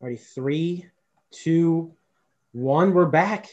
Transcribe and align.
Already 0.00 0.16
three, 0.16 0.86
two, 1.30 1.94
one. 2.52 2.92
We're 2.92 3.06
back. 3.06 3.48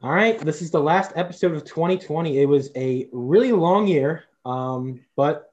All 0.00 0.12
right. 0.12 0.38
This 0.38 0.62
is 0.62 0.70
the 0.70 0.80
last 0.80 1.12
episode 1.16 1.52
of 1.52 1.64
2020. 1.64 2.38
It 2.38 2.46
was 2.46 2.70
a 2.76 3.08
really 3.12 3.50
long 3.50 3.88
year, 3.88 4.24
um, 4.44 5.00
but 5.16 5.52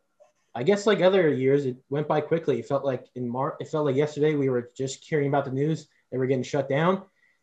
I 0.54 0.62
guess 0.62 0.86
like 0.86 1.02
other 1.02 1.34
years, 1.34 1.66
it 1.66 1.78
went 1.90 2.08
by 2.08 2.22
quickly. 2.22 2.60
It 2.60 2.68
felt 2.68 2.86
like 2.86 3.06
in 3.16 3.28
March. 3.28 3.56
It 3.60 3.68
felt 3.68 3.86
like 3.86 3.96
yesterday 3.96 4.36
we 4.36 4.48
were 4.48 4.70
just 4.78 5.04
hearing 5.04 5.28
about 5.28 5.46
the 5.46 5.52
news 5.52 5.88
they 6.12 6.20
were 6.20 6.28
getting 6.28 6.44
shut 6.44 6.70
down, 6.70 7.02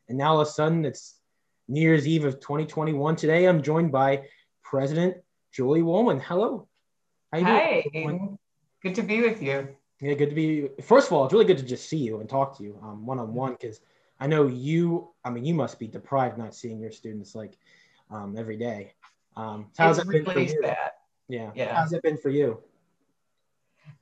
and 0.08 0.16
now 0.16 0.34
all 0.34 0.40
of 0.40 0.46
a 0.46 0.50
sudden 0.50 0.84
it's 0.84 1.16
New 1.66 1.80
Year's 1.80 2.06
Eve 2.06 2.24
of 2.24 2.38
2021. 2.38 3.16
Today 3.16 3.46
I'm 3.46 3.62
joined 3.62 3.90
by 3.90 4.22
President 4.62 5.16
Julie 5.50 5.82
Wollman. 5.82 6.20
Hello. 6.20 6.68
Hi. 7.34 7.84
Doing? 7.92 8.38
Good 8.84 8.94
to 8.94 9.02
be 9.02 9.20
with 9.20 9.42
you. 9.42 9.76
Yeah, 10.02 10.14
good 10.14 10.30
to 10.30 10.34
be. 10.34 10.68
First 10.82 11.06
of 11.06 11.12
all, 11.12 11.24
it's 11.24 11.32
really 11.32 11.44
good 11.44 11.58
to 11.58 11.64
just 11.64 11.88
see 11.88 11.96
you 11.96 12.18
and 12.18 12.28
talk 12.28 12.58
to 12.58 12.64
you 12.64 12.72
one 12.72 13.20
on 13.20 13.32
one 13.34 13.52
because 13.52 13.80
I 14.18 14.26
know 14.26 14.48
you. 14.48 15.10
I 15.24 15.30
mean, 15.30 15.44
you 15.44 15.54
must 15.54 15.79
be 15.79 15.86
deprived 15.86 16.36
not 16.36 16.56
seeing 16.56 16.80
your 16.80 16.90
students 16.90 17.36
like 17.36 17.56
um, 18.10 18.34
every 18.36 18.57
day. 18.57 18.94
Um, 19.36 19.66
how's 19.79 19.98
it 19.98 20.08
been 20.08 20.24
for 20.24 20.40
you? 20.40 20.60
Yeah. 21.29 21.50
Yeah. 21.54 21.74
How's 21.76 21.93
it 21.93 22.02
been 22.02 22.18
for 22.18 22.30
you? 22.30 22.60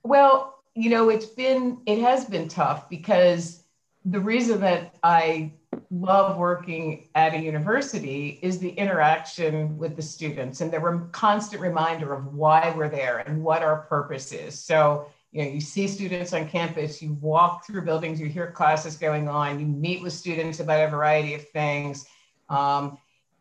Well, 0.02 0.62
you 0.74 0.88
know, 0.88 1.10
it's 1.10 1.26
been 1.26 1.82
it 1.84 2.00
has 2.00 2.24
been 2.24 2.48
tough 2.48 2.88
because 2.88 3.64
the 4.06 4.20
reason 4.20 4.58
that 4.62 4.94
I 5.02 5.52
love 5.90 6.38
working 6.38 7.08
at 7.14 7.34
a 7.34 7.38
university 7.38 8.38
is 8.42 8.58
the 8.58 8.70
interaction 8.70 9.76
with 9.76 9.96
the 9.96 10.02
students 10.02 10.62
and 10.62 10.72
the 10.72 11.08
constant 11.12 11.60
reminder 11.60 12.14
of 12.14 12.32
why 12.32 12.72
we're 12.74 12.88
there 12.88 13.18
and 13.18 13.44
what 13.44 13.62
our 13.62 13.82
purpose 13.82 14.32
is. 14.32 14.58
So 14.58 15.06
you 15.32 15.44
know, 15.44 15.50
you 15.50 15.60
see 15.60 15.86
students 15.86 16.32
on 16.32 16.48
campus, 16.48 17.00
you 17.00 17.14
walk 17.20 17.64
through 17.64 17.82
buildings, 17.82 18.20
you 18.20 18.26
hear 18.26 18.50
classes 18.50 18.96
going 18.96 19.28
on, 19.28 19.60
you 19.60 19.66
meet 19.66 20.02
with 20.02 20.12
students 20.12 20.60
about 20.60 20.86
a 20.86 20.90
variety 20.90 21.34
of 21.34 21.48
things. 21.50 22.06
Um, 22.48 22.98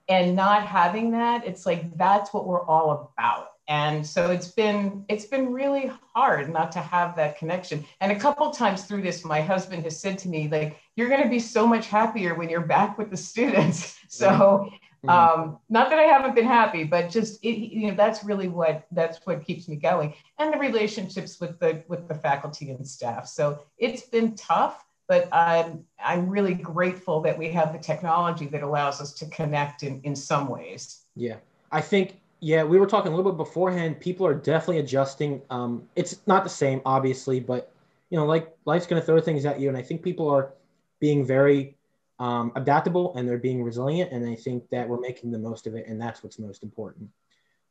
and 0.08 0.36
not 0.36 0.66
having 0.66 1.12
that, 1.12 1.46
it's 1.46 1.66
like 1.66 1.96
that's 1.98 2.34
what 2.34 2.48
we're 2.48 2.66
all 2.66 3.14
about. 3.18 3.52
And 3.68 4.06
so 4.06 4.32
it's 4.32 4.48
been 4.48 5.06
it's 5.08 5.26
been 5.26 5.54
really 5.54 5.92
hard 6.16 6.52
not 6.52 6.72
to 6.72 6.80
have 6.80 7.16
that 7.18 7.38
connection. 7.38 7.86
And 8.02 8.12
a 8.12 8.20
couple 8.20 8.50
times 8.50 8.86
through 8.86 9.04
this, 9.04 9.24
my 9.24 9.42
husband 9.42 9.84
has 9.84 10.00
said 10.00 10.18
to 10.20 10.30
me, 10.30 10.48
like, 10.48 10.78
you're 10.96 11.10
gonna 11.10 11.30
be 11.30 11.40
so 11.40 11.68
much 11.68 11.86
happier 11.86 12.34
when 12.34 12.50
you're 12.50 12.62
back 12.62 12.98
with 12.98 13.10
the 13.10 13.18
students. 13.18 13.96
So 14.12 14.68
Mm-hmm. 15.06 15.42
Um, 15.42 15.60
not 15.70 15.90
that 15.90 16.00
I 16.00 16.04
haven't 16.04 16.36
been 16.36 16.46
happy, 16.46 16.84
but 16.84 17.10
just 17.10 17.44
it, 17.44 17.58
you 17.58 17.88
know 17.88 17.96
that's 17.96 18.24
really 18.24 18.50
what 18.50 18.86
that's 18.92 19.26
what 19.26 19.46
keeps 19.46 19.70
me 19.70 19.78
going, 19.78 20.14
and 20.40 20.54
the 20.54 20.58
relationships 20.58 21.40
with 21.40 21.58
the 21.60 21.84
with 21.88 22.08
the 22.10 22.16
faculty 22.16 22.72
and 22.72 22.86
staff. 22.86 23.26
So 23.28 23.64
it's 23.78 24.02
been 24.02 24.36
tough, 24.36 24.86
but 25.08 25.34
I'm 25.34 25.86
I'm 26.04 26.30
really 26.30 26.54
grateful 26.54 27.22
that 27.22 27.38
we 27.38 27.50
have 27.52 27.72
the 27.72 27.80
technology 27.80 28.48
that 28.48 28.62
allows 28.62 29.00
us 29.00 29.14
to 29.14 29.26
connect 29.28 29.84
in 29.84 30.02
in 30.04 30.18
some 30.18 30.50
ways. 30.50 31.06
Yeah, 31.16 31.38
I 31.72 31.80
think 31.80 32.20
yeah 32.42 32.64
we 32.64 32.78
were 32.78 32.88
talking 32.88 33.14
a 33.14 33.16
little 33.16 33.32
bit 33.32 33.38
beforehand. 33.38 34.02
People 34.02 34.28
are 34.28 34.34
definitely 34.34 34.80
adjusting. 34.80 35.42
Um, 35.50 35.88
it's 35.96 36.20
not 36.28 36.44
the 36.44 36.50
same, 36.50 36.82
obviously, 36.86 37.40
but 37.40 37.72
you 38.10 38.18
know, 38.18 38.26
like 38.26 38.54
life's 38.66 38.86
going 38.86 39.02
to 39.02 39.06
throw 39.06 39.22
things 39.22 39.46
at 39.46 39.62
you, 39.62 39.70
and 39.70 39.78
I 39.78 39.82
think 39.82 40.04
people 40.04 40.30
are 40.30 40.52
being 41.00 41.26
very 41.26 41.78
um, 42.20 42.52
adaptable 42.56 43.16
and 43.16 43.28
they're 43.28 43.38
being 43.38 43.64
resilient. 43.64 44.12
And 44.12 44.28
I 44.28 44.36
think 44.36 44.70
that 44.70 44.88
we're 44.88 45.00
making 45.00 45.32
the 45.32 45.40
most 45.40 45.68
of 45.68 45.76
it. 45.76 45.88
And 45.88 46.00
that's 46.00 46.22
what's 46.24 46.38
most 46.38 46.64
important. 46.64 47.10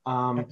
Um, 0.06 0.46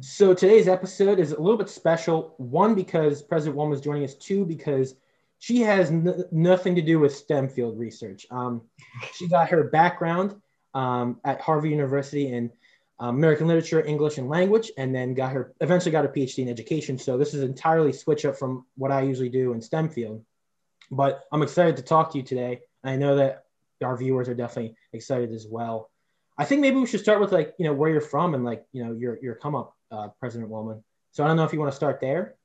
so 0.00 0.32
today's 0.34 0.68
episode 0.68 1.18
is 1.18 1.32
a 1.32 1.40
little 1.40 1.58
bit 1.58 1.68
special. 1.68 2.34
One, 2.38 2.74
because 2.74 3.22
President 3.22 3.56
Wollman 3.56 3.74
is 3.74 3.80
joining 3.80 4.04
us. 4.04 4.14
Two, 4.14 4.44
because 4.44 4.94
she 5.40 5.60
has 5.62 5.90
n- 5.90 6.24
nothing 6.30 6.76
to 6.76 6.82
do 6.82 7.00
with 7.00 7.14
STEM 7.14 7.48
field 7.48 7.76
research. 7.76 8.24
Um, 8.30 8.62
she 9.14 9.26
got 9.26 9.48
her 9.48 9.64
background 9.64 10.36
um, 10.74 11.18
at 11.24 11.40
Harvard 11.40 11.70
University 11.70 12.32
in 12.32 12.52
um, 13.00 13.16
American 13.16 13.48
literature, 13.48 13.84
English, 13.84 14.18
and 14.18 14.28
language, 14.28 14.70
and 14.76 14.94
then 14.94 15.14
got 15.14 15.32
her 15.32 15.54
eventually 15.60 15.90
got 15.90 16.04
her 16.04 16.12
PhD 16.12 16.38
in 16.38 16.48
education. 16.48 16.98
So 16.98 17.18
this 17.18 17.34
is 17.34 17.42
entirely 17.42 17.92
switch 17.92 18.24
up 18.24 18.36
from 18.36 18.66
what 18.76 18.92
I 18.92 19.00
usually 19.00 19.30
do 19.30 19.54
in 19.54 19.60
STEM 19.60 19.88
field. 19.88 20.22
But 20.92 21.24
I'm 21.32 21.42
excited 21.42 21.76
to 21.78 21.82
talk 21.82 22.12
to 22.12 22.18
you 22.18 22.24
today 22.24 22.60
I 22.84 22.96
know 22.96 23.16
that 23.16 23.44
our 23.82 23.96
viewers 23.96 24.28
are 24.28 24.34
definitely 24.34 24.76
excited 24.92 25.32
as 25.32 25.46
well. 25.48 25.90
I 26.38 26.44
think 26.44 26.60
maybe 26.60 26.76
we 26.76 26.86
should 26.86 27.00
start 27.00 27.20
with 27.20 27.32
like 27.32 27.54
you 27.58 27.66
know 27.66 27.74
where 27.74 27.90
you're 27.90 28.00
from 28.00 28.34
and 28.34 28.44
like 28.44 28.64
you 28.72 28.84
know 28.84 28.92
your 28.92 29.18
your 29.22 29.34
come 29.34 29.54
up, 29.54 29.76
uh, 29.90 30.08
President 30.18 30.50
Wollman. 30.50 30.82
So 31.12 31.24
I 31.24 31.28
don't 31.28 31.36
know 31.36 31.44
if 31.44 31.52
you 31.52 31.58
want 31.58 31.72
to 31.72 31.76
start 31.76 32.00
there. 32.00 32.36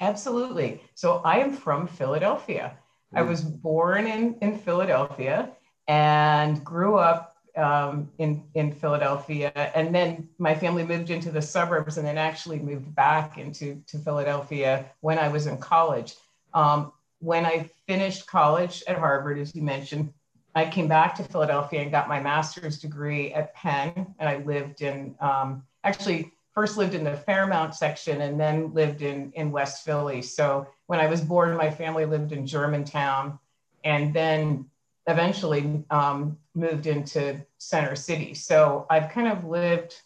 Absolutely. 0.00 0.82
So 0.94 1.20
I 1.24 1.38
am 1.38 1.52
from 1.52 1.86
Philadelphia. 1.86 2.76
Mm. 3.14 3.18
I 3.18 3.22
was 3.22 3.42
born 3.42 4.06
in 4.06 4.36
in 4.40 4.58
Philadelphia 4.58 5.50
and 5.86 6.64
grew 6.64 6.96
up 6.96 7.36
um, 7.56 8.10
in 8.18 8.42
in 8.54 8.72
Philadelphia, 8.72 9.52
and 9.74 9.94
then 9.94 10.28
my 10.38 10.54
family 10.54 10.84
moved 10.84 11.10
into 11.10 11.30
the 11.30 11.42
suburbs, 11.42 11.98
and 11.98 12.06
then 12.06 12.18
actually 12.18 12.58
moved 12.58 12.94
back 12.94 13.38
into 13.38 13.82
to 13.86 13.98
Philadelphia 13.98 14.86
when 15.00 15.18
I 15.18 15.28
was 15.28 15.46
in 15.46 15.58
college. 15.58 16.14
Um, 16.54 16.92
when 17.20 17.46
I 17.46 17.70
finished 17.86 18.26
college 18.26 18.82
at 18.86 18.98
Harvard, 18.98 19.38
as 19.38 19.54
you 19.54 19.62
mentioned, 19.62 20.12
I 20.54 20.68
came 20.68 20.88
back 20.88 21.14
to 21.16 21.22
Philadelphia 21.22 21.82
and 21.82 21.90
got 21.90 22.08
my 22.08 22.20
master's 22.20 22.78
degree 22.78 23.32
at 23.32 23.54
Penn. 23.54 24.14
And 24.18 24.28
I 24.28 24.38
lived 24.38 24.82
in, 24.82 25.14
um, 25.20 25.62
actually, 25.84 26.32
first 26.52 26.76
lived 26.76 26.94
in 26.94 27.04
the 27.04 27.16
Fairmount 27.16 27.74
section 27.74 28.22
and 28.22 28.40
then 28.40 28.74
lived 28.74 29.02
in, 29.02 29.32
in 29.36 29.52
West 29.52 29.84
Philly. 29.84 30.22
So 30.22 30.66
when 30.86 30.98
I 30.98 31.06
was 31.06 31.20
born, 31.20 31.56
my 31.56 31.70
family 31.70 32.04
lived 32.04 32.32
in 32.32 32.46
Germantown 32.46 33.38
and 33.84 34.12
then 34.12 34.66
eventually 35.06 35.84
um, 35.90 36.36
moved 36.54 36.86
into 36.86 37.44
Center 37.58 37.94
City. 37.94 38.34
So 38.34 38.86
I've 38.90 39.10
kind 39.10 39.28
of 39.28 39.44
lived 39.44 40.00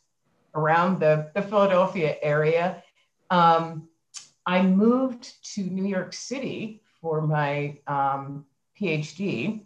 around 0.55 1.01
the, 1.01 1.31
the 1.35 1.43
Philadelphia 1.43 2.17
area. 2.23 2.83
Um, 3.31 3.89
I 4.47 4.63
moved 4.63 5.43
to 5.55 5.63
New 5.63 5.87
York 5.87 6.13
City 6.13 6.83
for 7.05 7.21
my 7.21 7.77
um, 7.87 8.47
PhD, 8.81 9.61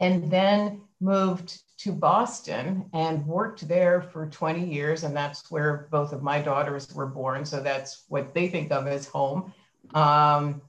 and 0.00 0.30
then 0.30 0.80
moved 0.98 1.60
to 1.76 1.92
Boston 1.92 2.86
and 2.94 3.26
worked 3.26 3.68
there 3.68 4.00
for 4.00 4.26
20 4.26 4.64
years. 4.66 5.04
And 5.04 5.14
that's 5.14 5.50
where 5.50 5.88
both 5.90 6.14
of 6.14 6.22
my 6.22 6.40
daughters 6.40 6.90
were 6.94 7.06
born. 7.06 7.44
So 7.44 7.62
that's 7.62 8.04
what 8.08 8.32
they 8.32 8.48
think 8.48 8.72
of 8.72 8.86
as 8.86 9.06
home. 9.06 9.52
Um, 9.92 10.62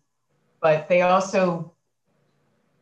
but 0.61 0.89
they 0.89 1.01
also 1.01 1.73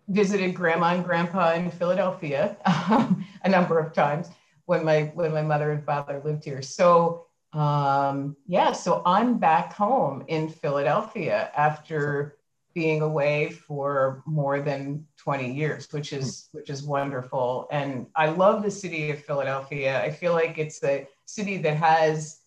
visited 0.07 0.55
grandma 0.55 0.95
and 0.95 1.05
grandpa 1.05 1.53
in 1.53 1.69
Philadelphia 1.69 2.57
a 2.65 3.49
number 3.49 3.77
of 3.77 3.93
times 3.93 4.29
when 4.65 4.83
my 4.83 5.11
when 5.13 5.31
my 5.31 5.43
mother 5.43 5.71
and 5.71 5.85
father 5.85 6.19
lived 6.25 6.43
here. 6.43 6.63
So 6.63 7.27
um, 7.53 8.35
yeah, 8.47 8.71
so 8.71 9.03
I'm 9.05 9.37
back 9.37 9.71
home 9.73 10.23
in 10.27 10.49
Philadelphia 10.49 11.51
after 11.55 12.37
being 12.73 13.01
away 13.01 13.51
for 13.51 14.23
more 14.25 14.59
than 14.59 15.05
20 15.17 15.53
years 15.53 15.87
which 15.91 16.11
is 16.11 16.49
which 16.51 16.69
is 16.69 16.83
wonderful. 16.83 17.67
And 17.71 18.07
i 18.15 18.27
love 18.27 18.63
the 18.63 18.71
city 18.71 19.11
of 19.11 19.23
philadelphia. 19.23 20.01
I 20.01 20.11
feel 20.11 20.33
like 20.33 20.57
it's 20.57 20.83
a 20.83 21.07
city 21.25 21.57
that 21.57 21.77
has 21.77 22.41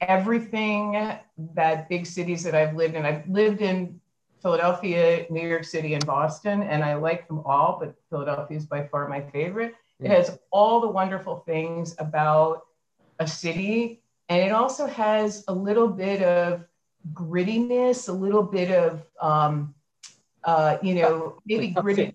everything 0.00 1.16
that 1.54 1.88
big 1.88 2.06
cities 2.06 2.42
that 2.44 2.54
i've 2.54 2.76
lived 2.76 2.94
in. 2.94 3.06
I've 3.06 3.28
lived 3.28 3.62
in 3.62 4.00
philadelphia 4.42 5.26
new 5.30 5.48
york 5.48 5.64
city 5.64 5.94
and 5.94 6.04
boston 6.04 6.62
and 6.64 6.84
i 6.84 6.92
like 6.92 7.26
them 7.28 7.40
all 7.46 7.78
but 7.80 7.94
philadelphia 8.10 8.58
is 8.58 8.66
by 8.66 8.86
far 8.86 9.08
my 9.08 9.22
favorite. 9.30 9.74
It 10.00 10.10
has 10.10 10.38
all 10.50 10.80
the 10.80 10.88
wonderful 10.88 11.36
things 11.46 11.94
about 11.98 12.66
a 13.20 13.26
city 13.26 14.02
and 14.28 14.42
it 14.42 14.52
also 14.52 14.86
has 14.86 15.44
a 15.48 15.54
little 15.54 15.88
bit 15.88 16.22
of 16.22 16.64
grittiness, 17.12 18.08
a 18.08 18.12
little 18.12 18.42
bit 18.42 18.70
of, 18.70 19.02
um, 19.20 19.74
uh, 20.44 20.78
you 20.82 20.94
know, 20.94 21.40
maybe 21.46 21.68
gritty. 21.68 22.12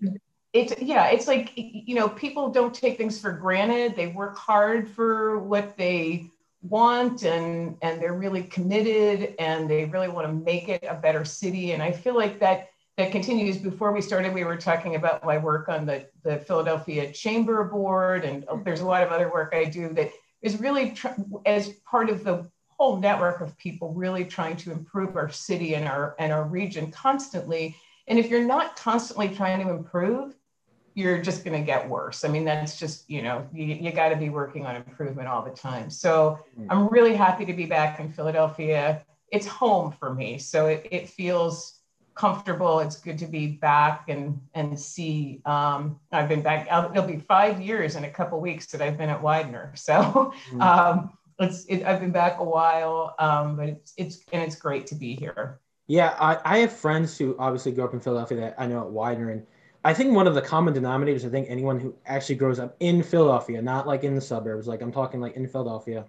It's 0.52 0.74
yeah, 0.80 1.08
it's 1.08 1.28
like 1.28 1.52
you 1.54 1.94
know, 1.94 2.08
people 2.08 2.50
don't 2.50 2.74
take 2.74 2.98
things 2.98 3.20
for 3.20 3.30
granted. 3.32 3.94
They 3.94 4.08
work 4.08 4.36
hard 4.36 4.88
for 4.88 5.38
what 5.38 5.76
they 5.76 6.26
want, 6.62 7.22
and 7.22 7.76
and 7.82 8.00
they're 8.00 8.14
really 8.14 8.42
committed, 8.42 9.34
and 9.38 9.70
they 9.70 9.84
really 9.84 10.08
want 10.08 10.26
to 10.26 10.32
make 10.32 10.68
it 10.68 10.84
a 10.88 10.94
better 10.94 11.24
city. 11.24 11.72
And 11.72 11.82
I 11.82 11.92
feel 11.92 12.16
like 12.16 12.40
that 12.40 12.68
that 12.96 13.12
continues. 13.12 13.58
Before 13.58 13.92
we 13.92 14.00
started, 14.00 14.34
we 14.34 14.42
were 14.42 14.56
talking 14.56 14.96
about 14.96 15.24
my 15.24 15.38
work 15.38 15.68
on 15.68 15.86
the 15.86 16.08
the 16.24 16.38
Philadelphia 16.38 17.12
Chamber 17.12 17.62
Board, 17.64 18.24
and 18.24 18.44
there's 18.64 18.80
a 18.80 18.86
lot 18.86 19.04
of 19.04 19.10
other 19.10 19.30
work 19.30 19.54
I 19.54 19.66
do 19.66 19.92
that 19.94 20.10
is 20.42 20.58
really 20.58 20.90
tr- 20.90 21.08
as 21.46 21.68
part 21.88 22.10
of 22.10 22.24
the 22.24 22.50
whole 22.80 22.96
network 22.96 23.42
of 23.42 23.54
people 23.58 23.92
really 23.92 24.24
trying 24.24 24.56
to 24.56 24.72
improve 24.72 25.14
our 25.14 25.28
city 25.28 25.74
and 25.74 25.86
our 25.86 26.16
and 26.18 26.32
our 26.32 26.44
region 26.44 26.90
constantly. 26.90 27.76
And 28.08 28.18
if 28.18 28.30
you're 28.30 28.42
not 28.42 28.74
constantly 28.74 29.28
trying 29.28 29.62
to 29.62 29.70
improve, 29.70 30.34
you're 30.94 31.20
just 31.20 31.44
going 31.44 31.60
to 31.60 31.64
get 31.64 31.86
worse. 31.86 32.24
I 32.24 32.28
mean, 32.28 32.46
that's 32.46 32.78
just, 32.78 33.08
you 33.10 33.20
know, 33.20 33.46
you, 33.52 33.66
you 33.66 33.92
got 33.92 34.08
to 34.08 34.16
be 34.16 34.30
working 34.30 34.64
on 34.64 34.76
improvement 34.76 35.28
all 35.28 35.42
the 35.42 35.50
time. 35.50 35.90
So 35.90 36.38
mm-hmm. 36.58 36.70
I'm 36.70 36.88
really 36.88 37.14
happy 37.14 37.44
to 37.44 37.52
be 37.52 37.66
back 37.66 38.00
in 38.00 38.10
Philadelphia. 38.10 39.04
It's 39.30 39.46
home 39.46 39.92
for 39.92 40.14
me. 40.14 40.38
So 40.38 40.66
it, 40.66 40.88
it 40.90 41.08
feels 41.10 41.80
comfortable. 42.14 42.80
It's 42.80 42.96
good 42.96 43.18
to 43.18 43.26
be 43.26 43.46
back 43.46 44.08
and 44.08 44.40
and 44.54 44.80
see. 44.80 45.42
Um, 45.44 46.00
I've 46.12 46.30
been 46.30 46.42
back. 46.42 46.66
It'll 46.66 47.06
be 47.06 47.18
five 47.18 47.60
years 47.60 47.94
in 47.96 48.04
a 48.04 48.10
couple 48.10 48.40
weeks 48.40 48.66
that 48.68 48.80
I've 48.80 48.96
been 48.96 49.10
at 49.10 49.22
Widener. 49.22 49.72
So 49.76 49.92
mm-hmm. 49.92 50.62
um, 50.62 51.10
it's 51.40 51.64
it, 51.66 51.84
I've 51.84 52.00
been 52.00 52.12
back 52.12 52.38
a 52.38 52.44
while, 52.44 53.14
um, 53.18 53.56
but 53.56 53.68
it's 53.68 53.94
it's 53.96 54.24
and 54.32 54.42
it's 54.42 54.56
great 54.56 54.86
to 54.88 54.94
be 54.94 55.14
here. 55.14 55.60
Yeah, 55.86 56.14
I, 56.20 56.38
I 56.44 56.58
have 56.58 56.72
friends 56.72 57.18
who 57.18 57.36
obviously 57.38 57.72
grew 57.72 57.84
up 57.84 57.94
in 57.94 58.00
Philadelphia 58.00 58.40
that 58.40 58.54
I 58.58 58.66
know 58.66 58.80
at 58.80 58.90
Widener, 58.90 59.30
and 59.30 59.46
I 59.84 59.94
think 59.94 60.14
one 60.14 60.26
of 60.26 60.34
the 60.34 60.42
common 60.42 60.74
denominators. 60.74 61.24
I 61.24 61.30
think 61.30 61.48
anyone 61.50 61.80
who 61.80 61.94
actually 62.06 62.36
grows 62.36 62.58
up 62.58 62.76
in 62.80 63.02
Philadelphia, 63.02 63.60
not 63.60 63.86
like 63.86 64.04
in 64.04 64.14
the 64.14 64.20
suburbs, 64.20 64.68
like 64.68 64.82
I'm 64.82 64.92
talking 64.92 65.20
like 65.20 65.36
in 65.36 65.48
Philadelphia, 65.48 66.04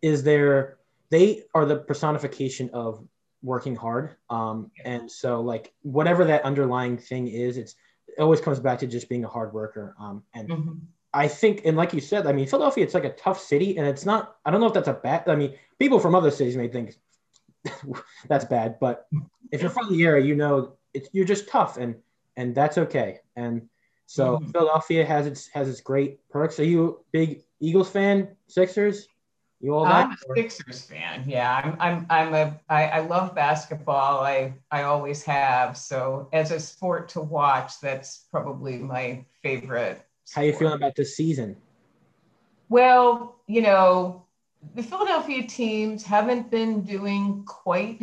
is 0.00 0.22
there 0.22 0.78
they 1.10 1.44
are 1.54 1.64
the 1.64 1.76
personification 1.76 2.70
of 2.72 3.06
working 3.42 3.76
hard. 3.76 4.16
Um, 4.30 4.70
and 4.84 5.10
so 5.10 5.40
like 5.40 5.72
whatever 5.82 6.24
that 6.24 6.42
underlying 6.42 6.98
thing 6.98 7.28
is, 7.28 7.56
it's 7.56 7.74
it 8.06 8.20
always 8.20 8.40
comes 8.40 8.58
back 8.60 8.78
to 8.80 8.86
just 8.86 9.08
being 9.08 9.24
a 9.24 9.28
hard 9.28 9.52
worker. 9.52 9.94
Um, 10.00 10.22
and 10.34 10.48
mm-hmm. 10.48 10.72
I 11.18 11.26
think, 11.26 11.62
and 11.64 11.76
like 11.76 11.92
you 11.92 12.00
said, 12.00 12.28
I 12.28 12.32
mean, 12.32 12.46
Philadelphia, 12.46 12.84
it's 12.84 12.94
like 12.94 13.04
a 13.04 13.10
tough 13.10 13.40
city, 13.40 13.76
and 13.76 13.84
it's 13.88 14.06
not. 14.06 14.36
I 14.44 14.52
don't 14.52 14.60
know 14.60 14.68
if 14.68 14.72
that's 14.72 14.86
a 14.86 14.92
bad. 14.92 15.28
I 15.28 15.34
mean, 15.34 15.54
people 15.80 15.98
from 15.98 16.14
other 16.14 16.30
cities 16.30 16.56
may 16.56 16.68
think 16.68 16.94
that's 18.28 18.44
bad, 18.44 18.78
but 18.78 19.08
if 19.50 19.60
you're 19.60 19.70
from 19.70 19.90
the 19.90 20.04
area, 20.04 20.24
you 20.24 20.36
know 20.36 20.74
it's 20.94 21.08
you're 21.12 21.24
just 21.24 21.48
tough, 21.48 21.76
and 21.76 21.96
and 22.36 22.54
that's 22.54 22.78
okay. 22.78 23.18
And 23.34 23.68
so 24.06 24.36
mm-hmm. 24.36 24.52
Philadelphia 24.52 25.04
has 25.04 25.26
its 25.26 25.48
has 25.48 25.68
its 25.68 25.80
great 25.80 26.20
perks. 26.30 26.60
Are 26.60 26.64
you 26.64 26.88
a 26.88 26.92
big 27.10 27.42
Eagles 27.58 27.90
fan? 27.90 28.28
Sixers? 28.46 29.08
You 29.60 29.74
all 29.74 29.86
that? 29.86 30.06
I'm 30.06 30.12
a 30.12 30.34
Sixers 30.36 30.82
fan. 30.82 31.24
Yeah, 31.26 31.52
I'm. 31.52 31.76
I'm. 31.80 32.06
I'm 32.10 32.34
a. 32.34 32.60
I, 32.68 32.84
I 32.84 33.00
love 33.00 33.34
basketball. 33.34 34.20
I. 34.20 34.54
I 34.70 34.84
always 34.84 35.24
have. 35.24 35.76
So 35.76 36.28
as 36.32 36.52
a 36.52 36.60
sport 36.60 37.08
to 37.10 37.20
watch, 37.20 37.80
that's 37.80 38.26
probably 38.30 38.78
my 38.78 39.24
favorite. 39.42 40.04
How 40.34 40.42
you 40.42 40.52
feeling 40.52 40.74
about 40.74 40.94
this 40.94 41.16
season? 41.16 41.56
Well, 42.68 43.36
you 43.46 43.62
know, 43.62 44.24
the 44.74 44.82
Philadelphia 44.82 45.46
teams 45.46 46.04
haven't 46.04 46.50
been 46.50 46.82
doing 46.82 47.44
quite 47.46 48.02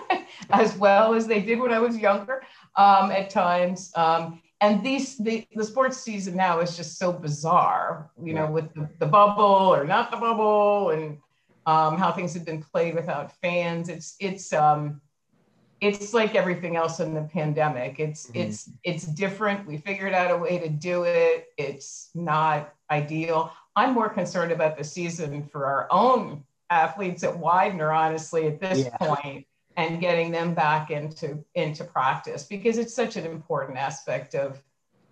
as 0.50 0.76
well 0.76 1.14
as 1.14 1.26
they 1.26 1.42
did 1.42 1.58
when 1.58 1.72
I 1.72 1.78
was 1.78 1.96
younger. 1.96 2.42
Um, 2.76 3.10
at 3.10 3.28
times, 3.28 3.90
um, 3.96 4.40
and 4.60 4.82
these 4.82 5.16
the, 5.18 5.46
the 5.54 5.64
sports 5.64 5.98
season 5.98 6.36
now 6.36 6.60
is 6.60 6.76
just 6.76 6.98
so 6.98 7.12
bizarre 7.12 8.10
you 8.22 8.34
know 8.34 8.50
with 8.50 8.72
the, 8.74 8.88
the 8.98 9.06
bubble 9.06 9.44
or 9.44 9.84
not 9.84 10.10
the 10.10 10.16
bubble 10.16 10.90
and 10.90 11.18
um, 11.66 11.98
how 11.98 12.10
things 12.10 12.34
have 12.34 12.44
been 12.44 12.62
played 12.62 12.94
without 12.94 13.32
fans 13.40 13.88
it's 13.88 14.16
it's 14.20 14.52
um 14.52 15.00
it's 15.80 16.12
like 16.12 16.34
everything 16.34 16.76
else 16.76 17.00
in 17.00 17.14
the 17.14 17.22
pandemic 17.22 18.00
it's 18.00 18.26
mm-hmm. 18.26 18.40
it's 18.40 18.70
it's 18.84 19.04
different 19.04 19.66
we 19.66 19.76
figured 19.78 20.12
out 20.12 20.30
a 20.30 20.36
way 20.36 20.58
to 20.58 20.68
do 20.68 21.04
it 21.04 21.48
it's 21.56 22.10
not 22.14 22.74
ideal 22.90 23.52
i'm 23.76 23.94
more 23.94 24.08
concerned 24.08 24.52
about 24.52 24.76
the 24.76 24.84
season 24.84 25.42
for 25.42 25.66
our 25.66 25.86
own 25.90 26.42
athletes 26.70 27.22
at 27.24 27.38
widener 27.38 27.92
honestly 27.92 28.46
at 28.46 28.60
this 28.60 28.80
yeah. 28.80 28.96
point 28.96 29.46
and 29.76 30.00
getting 30.00 30.32
them 30.32 30.54
back 30.54 30.90
into 30.90 31.42
into 31.54 31.84
practice 31.84 32.42
because 32.42 32.78
it's 32.78 32.94
such 32.94 33.16
an 33.16 33.24
important 33.24 33.78
aspect 33.78 34.34
of 34.34 34.62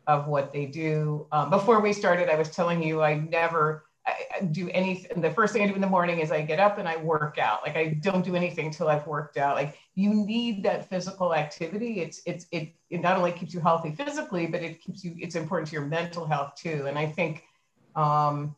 of 0.06 0.28
what 0.28 0.52
they 0.52 0.66
do. 0.66 1.26
Um, 1.32 1.50
before 1.50 1.80
we 1.80 1.92
started, 1.92 2.28
I 2.28 2.36
was 2.36 2.50
telling 2.50 2.82
you 2.82 3.02
I 3.02 3.14
never 3.14 3.85
I 4.06 4.44
do 4.52 4.68
anything. 4.70 5.20
The 5.20 5.32
first 5.32 5.52
thing 5.52 5.62
I 5.62 5.66
do 5.66 5.74
in 5.74 5.80
the 5.80 5.86
morning 5.88 6.20
is 6.20 6.30
I 6.30 6.42
get 6.42 6.60
up 6.60 6.78
and 6.78 6.88
I 6.88 6.96
work 6.96 7.38
out. 7.38 7.62
Like 7.62 7.76
I 7.76 7.98
don't 8.00 8.24
do 8.24 8.36
anything 8.36 8.70
till 8.70 8.88
I've 8.88 9.06
worked 9.06 9.36
out. 9.36 9.56
Like 9.56 9.76
you 9.94 10.14
need 10.14 10.62
that 10.64 10.88
physical 10.88 11.34
activity. 11.34 12.00
It's 12.00 12.22
it's 12.26 12.46
it, 12.52 12.74
it 12.90 13.00
not 13.00 13.16
only 13.16 13.32
keeps 13.32 13.52
you 13.52 13.60
healthy 13.60 13.90
physically, 13.90 14.46
but 14.46 14.62
it 14.62 14.80
keeps 14.80 15.02
you. 15.04 15.16
It's 15.18 15.34
important 15.34 15.68
to 15.70 15.72
your 15.72 15.86
mental 15.86 16.26
health 16.26 16.54
too. 16.54 16.86
And 16.86 16.98
I 16.98 17.06
think 17.06 17.44
um, 17.96 18.54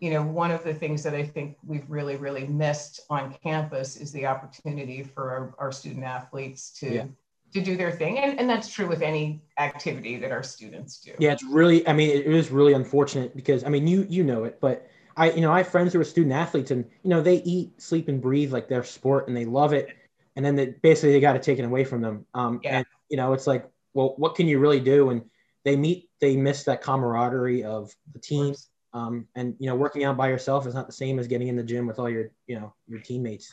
you 0.00 0.10
know, 0.10 0.22
one 0.22 0.50
of 0.50 0.64
the 0.64 0.74
things 0.74 1.02
that 1.02 1.14
I 1.14 1.22
think 1.22 1.56
we've 1.64 1.88
really, 1.88 2.16
really 2.16 2.46
missed 2.46 3.02
on 3.10 3.34
campus 3.42 3.96
is 3.96 4.10
the 4.12 4.26
opportunity 4.26 5.02
for 5.02 5.30
our, 5.30 5.54
our 5.58 5.72
student 5.72 6.04
athletes 6.04 6.70
to 6.80 6.94
yeah. 6.94 7.04
To 7.52 7.60
do 7.60 7.76
their 7.76 7.90
thing, 7.90 8.18
and, 8.18 8.38
and 8.38 8.48
that's 8.48 8.72
true 8.72 8.88
with 8.88 9.02
any 9.02 9.42
activity 9.58 10.16
that 10.18 10.30
our 10.30 10.42
students 10.42 11.00
do. 11.00 11.12
Yeah, 11.18 11.32
it's 11.32 11.44
really, 11.44 11.86
I 11.86 11.92
mean, 11.92 12.10
it 12.10 12.26
is 12.26 12.50
really 12.50 12.72
unfortunate 12.72 13.34
because 13.34 13.64
I 13.64 13.68
mean, 13.68 13.86
you 13.86 14.06
you 14.08 14.22
know 14.24 14.44
it, 14.44 14.60
but 14.60 14.88
I, 15.16 15.32
you 15.32 15.40
know, 15.40 15.52
I 15.52 15.58
have 15.58 15.68
friends 15.68 15.92
who 15.92 16.00
are 16.00 16.04
student 16.04 16.32
athletes, 16.32 16.70
and 16.70 16.84
you 17.02 17.10
know, 17.10 17.20
they 17.20 17.36
eat, 17.42 17.80
sleep, 17.80 18.08
and 18.08 18.20
breathe 18.20 18.52
like 18.52 18.68
their 18.68 18.84
sport, 18.84 19.28
and 19.28 19.36
they 19.36 19.44
love 19.44 19.72
it, 19.72 19.88
and 20.36 20.44
then 20.44 20.56
they, 20.56 20.66
basically 20.82 21.12
they 21.12 21.20
got 21.20 21.36
it 21.36 21.42
taken 21.42 21.64
away 21.64 21.84
from 21.84 22.00
them. 22.00 22.26
Um, 22.34 22.60
yeah. 22.62 22.78
and 22.78 22.86
you 23.08 23.16
know, 23.16 23.32
it's 23.32 23.46
like, 23.46 23.68
well, 23.94 24.14
what 24.16 24.34
can 24.34 24.46
you 24.46 24.58
really 24.58 24.80
do? 24.80 25.10
And 25.10 25.22
they 25.64 25.76
meet, 25.76 26.08
they 26.20 26.36
miss 26.36 26.64
that 26.64 26.82
camaraderie 26.82 27.64
of 27.64 27.94
the 28.12 28.18
team. 28.18 28.54
Um, 28.92 29.26
and 29.34 29.54
you 29.58 29.66
know, 29.66 29.74
working 29.74 30.04
out 30.04 30.16
by 30.16 30.28
yourself 30.28 30.66
is 30.66 30.74
not 30.74 30.86
the 30.86 30.92
same 30.92 31.18
as 31.18 31.28
getting 31.28 31.48
in 31.48 31.56
the 31.56 31.62
gym 31.62 31.86
with 31.86 31.98
all 31.98 32.08
your, 32.08 32.30
you 32.46 32.58
know, 32.58 32.74
your 32.88 33.00
teammates. 33.00 33.52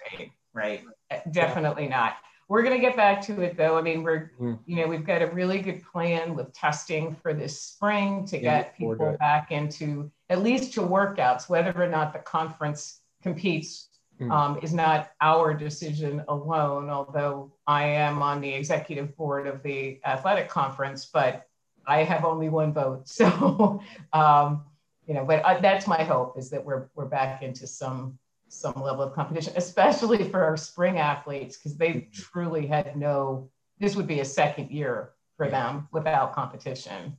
Right, 0.54 0.82
right. 1.12 1.32
Definitely 1.32 1.84
yeah. 1.84 1.90
not. 1.90 2.14
We're 2.50 2.64
going 2.64 2.76
to 2.76 2.82
get 2.82 2.96
back 2.96 3.22
to 3.24 3.42
it 3.42 3.58
though. 3.58 3.78
I 3.78 3.82
mean, 3.82 4.04
we're, 4.04 4.32
mm. 4.40 4.58
you 4.66 4.78
know, 4.78 4.88
we've 4.88 5.06
got 5.06 5.22
a 5.22 5.28
really 5.28 5.60
good 5.62 5.84
plan 5.84 6.36
with 6.36 6.54
testing 6.54 7.16
for 7.22 7.34
this 7.34 7.60
spring 7.60 8.26
to 8.28 8.38
yeah, 8.42 8.62
get 8.64 8.78
people 8.78 9.16
back 9.20 9.52
into 9.52 10.10
at 10.30 10.42
least 10.42 10.74
to 10.74 10.82
workouts, 10.82 11.50
whether 11.50 11.74
or 11.82 11.88
not 11.88 12.14
the 12.14 12.20
conference 12.20 13.02
competes 13.22 13.90
mm. 14.20 14.32
um, 14.32 14.60
is 14.62 14.74
not 14.74 15.12
our 15.22 15.54
decision 15.54 16.24
alone, 16.28 16.90
although 16.90 17.52
I 17.66 17.84
am 17.84 18.22
on 18.22 18.42
the 18.42 18.54
executive 18.54 19.16
board 19.16 19.48
of 19.48 19.64
the 19.64 20.00
athletic 20.06 20.50
conference, 20.50 21.06
but 21.06 21.48
I 21.86 22.04
have 22.04 22.26
only 22.26 22.50
one 22.50 22.74
vote. 22.74 23.08
So, 23.08 23.82
um, 24.14 24.66
you 25.08 25.14
know, 25.14 25.24
but 25.24 25.46
I, 25.46 25.60
that's 25.60 25.88
my 25.88 26.04
hope 26.04 26.38
is 26.38 26.50
that 26.50 26.64
we're 26.64 26.90
we're 26.96 27.06
back 27.06 27.42
into 27.42 27.66
some 27.66 28.20
some 28.50 28.74
level 28.76 29.04
of 29.04 29.14
competition, 29.14 29.54
especially 29.56 30.30
for 30.30 30.44
our 30.44 30.58
spring 30.58 30.98
athletes, 30.98 31.58
because 31.58 31.78
they 31.78 31.90
mm-hmm. 31.90 32.12
truly 32.12 32.68
had 32.68 32.96
no. 32.96 33.50
This 33.80 33.96
would 33.96 34.08
be 34.08 34.22
a 34.22 34.26
second 34.26 34.72
year 34.72 35.12
for 35.36 35.50
them 35.50 35.88
without 35.92 36.34
competition. 36.34 37.16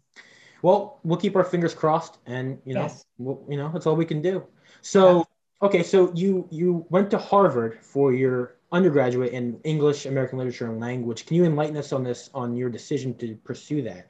Well, 0.62 0.98
we'll 1.04 1.18
keep 1.18 1.36
our 1.36 1.44
fingers 1.44 1.74
crossed, 1.74 2.18
and 2.26 2.58
you 2.64 2.74
know, 2.74 2.82
yes. 2.82 3.04
we'll, 3.18 3.44
you 3.48 3.56
know, 3.56 3.70
that's 3.72 3.86
all 3.86 3.94
we 3.94 4.04
can 4.04 4.20
do. 4.20 4.44
So, 4.80 5.26
okay, 5.62 5.82
so 5.82 6.12
you 6.14 6.48
you 6.50 6.86
went 6.90 7.10
to 7.12 7.18
Harvard 7.18 7.78
for 7.82 8.12
your 8.12 8.56
undergraduate 8.72 9.32
in 9.32 9.60
English, 9.64 10.06
American 10.06 10.38
literature, 10.38 10.66
and 10.66 10.80
language. 10.80 11.26
Can 11.26 11.36
you 11.36 11.44
enlighten 11.44 11.76
us 11.76 11.92
on 11.92 12.02
this 12.02 12.28
on 12.34 12.56
your 12.56 12.70
decision 12.70 13.14
to 13.18 13.36
pursue 13.36 13.82
that? 13.82 14.08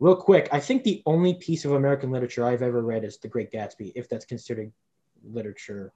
real 0.00 0.16
quick, 0.16 0.48
I 0.52 0.60
think 0.60 0.84
the 0.84 1.02
only 1.06 1.34
piece 1.34 1.64
of 1.64 1.72
American 1.72 2.10
literature 2.10 2.44
I've 2.44 2.62
ever 2.62 2.82
read 2.82 3.04
is 3.04 3.18
The 3.18 3.28
Great 3.28 3.50
Gatsby, 3.50 3.92
if 3.94 4.08
that's 4.08 4.24
considered 4.24 4.72
literature. 5.24 5.92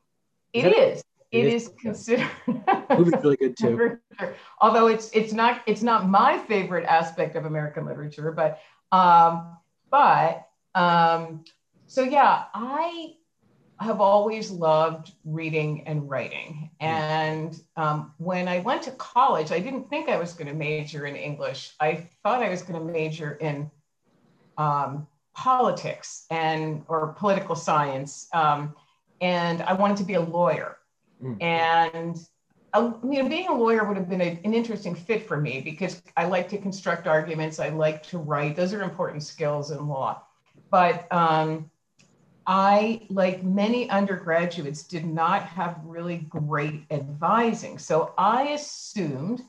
It 0.53 0.77
is. 0.77 1.03
It, 1.31 1.47
it 1.47 1.55
is, 1.55 1.63
is 1.65 1.73
considered. 1.81 2.31
movie's 2.91 3.15
really 3.23 3.37
good 3.37 3.57
too. 3.57 3.99
Although 4.61 4.89
it's 4.89 5.11
it's 5.13 5.33
not 5.33 5.63
it's 5.67 5.83
not 5.83 6.09
my 6.09 6.39
favorite 6.39 6.85
aspect 6.85 7.37
of 7.37 7.47
American 7.47 7.87
literature, 7.87 8.33
but 8.33 8.61
um, 8.93 9.57
but 9.91 10.47
um, 10.75 11.45
so 11.87 12.03
yeah, 12.03 12.45
I 12.55 13.15
have 13.81 14.01
always 14.01 14.51
loved 14.51 15.13
reading 15.25 15.87
and 15.87 16.09
writing. 16.09 16.71
Hmm. 16.81 16.87
And 16.87 17.61
um, 17.77 18.15
when 18.19 18.49
I 18.49 18.61
went 18.61 18.83
to 18.83 18.93
college, 18.93 19.53
I 19.53 19.59
didn't 19.59 19.89
think 19.91 20.09
I 20.09 20.19
was 20.19 20.33
going 20.33 20.49
to 20.49 20.55
major 20.55 21.07
in 21.07 21.17
English. 21.17 21.75
I 21.81 22.07
thought 22.23 22.43
I 22.43 22.49
was 22.49 22.63
going 22.63 22.79
to 22.79 22.93
major 22.93 23.33
in 23.33 23.71
um, 24.59 25.07
politics 25.35 26.27
and 26.31 26.85
or 26.89 27.15
political 27.19 27.57
science, 27.57 28.29
um, 28.33 28.75
and 29.23 29.62
I 29.62 29.73
wanted 29.73 29.97
to 29.99 30.05
be 30.05 30.14
a 30.14 30.21
lawyer. 30.21 30.76
Mm. 31.23 31.43
And 31.43 32.19
uh, 32.75 32.93
you 33.02 33.23
know, 33.23 33.29
being 33.29 33.49
a 33.49 33.55
lawyer 33.55 33.85
would 33.85 33.97
have 33.97 34.09
been 34.09 34.21
a, 34.21 34.41
an 34.45 34.52
interesting 34.52 34.95
fit 34.95 35.26
for 35.26 35.41
me 35.41 35.61
because 35.61 36.02
I 36.17 36.26
like 36.26 36.49
to 36.50 36.59
construct 36.59 37.07
arguments. 37.07 37.59
I 37.59 37.71
like 37.71 38.02
to 38.05 38.19
write. 38.19 38.57
Those 38.57 38.75
are 38.75 38.83
important 38.83 39.23
skills 39.23 39.71
in 39.71 39.88
law. 39.88 40.23
But 40.71 41.07
um, 41.12 41.71
I, 42.47 43.07
like 43.09 43.43
many 43.45 43.88
undergraduates, 43.88 44.83
did 44.85 45.07
not 45.07 45.45
have 45.45 45.81
really 45.85 46.17
great 46.17 46.85
advising. 46.91 47.79
So 47.79 48.12
I 48.19 48.49
assumed 48.49 49.43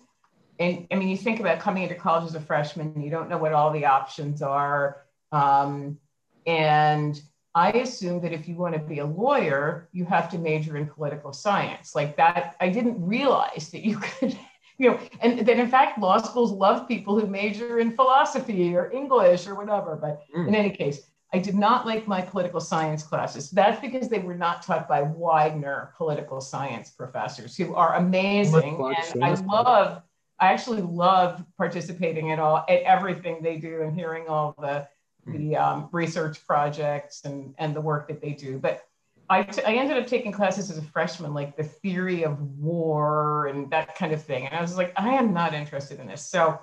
and 0.59 0.87
I 0.91 0.95
mean, 0.95 1.09
you 1.09 1.17
think 1.17 1.39
about 1.39 1.59
coming 1.59 1.83
into 1.83 1.95
college 1.95 2.25
as 2.25 2.35
a 2.35 2.39
freshman, 2.39 3.01
you 3.01 3.09
don't 3.09 3.29
know 3.29 3.37
what 3.37 3.53
all 3.53 3.71
the 3.71 3.85
options 3.85 4.41
are. 4.41 5.01
Um, 5.31 5.97
and 6.45 7.19
I 7.55 7.71
assume 7.71 8.21
that 8.21 8.33
if 8.33 8.47
you 8.47 8.55
want 8.55 8.73
to 8.73 8.79
be 8.79 8.99
a 8.99 9.05
lawyer, 9.05 9.87
you 9.91 10.05
have 10.05 10.29
to 10.31 10.37
major 10.37 10.77
in 10.77 10.87
political 10.87 11.33
science. 11.33 11.93
Like 11.93 12.17
that, 12.17 12.55
I 12.59 12.69
didn't 12.69 13.03
realize 13.03 13.69
that 13.69 13.85
you 13.85 13.97
could, 14.01 14.37
you 14.77 14.91
know, 14.91 14.99
and 15.21 15.39
that 15.39 15.59
in 15.59 15.67
fact, 15.67 15.99
law 15.99 16.17
schools 16.17 16.51
love 16.51 16.87
people 16.87 17.19
who 17.19 17.27
major 17.27 17.79
in 17.79 17.95
philosophy 17.95 18.75
or 18.75 18.91
English 18.91 19.47
or 19.47 19.55
whatever. 19.55 19.95
But 19.95 20.21
mm. 20.35 20.47
in 20.47 20.55
any 20.55 20.71
case, 20.71 21.01
I 21.31 21.39
did 21.39 21.55
not 21.55 21.85
like 21.85 22.07
my 22.07 22.21
political 22.21 22.59
science 22.59 23.01
classes. 23.01 23.49
That's 23.49 23.81
because 23.81 24.07
they 24.07 24.19
were 24.19 24.35
not 24.35 24.61
taught 24.61 24.87
by 24.87 25.01
Widener 25.01 25.93
political 25.97 26.39
science 26.41 26.91
professors 26.91 27.57
who 27.57 27.73
are 27.73 27.95
amazing. 27.95 28.79
And 29.13 29.23
I 29.23 29.33
love 29.33 30.03
I 30.39 30.51
actually 30.51 30.81
love 30.81 31.43
participating 31.57 32.31
at 32.31 32.39
all 32.39 32.65
at 32.67 32.81
everything 32.81 33.41
they 33.41 33.57
do 33.57 33.81
and 33.81 33.95
hearing 33.95 34.27
all 34.27 34.53
the 34.59 34.87
the 35.27 35.55
um, 35.55 35.89
research 35.91 36.45
projects 36.45 37.23
and 37.25 37.53
and 37.57 37.75
the 37.75 37.81
work 37.81 38.07
that 38.07 38.21
they 38.21 38.31
do. 38.31 38.59
But 38.59 38.83
I, 39.29 39.43
t- 39.43 39.63
I 39.63 39.73
ended 39.73 39.97
up 39.97 40.07
taking 40.07 40.31
classes 40.31 40.69
as 40.69 40.77
a 40.77 40.81
freshman, 40.81 41.33
like 41.33 41.55
the 41.55 41.63
theory 41.63 42.23
of 42.23 42.41
war 42.59 43.47
and 43.47 43.69
that 43.71 43.95
kind 43.95 44.13
of 44.13 44.21
thing. 44.21 44.45
And 44.45 44.55
I 44.55 44.61
was 44.61 44.77
like, 44.77 44.93
I 44.97 45.13
am 45.13 45.33
not 45.33 45.53
interested 45.53 45.99
in 45.99 46.07
this. 46.07 46.25
So, 46.25 46.59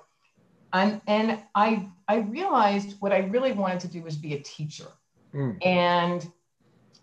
and, 0.72 1.00
and 1.06 1.38
I, 1.54 1.88
I 2.06 2.18
realized 2.18 2.96
what 3.00 3.12
I 3.12 3.18
really 3.18 3.52
wanted 3.52 3.80
to 3.80 3.88
do 3.88 4.02
was 4.02 4.16
be 4.16 4.34
a 4.34 4.40
teacher. 4.40 4.86
Mm. 5.34 5.64
And 5.64 6.30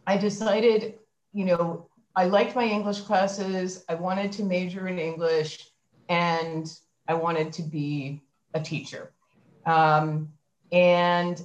I 0.06 0.18
decided, 0.18 1.00
you 1.34 1.46
know, 1.46 1.90
I 2.16 2.26
liked 2.26 2.56
my 2.56 2.66
English 2.66 3.02
classes. 3.02 3.84
I 3.90 3.96
wanted 3.96 4.32
to 4.34 4.44
major 4.44 4.88
in 4.88 5.00
English 5.00 5.70
and 6.08 6.72
I 7.08 7.16
wanted 7.16 7.52
to 7.54 7.64
be 7.64 8.22
a 8.54 8.62
teacher. 8.62 9.12
Um, 9.66 10.32
and 10.72 11.42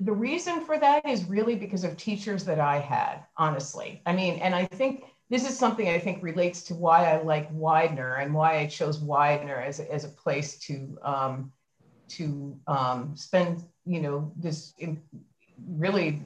the 0.00 0.12
reason 0.12 0.64
for 0.64 0.78
that 0.78 1.06
is 1.08 1.24
really 1.24 1.54
because 1.54 1.84
of 1.84 1.96
teachers 1.96 2.44
that 2.44 2.58
I 2.58 2.78
had, 2.78 3.24
honestly. 3.36 4.02
I 4.06 4.12
mean, 4.12 4.40
and 4.40 4.54
I 4.54 4.66
think 4.66 5.04
this 5.30 5.48
is 5.48 5.58
something 5.58 5.88
I 5.88 5.98
think 5.98 6.22
relates 6.22 6.62
to 6.64 6.74
why 6.74 7.10
I 7.10 7.22
like 7.22 7.48
Widener 7.52 8.16
and 8.16 8.34
why 8.34 8.58
I 8.58 8.66
chose 8.66 8.98
Widener 8.98 9.60
as 9.60 9.80
a, 9.80 9.92
as 9.92 10.04
a 10.04 10.08
place 10.08 10.58
to 10.60 10.98
um, 11.02 11.52
to 12.08 12.58
um, 12.66 13.16
spend, 13.16 13.64
you 13.86 14.00
know, 14.00 14.32
this 14.36 14.74
really 15.66 16.22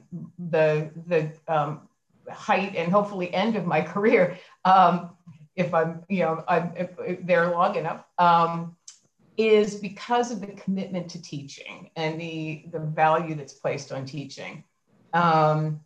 the 0.49 0.89
the 1.07 1.31
um, 1.47 1.87
height 2.29 2.75
and 2.75 2.91
hopefully 2.91 3.33
end 3.33 3.55
of 3.55 3.65
my 3.65 3.81
career 3.93 4.37
um, 4.65 5.11
if 5.55 5.73
I'm, 5.73 6.03
you 6.07 6.19
know, 6.19 6.43
I'm 6.47 6.71
there 7.23 7.51
long 7.51 7.75
enough. 7.75 8.03
Um, 8.17 8.77
is 9.39 9.75
because 9.75 10.31
of 10.31 10.41
the 10.41 10.47
commitment 10.47 11.09
to 11.09 11.21
teaching 11.21 11.89
and 11.95 12.19
the, 12.19 12.65
the 12.73 12.79
value 12.79 13.35
that's 13.35 13.53
placed 13.53 13.89
on 13.93 14.05
teaching. 14.05 14.65
Um, 15.13 15.79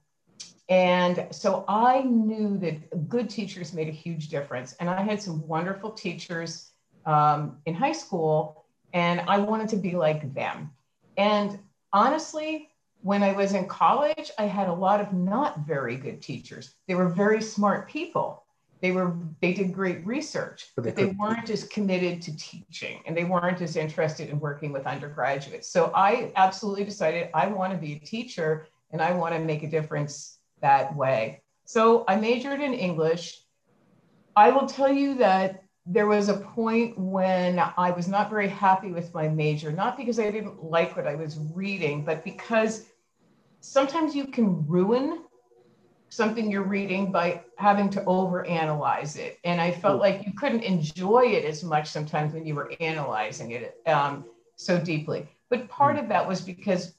and 0.70 1.28
so 1.30 1.64
I 1.68 2.02
knew 2.02 2.58
that 2.58 3.08
good 3.08 3.30
teachers 3.30 3.72
made 3.72 3.88
a 3.88 3.92
huge 3.92 4.30
difference. 4.30 4.74
And 4.80 4.90
I 4.90 5.04
had 5.04 5.22
some 5.22 5.48
wonderful 5.48 5.92
teachers 5.92 6.72
um, 7.06 7.58
in 7.68 7.76
high 7.76 7.92
school, 7.92 8.66
and 8.92 9.22
I 9.28 9.38
wanted 9.38 9.70
to 9.70 9.76
be 9.76 9.92
like 9.92 10.34
them. 10.34 10.72
And 11.16 11.60
honestly, 11.92 12.70
when 13.02 13.22
I 13.22 13.34
was 13.34 13.54
in 13.54 13.68
college, 13.68 14.32
I 14.40 14.46
had 14.46 14.68
a 14.68 14.74
lot 14.74 15.00
of 15.00 15.14
not 15.14 15.60
very 15.60 15.96
good 15.96 16.24
teachers. 16.24 16.74
They 16.88 16.96
were 16.96 17.10
very 17.10 17.42
smart 17.42 17.88
people, 17.88 18.43
they 18.84 18.92
were 18.92 19.16
they 19.42 19.54
did 19.54 19.74
great 19.74 20.06
research 20.06 20.72
but 20.76 20.84
they, 20.84 20.90
but 20.90 20.96
they 20.98 21.06
weren't 21.06 21.50
as 21.50 21.64
committed 21.64 22.22
to 22.22 22.36
teaching 22.36 23.02
and 23.08 23.16
they 23.16 23.24
weren't 23.24 23.62
as 23.62 23.78
interested 23.78 24.30
in 24.30 24.38
working 24.42 24.74
with 24.74 24.86
undergraduates. 24.86 25.70
So 25.70 25.92
i 25.96 26.32
absolutely 26.36 26.84
decided 26.84 27.30
i 27.34 27.48
want 27.48 27.72
to 27.72 27.80
be 27.80 27.94
a 27.94 28.00
teacher 28.00 28.68
and 28.92 29.02
i 29.02 29.12
want 29.14 29.34
to 29.34 29.40
make 29.40 29.64
a 29.64 29.70
difference 29.70 30.38
that 30.62 30.94
way. 30.96 31.42
So 31.66 32.04
i 32.10 32.18
majored 32.18 32.60
in 32.60 32.74
english. 32.74 33.40
I 34.36 34.50
will 34.50 34.68
tell 34.68 34.92
you 34.92 35.16
that 35.16 35.64
there 35.86 36.08
was 36.08 36.28
a 36.28 36.38
point 36.38 36.98
when 36.98 37.60
i 37.78 37.90
was 37.92 38.08
not 38.08 38.30
very 38.30 38.48
happy 38.48 38.92
with 38.92 39.14
my 39.14 39.28
major 39.28 39.70
not 39.70 39.98
because 39.98 40.18
i 40.18 40.32
didn't 40.32 40.64
like 40.64 40.96
what 40.96 41.06
i 41.06 41.16
was 41.16 41.38
reading 41.54 42.06
but 42.06 42.24
because 42.24 42.86
sometimes 43.60 44.16
you 44.16 44.26
can 44.28 44.66
ruin 44.66 45.24
something 46.14 46.52
you're 46.52 46.64
reading 46.64 47.12
by 47.12 47.42
having 47.58 47.90
to 47.90 48.02
overanalyze 48.02 49.18
it. 49.18 49.40
And 49.44 49.60
I 49.60 49.72
felt 49.72 50.00
like 50.00 50.26
you 50.26 50.34
couldn't 50.34 50.62
enjoy 50.62 51.24
it 51.26 51.44
as 51.44 51.64
much 51.64 51.90
sometimes 51.90 52.34
when 52.34 52.46
you 52.46 52.54
were 52.54 52.72
analyzing 52.80 53.52
it 53.52 53.76
um, 53.88 54.26
so 54.56 54.80
deeply. 54.80 55.28
But 55.50 55.68
part 55.70 55.98
of 55.98 56.08
that 56.10 56.28
was 56.28 56.42
because 56.42 56.94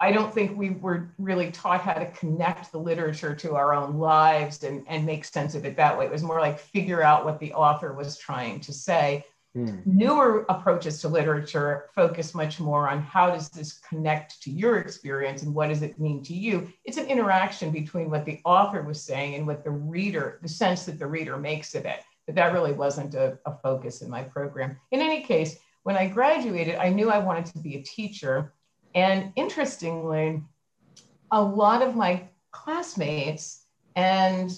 I 0.00 0.10
don't 0.12 0.32
think 0.32 0.56
we 0.56 0.70
were 0.70 1.12
really 1.18 1.50
taught 1.50 1.82
how 1.82 1.92
to 1.92 2.10
connect 2.10 2.72
the 2.72 2.78
literature 2.78 3.34
to 3.36 3.54
our 3.54 3.74
own 3.74 3.98
lives 3.98 4.64
and, 4.64 4.84
and 4.88 5.06
make 5.06 5.24
sense 5.24 5.54
of 5.54 5.64
it 5.64 5.76
that 5.76 5.96
way. 5.96 6.06
It 6.06 6.10
was 6.10 6.22
more 6.22 6.40
like 6.40 6.58
figure 6.58 7.02
out 7.02 7.24
what 7.24 7.38
the 7.38 7.52
author 7.52 7.92
was 7.92 8.16
trying 8.16 8.60
to 8.60 8.72
say 8.72 9.24
Mm. 9.56 9.84
Newer 9.84 10.46
approaches 10.48 11.00
to 11.00 11.08
literature 11.08 11.90
focus 11.94 12.34
much 12.34 12.58
more 12.58 12.88
on 12.88 13.02
how 13.02 13.30
does 13.30 13.50
this 13.50 13.74
connect 13.80 14.40
to 14.42 14.50
your 14.50 14.78
experience 14.78 15.42
and 15.42 15.54
what 15.54 15.68
does 15.68 15.82
it 15.82 16.00
mean 16.00 16.22
to 16.24 16.34
you? 16.34 16.72
It's 16.84 16.96
an 16.96 17.06
interaction 17.06 17.70
between 17.70 18.08
what 18.08 18.24
the 18.24 18.40
author 18.44 18.82
was 18.82 19.02
saying 19.02 19.34
and 19.34 19.46
what 19.46 19.62
the 19.62 19.70
reader, 19.70 20.38
the 20.40 20.48
sense 20.48 20.86
that 20.86 20.98
the 20.98 21.06
reader 21.06 21.36
makes 21.36 21.74
of 21.74 21.84
it. 21.84 22.00
But 22.26 22.34
that 22.36 22.52
really 22.52 22.72
wasn't 22.72 23.14
a, 23.14 23.38
a 23.44 23.54
focus 23.58 24.00
in 24.00 24.08
my 24.08 24.22
program. 24.22 24.78
In 24.90 25.00
any 25.00 25.22
case, 25.22 25.58
when 25.82 25.96
I 25.96 26.06
graduated, 26.06 26.76
I 26.76 26.88
knew 26.88 27.10
I 27.10 27.18
wanted 27.18 27.46
to 27.46 27.58
be 27.58 27.76
a 27.76 27.82
teacher. 27.82 28.54
And 28.94 29.32
interestingly, 29.36 30.42
a 31.30 31.42
lot 31.42 31.82
of 31.82 31.94
my 31.94 32.28
classmates 32.52 33.64
and 33.96 34.50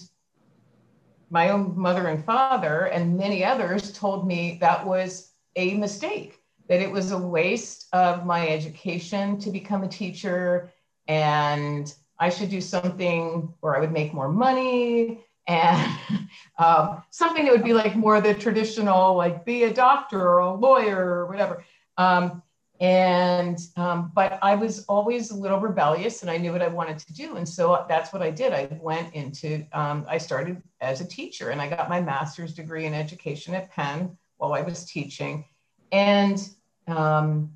my 1.31 1.51
own 1.51 1.79
mother 1.79 2.09
and 2.09 2.25
father 2.25 2.87
and 2.87 3.17
many 3.17 3.45
others 3.45 3.93
told 3.93 4.27
me 4.27 4.59
that 4.61 4.87
was 4.87 5.33
a 5.57 5.75
mistake, 5.75 6.41
that 6.69 6.81
it 6.81 6.91
was 6.91 7.13
a 7.13 7.19
waste 7.19 7.87
of 7.93 8.27
my 8.27 8.49
education 8.49 9.39
to 9.39 9.51
become 9.51 9.85
a 9.85 9.89
teacher 9.89 10.73
and 11.09 11.93
I 12.19 12.31
should 12.31 12.51
do 12.51 12.61
something 12.61 13.53
where 13.61 13.77
I 13.77 13.81
would 13.81 13.93
make 13.93 14.15
more 14.15 14.29
money 14.29 15.25
and 15.47 15.99
um, 16.59 17.03
something 17.11 17.45
that 17.45 17.53
would 17.53 17.65
be 17.65 17.75
like 17.75 17.97
more 17.97 18.21
the 18.21 18.35
traditional, 18.35 19.15
like 19.15 19.45
be 19.45 19.65
a 19.65 19.75
doctor 19.75 20.21
or 20.21 20.39
a 20.39 20.55
lawyer 20.55 20.99
or 20.99 21.27
whatever. 21.27 21.65
Um, 21.99 22.43
and 22.81 23.59
um, 23.77 24.11
but 24.15 24.39
i 24.43 24.55
was 24.55 24.85
always 24.87 25.31
a 25.31 25.37
little 25.37 25.61
rebellious 25.61 26.23
and 26.23 26.31
i 26.31 26.37
knew 26.37 26.53
what 26.53 26.63
i 26.63 26.69
wanted 26.69 26.99
to 26.99 27.13
do. 27.13 27.37
And 27.37 27.49
so 27.49 27.85
that's 27.89 28.13
what 28.13 28.23
i 28.23 28.31
did. 28.31 28.53
I 28.53 28.69
went 28.81 29.15
into 29.15 29.65
um, 29.73 30.05
i 30.09 30.19
started 30.19 30.61
as 30.81 31.01
a 31.01 31.05
teacher 31.07 31.51
and 31.51 31.61
i 31.61 31.69
got 31.69 31.89
my 31.89 32.01
master's 32.01 32.55
degree 32.55 32.87
in 32.87 32.95
education 32.95 33.55
at 33.55 33.71
penn 33.71 34.17
while 34.39 34.53
i 34.53 34.61
was 34.61 34.85
teaching. 34.85 35.45
And 35.93 36.49
um, 36.89 37.53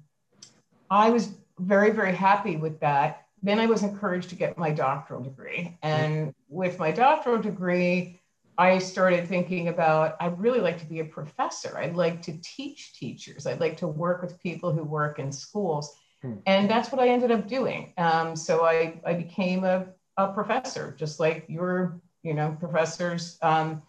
i 0.90 1.10
was 1.10 1.34
very 1.58 1.90
very 1.90 2.14
happy 2.14 2.56
with 2.56 2.78
that. 2.80 3.26
Then 3.42 3.58
i 3.58 3.66
was 3.66 3.82
encouraged 3.82 4.30
to 4.30 4.36
get 4.36 4.56
my 4.56 4.70
doctoral 4.70 5.22
degree. 5.22 5.76
And 5.82 6.32
with 6.48 6.78
my 6.78 6.92
doctoral 6.92 7.42
degree 7.42 8.20
I 8.58 8.78
started 8.78 9.28
thinking 9.28 9.68
about 9.68 10.16
I'd 10.20 10.38
really 10.38 10.60
like 10.60 10.78
to 10.80 10.86
be 10.86 10.98
a 10.98 11.04
professor. 11.04 11.78
I'd 11.78 11.94
like 11.94 12.20
to 12.22 12.36
teach 12.42 12.92
teachers. 12.92 13.46
I'd 13.46 13.60
like 13.60 13.76
to 13.78 13.86
work 13.86 14.20
with 14.20 14.42
people 14.42 14.72
who 14.72 14.82
work 14.82 15.20
in 15.20 15.30
schools. 15.30 15.94
Hmm. 16.22 16.34
And 16.46 16.68
that's 16.68 16.90
what 16.90 17.00
I 17.00 17.08
ended 17.08 17.30
up 17.30 17.46
doing. 17.46 17.94
Um, 17.96 18.34
so 18.34 18.64
I, 18.66 19.00
I 19.06 19.14
became 19.14 19.62
a, 19.62 19.86
a 20.16 20.32
professor, 20.32 20.94
just 20.98 21.20
like 21.20 21.44
your, 21.48 22.00
you 22.24 22.34
know, 22.34 22.56
professors. 22.58 23.38
Um, 23.42 23.80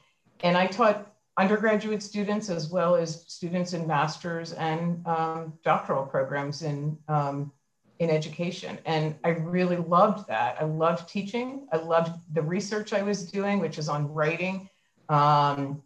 and 0.41 0.55
I 0.55 0.67
taught 0.67 1.11
undergraduate 1.37 2.03
students 2.03 2.49
as 2.49 2.69
well 2.69 2.95
as 2.95 3.25
students 3.27 3.73
in 3.73 3.87
master's 3.87 4.53
and 4.53 5.05
um, 5.07 5.53
doctoral 5.63 6.05
programs 6.05 6.61
in 6.61 6.95
um, 7.07 7.51
in 7.99 8.09
education. 8.09 8.77
And 8.85 9.15
I 9.23 9.29
really 9.29 9.75
loved 9.75 10.27
that. 10.29 10.57
I 10.59 10.63
loved 10.63 11.09
teaching. 11.09 11.67
I 11.71 11.77
loved 11.77 12.13
the 12.33 12.41
research 12.41 12.93
I 12.93 13.01
was 13.03 13.29
doing, 13.29 13.59
which 13.59 13.77
is 13.77 13.89
on 13.89 14.11
writing. 14.13 14.69
Um, 15.09 15.83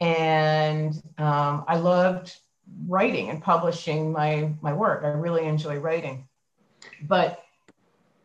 and 0.00 0.94
um, 1.18 1.64
I 1.68 1.76
loved 1.76 2.36
writing 2.86 3.30
and 3.30 3.40
publishing 3.40 4.12
my, 4.12 4.52
my 4.60 4.72
work. 4.72 5.04
I 5.04 5.08
really 5.08 5.44
enjoy 5.46 5.76
writing. 5.78 6.26
But 7.02 7.42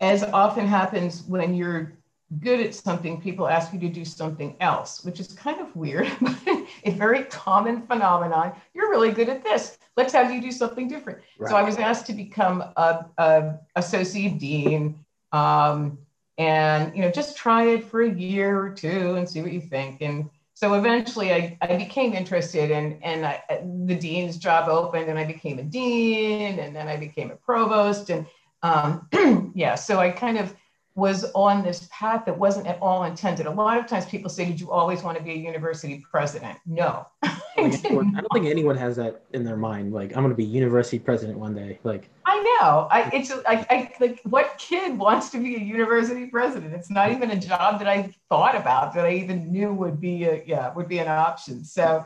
as 0.01 0.23
often 0.23 0.67
happens 0.67 1.23
when 1.23 1.53
you're 1.53 1.93
good 2.39 2.59
at 2.59 2.73
something, 2.73 3.21
people 3.21 3.47
ask 3.47 3.71
you 3.73 3.79
to 3.79 3.89
do 3.89 4.03
something 4.03 4.55
else, 4.59 5.03
which 5.03 5.19
is 5.19 5.31
kind 5.33 5.61
of 5.61 5.75
weird, 5.75 6.11
but 6.21 6.35
a 6.83 6.91
very 6.91 7.23
common 7.23 7.85
phenomenon. 7.85 8.53
You're 8.73 8.89
really 8.89 9.11
good 9.11 9.29
at 9.29 9.43
this. 9.43 9.77
Let's 9.95 10.13
have 10.13 10.31
you 10.31 10.41
do 10.41 10.51
something 10.51 10.87
different. 10.87 11.19
Right. 11.37 11.49
So 11.49 11.55
I 11.55 11.63
was 11.63 11.77
asked 11.77 12.07
to 12.07 12.13
become 12.13 12.61
a, 12.75 13.05
a 13.17 13.59
associate 13.75 14.39
dean, 14.39 14.99
um, 15.31 15.97
and 16.37 16.93
you 16.95 17.01
know 17.01 17.11
just 17.11 17.37
try 17.37 17.67
it 17.67 17.85
for 17.85 18.01
a 18.01 18.11
year 18.11 18.59
or 18.59 18.69
two 18.71 19.15
and 19.15 19.29
see 19.29 19.41
what 19.41 19.53
you 19.53 19.61
think. 19.61 20.01
And 20.01 20.29
so 20.53 20.73
eventually, 20.73 21.33
I, 21.33 21.57
I 21.61 21.77
became 21.77 22.13
interested, 22.13 22.71
and 22.71 23.01
and 23.03 23.25
I, 23.25 23.43
the 23.85 23.95
dean's 23.95 24.37
job 24.37 24.67
opened, 24.67 25.09
and 25.09 25.19
I 25.19 25.25
became 25.25 25.59
a 25.59 25.63
dean, 25.63 26.59
and 26.59 26.75
then 26.75 26.87
I 26.87 26.97
became 26.97 27.31
a 27.31 27.35
provost, 27.35 28.09
and 28.09 28.25
um, 28.63 29.07
yeah. 29.55 29.75
So 29.75 29.99
I 29.99 30.09
kind 30.09 30.37
of 30.37 30.55
was 30.95 31.29
on 31.35 31.61
this 31.61 31.89
path 31.91 32.23
that 32.25 32.37
wasn't 32.37 32.65
at 32.67 32.79
all 32.81 33.03
intended. 33.03 33.45
A 33.45 33.51
lot 33.51 33.77
of 33.77 33.85
times 33.85 34.05
people 34.05 34.29
say, 34.29 34.45
Did 34.45 34.61
you 34.61 34.71
always 34.71 35.03
want 35.03 35.17
to 35.17 35.23
be 35.23 35.31
a 35.31 35.35
university 35.35 36.03
president? 36.09 36.57
No. 36.65 37.07
I, 37.23 37.33
I 37.57 37.69
don't 37.69 38.27
think 38.33 38.45
anyone 38.45 38.77
has 38.77 38.95
that 38.95 39.23
in 39.33 39.43
their 39.43 39.57
mind. 39.57 39.93
Like, 39.93 40.11
I'm 40.11 40.23
going 40.23 40.29
to 40.29 40.35
be 40.35 40.45
university 40.45 40.97
president 40.99 41.37
one 41.37 41.53
day. 41.53 41.79
Like, 41.83 42.09
I 42.25 42.41
know. 42.41 42.87
I, 42.89 43.09
it's 43.13 43.31
I, 43.31 43.65
I, 43.69 43.93
like, 43.99 44.21
what 44.23 44.55
kid 44.57 44.97
wants 44.97 45.29
to 45.31 45.37
be 45.37 45.55
a 45.55 45.59
university 45.59 46.27
president? 46.27 46.73
It's 46.73 46.89
not 46.89 47.11
even 47.11 47.31
a 47.31 47.39
job 47.39 47.79
that 47.79 47.87
I 47.87 48.13
thought 48.29 48.55
about 48.55 48.93
that 48.93 49.05
I 49.05 49.13
even 49.13 49.51
knew 49.51 49.73
would 49.73 49.99
be 49.99 50.23
a, 50.23 50.43
yeah, 50.45 50.73
would 50.73 50.87
be 50.87 50.99
an 50.99 51.07
option. 51.07 51.63
So, 51.65 52.05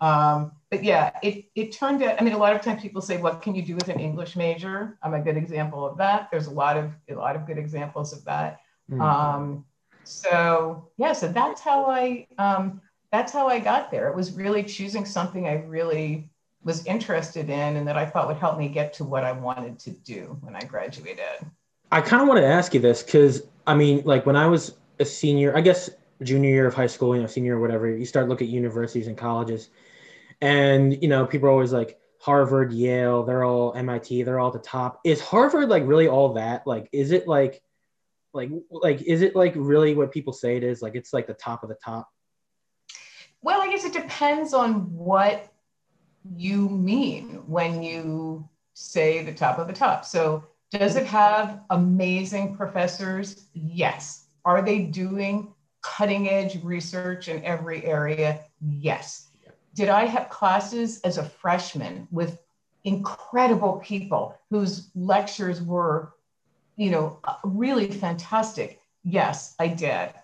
um, 0.00 0.52
but 0.70 0.82
yeah, 0.82 1.12
it, 1.22 1.46
it 1.54 1.72
turned 1.72 2.02
out, 2.02 2.20
I 2.20 2.24
mean, 2.24 2.34
a 2.34 2.38
lot 2.38 2.54
of 2.54 2.60
times 2.60 2.82
people 2.82 3.00
say, 3.00 3.18
what 3.18 3.40
can 3.40 3.54
you 3.54 3.62
do 3.62 3.74
with 3.74 3.88
an 3.88 4.00
English 4.00 4.34
major? 4.34 4.98
I'm 5.02 5.14
a 5.14 5.20
good 5.20 5.36
example 5.36 5.86
of 5.86 5.96
that. 5.98 6.28
There's 6.30 6.48
a 6.48 6.50
lot 6.50 6.76
of, 6.76 6.90
a 7.08 7.14
lot 7.14 7.36
of 7.36 7.46
good 7.46 7.58
examples 7.58 8.12
of 8.12 8.24
that. 8.24 8.60
Mm-hmm. 8.90 9.00
Um, 9.00 9.64
so 10.04 10.88
yeah, 10.96 11.12
so 11.12 11.28
that's 11.28 11.60
how 11.60 11.86
I, 11.86 12.26
um, 12.38 12.80
that's 13.12 13.32
how 13.32 13.46
I 13.46 13.60
got 13.60 13.90
there. 13.90 14.08
It 14.08 14.16
was 14.16 14.32
really 14.32 14.62
choosing 14.62 15.04
something 15.04 15.46
I 15.46 15.54
really 15.54 16.28
was 16.64 16.84
interested 16.84 17.48
in 17.48 17.76
and 17.76 17.86
that 17.86 17.96
I 17.96 18.04
thought 18.04 18.26
would 18.26 18.38
help 18.38 18.58
me 18.58 18.68
get 18.68 18.92
to 18.94 19.04
what 19.04 19.22
I 19.22 19.32
wanted 19.32 19.78
to 19.80 19.90
do 19.90 20.36
when 20.40 20.56
I 20.56 20.60
graduated. 20.60 21.46
I 21.92 22.00
kind 22.00 22.22
of 22.22 22.28
want 22.28 22.40
to 22.40 22.46
ask 22.46 22.74
you 22.74 22.80
this 22.80 23.04
because 23.04 23.46
I 23.68 23.74
mean, 23.74 24.02
like 24.04 24.26
when 24.26 24.36
I 24.36 24.46
was 24.46 24.74
a 24.98 25.04
senior, 25.04 25.56
I 25.56 25.60
guess 25.60 25.90
junior 26.22 26.50
year 26.50 26.66
of 26.66 26.74
high 26.74 26.86
school, 26.86 27.14
you 27.14 27.20
know, 27.20 27.28
senior 27.28 27.56
or 27.56 27.60
whatever, 27.60 27.88
you 27.88 28.04
start 28.04 28.28
look 28.28 28.42
at 28.42 28.48
universities 28.48 29.06
and 29.06 29.16
colleges, 29.16 29.70
and 30.40 31.00
you 31.02 31.08
know, 31.08 31.26
people 31.26 31.48
are 31.48 31.52
always 31.52 31.72
like 31.72 31.98
Harvard, 32.20 32.72
Yale, 32.72 33.22
they're 33.24 33.44
all 33.44 33.72
MIT, 33.74 34.22
they're 34.22 34.40
all 34.40 34.48
at 34.48 34.52
the 34.54 34.68
top. 34.68 35.00
Is 35.04 35.20
Harvard 35.20 35.68
like 35.68 35.86
really 35.86 36.08
all 36.08 36.34
that? 36.34 36.66
Like, 36.66 36.88
is 36.92 37.12
it 37.12 37.28
like, 37.28 37.62
like, 38.32 38.50
like, 38.70 39.02
is 39.02 39.22
it 39.22 39.36
like 39.36 39.54
really 39.56 39.94
what 39.94 40.12
people 40.12 40.32
say 40.32 40.56
it 40.56 40.64
is? 40.64 40.82
Like, 40.82 40.94
it's 40.94 41.12
like 41.12 41.26
the 41.26 41.34
top 41.34 41.62
of 41.62 41.68
the 41.68 41.76
top. 41.76 42.08
Well, 43.42 43.60
I 43.62 43.70
guess 43.70 43.84
it 43.84 43.92
depends 43.92 44.54
on 44.54 44.92
what 44.92 45.52
you 46.34 46.68
mean 46.68 47.42
when 47.46 47.82
you 47.82 48.48
say 48.74 49.22
the 49.22 49.32
top 49.32 49.58
of 49.58 49.68
the 49.68 49.72
top. 49.72 50.04
So, 50.04 50.44
does 50.72 50.96
it 50.96 51.06
have 51.06 51.60
amazing 51.70 52.56
professors? 52.56 53.46
Yes. 53.54 54.26
Are 54.44 54.62
they 54.62 54.80
doing 54.80 55.54
cutting 55.80 56.28
edge 56.28 56.62
research 56.64 57.28
in 57.28 57.44
every 57.44 57.84
area? 57.84 58.40
Yes. 58.60 59.25
Did 59.76 59.90
I 59.90 60.06
have 60.06 60.30
classes 60.30 61.02
as 61.02 61.18
a 61.18 61.24
freshman 61.24 62.08
with 62.10 62.38
incredible 62.84 63.74
people 63.84 64.34
whose 64.48 64.90
lectures 64.94 65.60
were, 65.60 66.14
you 66.76 66.90
know, 66.90 67.20
really 67.44 67.90
fantastic? 67.90 68.80
Yes, 69.04 69.54
I 69.58 69.68
did. 69.68 70.14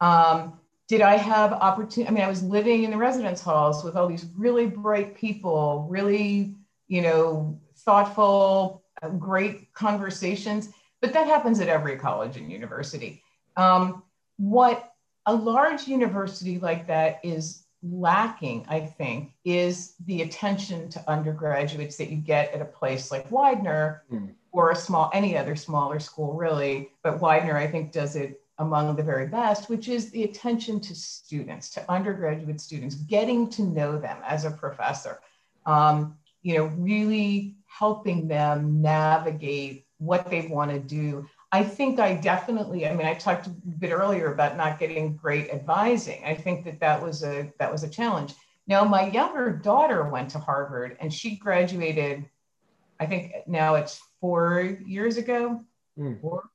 Um, 0.00 0.60
did 0.86 1.00
I 1.00 1.16
have 1.16 1.52
opportunity? 1.52 2.08
I 2.08 2.12
mean, 2.14 2.22
I 2.22 2.28
was 2.28 2.44
living 2.44 2.84
in 2.84 2.92
the 2.92 2.96
residence 2.96 3.42
halls 3.42 3.82
with 3.82 3.96
all 3.96 4.06
these 4.06 4.26
really 4.36 4.66
bright 4.66 5.16
people, 5.16 5.88
really, 5.90 6.54
you 6.86 7.02
know, 7.02 7.58
thoughtful, 7.78 8.84
great 9.18 9.72
conversations. 9.72 10.68
But 11.00 11.12
that 11.14 11.26
happens 11.26 11.58
at 11.58 11.68
every 11.68 11.96
college 11.96 12.36
and 12.36 12.50
university. 12.50 13.24
Um, 13.56 14.04
what 14.36 14.92
a 15.26 15.34
large 15.34 15.88
university 15.88 16.60
like 16.60 16.86
that 16.86 17.18
is 17.24 17.64
lacking, 17.82 18.66
I 18.68 18.80
think, 18.80 19.32
is 19.44 19.94
the 20.06 20.22
attention 20.22 20.88
to 20.90 21.10
undergraduates 21.10 21.96
that 21.96 22.10
you 22.10 22.16
get 22.16 22.52
at 22.52 22.60
a 22.60 22.66
place 22.66 23.10
like 23.10 23.30
Widener 23.30 24.04
mm. 24.12 24.32
or 24.52 24.70
a 24.70 24.76
small, 24.76 25.10
any 25.14 25.36
other 25.36 25.56
smaller 25.56 25.98
school, 25.98 26.34
really. 26.34 26.90
But 27.02 27.20
Widener, 27.20 27.56
I 27.56 27.66
think, 27.66 27.92
does 27.92 28.16
it 28.16 28.40
among 28.58 28.94
the 28.94 29.02
very 29.02 29.26
best, 29.26 29.70
which 29.70 29.88
is 29.88 30.10
the 30.10 30.24
attention 30.24 30.80
to 30.80 30.94
students, 30.94 31.70
to 31.70 31.90
undergraduate 31.90 32.60
students, 32.60 32.94
getting 32.94 33.48
to 33.48 33.62
know 33.62 33.98
them 33.98 34.18
as 34.26 34.44
a 34.44 34.50
professor, 34.50 35.20
um, 35.64 36.16
you 36.42 36.58
know, 36.58 36.66
really 36.66 37.56
helping 37.66 38.28
them 38.28 38.82
navigate 38.82 39.86
what 39.96 40.28
they 40.30 40.46
want 40.48 40.70
to 40.70 40.78
do. 40.78 41.26
I 41.52 41.64
think 41.64 41.98
I 41.98 42.14
definitely, 42.14 42.86
I 42.86 42.94
mean, 42.94 43.06
I 43.06 43.14
talked 43.14 43.48
a 43.48 43.50
bit 43.50 43.90
earlier 43.90 44.32
about 44.32 44.56
not 44.56 44.78
getting 44.78 45.16
great 45.16 45.50
advising. 45.50 46.24
I 46.24 46.34
think 46.34 46.64
that 46.64 46.78
that 46.80 47.02
was 47.02 47.24
a, 47.24 47.52
that 47.58 47.72
was 47.72 47.82
a 47.82 47.88
challenge. 47.88 48.34
Now, 48.68 48.84
my 48.84 49.10
younger 49.10 49.50
daughter 49.50 50.08
went 50.08 50.30
to 50.30 50.38
Harvard 50.38 50.96
and 51.00 51.12
she 51.12 51.34
graduated, 51.36 52.24
I 53.00 53.06
think 53.06 53.32
now 53.48 53.74
it's 53.74 54.00
four 54.20 54.78
years 54.86 55.16
ago, 55.16 55.64
mm. 55.98 56.20
four, 56.20 56.50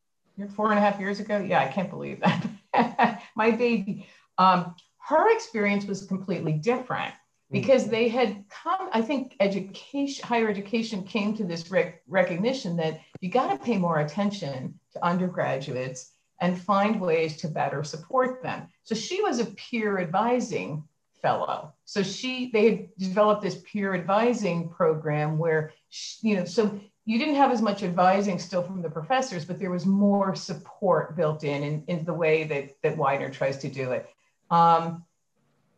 four 0.56 0.70
and 0.70 0.80
a 0.80 0.82
half 0.82 0.98
years 0.98 1.20
ago. 1.20 1.40
Yeah, 1.40 1.60
I 1.60 1.68
can't 1.68 1.90
believe 1.90 2.22
that. 2.22 3.22
My 3.36 3.52
baby. 3.52 4.08
Um, 4.38 4.76
her 5.00 5.34
experience 5.34 5.86
was 5.86 6.06
completely 6.06 6.54
different 6.54 7.14
because 7.52 7.84
mm-hmm. 7.84 7.92
they 7.92 8.10
had 8.10 8.46
come, 8.50 8.90
I 8.94 9.02
think 9.02 9.36
education, 9.40 10.26
higher 10.26 10.50
education 10.50 11.04
came 11.04 11.36
to 11.36 11.44
this 11.44 11.70
rec- 11.70 12.02
recognition 12.08 12.78
that 12.78 13.02
you 13.22 13.30
got 13.30 13.52
to 13.52 13.64
pay 13.64 13.78
more 13.78 14.00
attention 14.00 14.80
to 14.96 15.06
undergraduates 15.06 16.12
and 16.42 16.60
find 16.60 17.00
ways 17.00 17.38
to 17.38 17.48
better 17.48 17.84
support 17.84 18.44
them. 18.44 18.68
So 18.84 18.96
she 18.96 19.22
was 19.22 19.40
a 19.40 19.46
peer 19.46 20.00
advising 20.00 20.84
fellow. 21.22 21.74
So 21.86 22.04
she, 22.04 22.52
they 22.52 22.70
had 22.70 22.98
developed 22.98 23.42
this 23.42 23.62
peer 23.72 23.94
advising 23.94 24.70
program 24.70 25.38
where, 25.38 25.72
she, 25.90 26.30
you 26.30 26.36
know, 26.36 26.46
so 26.46 26.80
you 27.06 27.18
didn't 27.20 27.36
have 27.36 27.52
as 27.52 27.62
much 27.62 27.84
advising 27.84 28.38
still 28.40 28.64
from 28.64 28.82
the 28.82 28.90
professors, 28.90 29.46
but 29.46 29.60
there 29.60 29.72
was 29.72 29.86
more 29.86 30.36
support 30.36 31.16
built 31.16 31.44
in 31.44 31.64
in, 31.64 31.84
in 31.88 32.06
the 32.06 32.14
way 32.14 32.44
that, 32.46 32.76
that 32.84 32.98
Widener 32.98 33.30
tries 33.30 33.58
to 33.60 33.70
do 33.70 33.92
it. 33.92 34.10
Um, 34.52 35.04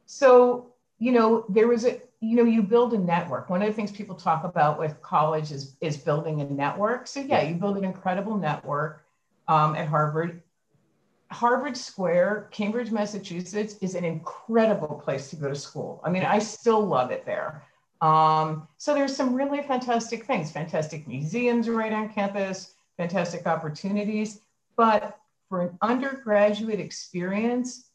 so, 0.06 0.74
you 1.00 1.12
know, 1.12 1.46
there 1.50 1.68
was 1.68 1.86
a, 1.86 2.02
you 2.20 2.36
know, 2.36 2.44
you 2.44 2.64
build 2.64 2.94
a 2.94 2.98
network. 2.98 3.50
One 3.50 3.62
of 3.62 3.68
the 3.68 3.74
things 3.74 3.92
people 3.92 4.16
talk 4.16 4.44
about 4.44 4.80
with 4.80 5.02
college 5.02 5.52
is, 5.52 5.76
is 5.82 5.98
building 5.98 6.42
a 6.42 6.46
network. 6.46 7.08
So 7.08 7.20
yeah, 7.20 7.44
you 7.44 7.56
build 7.56 7.78
an 7.78 7.84
incredible 7.84 8.38
network 8.38 9.06
um, 9.48 9.76
at 9.76 9.88
Harvard. 9.88 10.42
Harvard 11.32 11.76
Square, 11.76 12.48
Cambridge, 12.52 12.92
Massachusetts 12.92 13.76
is 13.82 13.96
an 13.96 14.06
incredible 14.06 15.02
place 15.04 15.30
to 15.30 15.36
go 15.36 15.50
to 15.50 15.56
school. 15.56 16.02
I 16.04 16.10
mean, 16.10 16.24
I 16.24 16.40
still 16.40 16.86
love 16.86 17.12
it 17.12 17.26
there. 17.26 17.64
Um, 18.02 18.68
so 18.78 18.94
there's 18.94 19.16
some 19.16 19.34
really 19.34 19.62
fantastic 19.62 20.26
things, 20.26 20.52
fantastic 20.52 21.08
museums 21.08 21.68
right 21.68 21.92
on 21.92 22.10
campus, 22.10 22.76
fantastic 22.96 23.46
opportunities. 23.46 24.42
But 24.76 25.20
for 25.50 25.62
an 25.62 25.78
undergraduate 25.82 26.80
experience, 26.80 27.90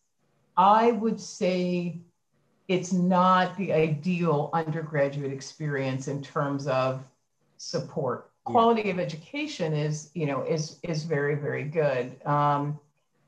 I 0.56 0.92
would 0.92 1.20
say 1.20 2.00
it's 2.68 2.92
not 2.92 3.56
the 3.56 3.72
ideal 3.72 4.50
undergraduate 4.52 5.32
experience 5.32 6.08
in 6.08 6.22
terms 6.22 6.66
of 6.66 7.04
support. 7.56 8.31
Quality 8.44 8.90
of 8.90 8.98
education 8.98 9.72
is, 9.72 10.10
you 10.14 10.26
know, 10.26 10.42
is 10.42 10.78
is 10.82 11.04
very 11.04 11.36
very 11.36 11.64
good. 11.64 12.20
Um, 12.26 12.78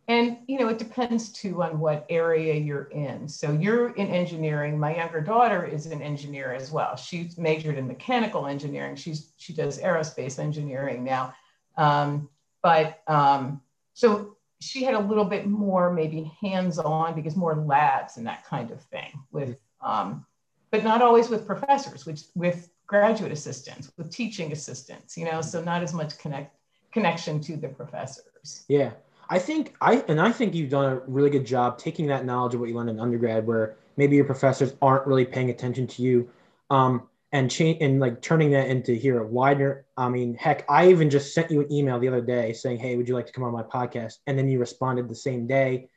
and 0.08 0.38
you 0.46 0.58
know, 0.58 0.68
it 0.68 0.78
depends 0.78 1.30
too 1.30 1.62
on 1.62 1.78
what 1.78 2.04
area 2.10 2.54
you're 2.54 2.90
in. 2.90 3.28
So 3.28 3.52
you're 3.52 3.90
in 3.90 4.08
engineering. 4.08 4.78
My 4.78 4.96
younger 4.96 5.20
daughter 5.20 5.64
is 5.64 5.86
an 5.86 6.02
engineer 6.02 6.52
as 6.52 6.70
well. 6.70 6.96
She's 6.96 7.38
majored 7.38 7.78
in 7.78 7.86
mechanical 7.86 8.46
engineering. 8.46 8.96
She's 8.96 9.32
she 9.36 9.52
does 9.52 9.80
aerospace 9.80 10.38
engineering 10.38 11.04
now. 11.04 11.34
Um, 11.76 12.28
but 12.62 13.02
um, 13.06 13.62
so 13.94 14.36
she 14.60 14.84
had 14.84 14.94
a 14.94 14.98
little 14.98 15.24
bit 15.24 15.46
more 15.46 15.92
maybe 15.92 16.32
hands-on 16.40 17.14
because 17.14 17.36
more 17.36 17.54
labs 17.54 18.16
and 18.16 18.26
that 18.26 18.44
kind 18.44 18.70
of 18.70 18.80
thing 18.82 19.12
with 19.30 19.56
um, 19.80 20.26
but 20.70 20.82
not 20.82 21.02
always 21.02 21.28
with 21.28 21.46
professors, 21.46 22.04
which 22.04 22.22
with 22.34 22.68
graduate 22.86 23.32
assistants, 23.32 23.92
with 23.96 24.10
teaching 24.10 24.52
assistants, 24.52 25.16
you 25.16 25.24
know, 25.24 25.40
so 25.40 25.62
not 25.62 25.82
as 25.82 25.92
much 25.92 26.18
connect 26.18 26.56
connection 26.92 27.40
to 27.40 27.56
the 27.56 27.68
professors. 27.68 28.64
Yeah. 28.68 28.92
I 29.28 29.38
think 29.38 29.74
I 29.80 30.04
and 30.08 30.20
I 30.20 30.30
think 30.30 30.54
you've 30.54 30.70
done 30.70 30.92
a 30.92 30.96
really 31.06 31.30
good 31.30 31.46
job 31.46 31.78
taking 31.78 32.06
that 32.08 32.24
knowledge 32.24 32.54
of 32.54 32.60
what 32.60 32.68
you 32.68 32.74
learned 32.74 32.90
in 32.90 33.00
undergrad, 33.00 33.46
where 33.46 33.76
maybe 33.96 34.16
your 34.16 34.26
professors 34.26 34.74
aren't 34.82 35.06
really 35.06 35.24
paying 35.24 35.50
attention 35.50 35.86
to 35.86 36.02
you, 36.02 36.30
um, 36.70 37.08
and 37.32 37.50
change 37.50 37.78
and 37.80 38.00
like 38.00 38.20
turning 38.20 38.50
that 38.50 38.68
into 38.68 38.92
here 38.92 39.20
a 39.20 39.26
wider. 39.26 39.86
I 39.96 40.08
mean, 40.08 40.34
heck, 40.34 40.64
I 40.68 40.90
even 40.90 41.10
just 41.10 41.34
sent 41.34 41.50
you 41.50 41.62
an 41.62 41.72
email 41.72 41.98
the 41.98 42.08
other 42.08 42.20
day 42.20 42.52
saying, 42.52 42.78
"Hey, 42.78 42.96
would 42.96 43.08
you 43.08 43.14
like 43.14 43.26
to 43.26 43.32
come 43.32 43.44
on 43.44 43.52
my 43.52 43.62
podcast?" 43.62 44.18
And 44.26 44.38
then 44.38 44.48
you 44.48 44.58
responded 44.58 45.08
the 45.08 45.14
same 45.14 45.46
day, 45.46 45.88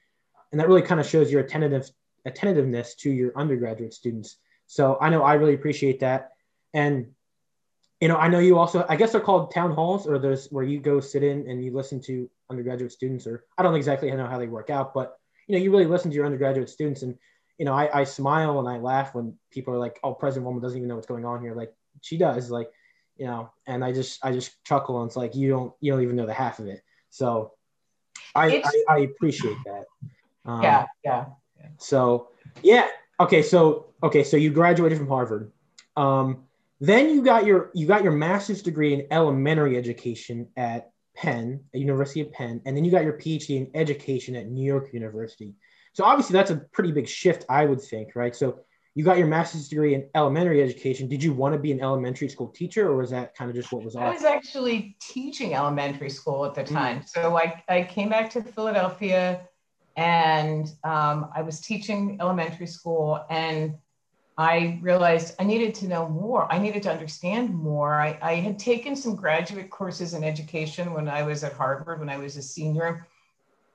and 0.51 0.59
that 0.59 0.67
really 0.67 0.81
kind 0.81 0.99
of 0.99 1.05
shows 1.05 1.31
your 1.31 1.41
attentive 1.41 1.91
attentiveness 2.25 2.95
to 2.95 3.11
your 3.11 3.33
undergraduate 3.35 3.93
students. 3.93 4.37
So 4.67 4.97
I 4.99 5.09
know 5.09 5.23
I 5.23 5.33
really 5.33 5.53
appreciate 5.53 5.99
that, 5.99 6.31
and 6.73 7.07
you 7.99 8.07
know, 8.07 8.17
I 8.17 8.27
know 8.27 8.39
you 8.39 8.57
also. 8.57 8.85
I 8.87 8.95
guess 8.95 9.11
they're 9.11 9.21
called 9.21 9.51
town 9.51 9.71
halls, 9.71 10.07
or 10.07 10.19
those 10.19 10.47
where 10.51 10.63
you 10.63 10.79
go 10.79 10.99
sit 10.99 11.23
in 11.23 11.49
and 11.49 11.63
you 11.63 11.73
listen 11.73 11.99
to 12.03 12.29
undergraduate 12.49 12.91
students, 12.91 13.25
or 13.25 13.45
I 13.57 13.63
don't 13.63 13.75
exactly 13.75 14.11
know 14.11 14.27
how 14.27 14.37
they 14.37 14.47
work 14.47 14.69
out, 14.69 14.93
but 14.93 15.17
you 15.47 15.55
know, 15.55 15.63
you 15.63 15.71
really 15.71 15.85
listen 15.85 16.11
to 16.11 16.15
your 16.15 16.25
undergraduate 16.25 16.69
students, 16.69 17.01
and 17.01 17.17
you 17.57 17.65
know, 17.65 17.73
I, 17.73 18.01
I 18.01 18.03
smile 18.03 18.59
and 18.59 18.69
I 18.69 18.77
laugh 18.77 19.15
when 19.15 19.33
people 19.51 19.73
are 19.73 19.79
like, 19.79 19.99
"Oh, 20.03 20.13
President 20.13 20.45
Wollman 20.45 20.61
doesn't 20.61 20.77
even 20.77 20.87
know 20.87 20.95
what's 20.95 21.07
going 21.07 21.25
on 21.25 21.41
here." 21.41 21.55
Like 21.55 21.73
she 22.01 22.17
does, 22.17 22.51
like 22.51 22.69
you 23.17 23.25
know, 23.25 23.49
and 23.65 23.83
I 23.83 23.91
just 23.91 24.23
I 24.23 24.31
just 24.31 24.63
chuckle 24.63 25.01
and 25.01 25.09
it's 25.09 25.15
like 25.15 25.35
you 25.35 25.49
don't 25.49 25.73
you 25.81 25.91
don't 25.91 26.03
even 26.03 26.15
know 26.15 26.27
the 26.27 26.33
half 26.33 26.59
of 26.59 26.67
it. 26.67 26.83
So 27.09 27.53
I 28.35 28.61
I, 28.63 28.83
I, 28.89 28.97
appreciate 28.99 29.57
that. 29.65 29.85
Um, 30.45 30.61
yeah, 30.61 30.85
yeah. 31.03 31.25
So 31.79 32.29
yeah, 32.61 32.87
okay, 33.19 33.41
so 33.41 33.87
okay, 34.03 34.23
so 34.23 34.37
you 34.37 34.51
graduated 34.51 34.97
from 34.97 35.07
Harvard. 35.07 35.51
Um, 35.95 36.46
then 36.79 37.09
you 37.09 37.23
got 37.23 37.45
your 37.45 37.71
you 37.73 37.87
got 37.87 38.03
your 38.03 38.11
master's 38.11 38.61
degree 38.61 38.93
in 38.93 39.07
elementary 39.11 39.77
education 39.77 40.47
at 40.55 40.91
Penn, 41.15 41.61
at 41.73 41.79
University 41.79 42.21
of 42.21 42.31
Penn, 42.31 42.61
and 42.65 42.77
then 42.77 42.85
you 42.85 42.91
got 42.91 43.03
your 43.03 43.17
PhD 43.17 43.57
in 43.57 43.71
education 43.73 44.35
at 44.35 44.47
New 44.47 44.65
York 44.65 44.93
University. 44.93 45.55
So 45.93 46.03
obviously 46.03 46.33
that's 46.33 46.51
a 46.51 46.57
pretty 46.57 46.91
big 46.91 47.07
shift, 47.07 47.45
I 47.49 47.65
would 47.65 47.81
think, 47.81 48.15
right? 48.15 48.35
So 48.35 48.59
you 48.93 49.03
got 49.03 49.17
your 49.17 49.27
master's 49.27 49.67
degree 49.67 49.95
in 49.95 50.07
elementary 50.15 50.61
education. 50.61 51.07
Did 51.07 51.23
you 51.23 51.33
want 51.33 51.53
to 51.53 51.59
be 51.59 51.71
an 51.71 51.81
elementary 51.81 52.29
school 52.29 52.49
teacher, 52.49 52.87
or 52.87 52.97
was 52.97 53.09
that 53.11 53.35
kind 53.35 53.49
of 53.49 53.55
just 53.55 53.71
what 53.71 53.83
was? 53.83 53.95
I 53.95 54.09
was 54.11 54.23
actually 54.23 54.95
teaching 54.99 55.55
elementary 55.55 56.09
school 56.09 56.45
at 56.45 56.53
the 56.53 56.63
mm. 56.63 56.73
time. 56.73 56.99
Mm. 56.99 57.09
So 57.09 57.37
I, 57.37 57.63
I 57.67 57.83
came 57.83 58.09
back 58.09 58.29
to 58.31 58.43
Philadelphia, 58.43 59.41
and 59.95 60.67
um, 60.83 61.29
I 61.35 61.41
was 61.41 61.61
teaching 61.61 62.17
elementary 62.21 62.67
school, 62.67 63.23
and 63.29 63.75
I 64.37 64.79
realized 64.83 65.35
I 65.39 65.43
needed 65.43 65.73
to 65.75 65.87
know 65.87 66.07
more. 66.07 66.51
I 66.51 66.59
needed 66.59 66.83
to 66.83 66.91
understand 66.91 67.53
more. 67.53 67.95
I, 67.95 68.19
I 68.21 68.35
had 68.35 68.59
taken 68.59 68.95
some 68.95 69.15
graduate 69.15 69.71
courses 69.71 70.13
in 70.13 70.23
education 70.23 70.93
when 70.93 71.07
I 71.07 71.23
was 71.23 71.43
at 71.43 71.53
Harvard, 71.53 71.99
when 71.99 72.09
I 72.09 72.17
was 72.17 72.37
a 72.37 72.43
senior, 72.43 73.07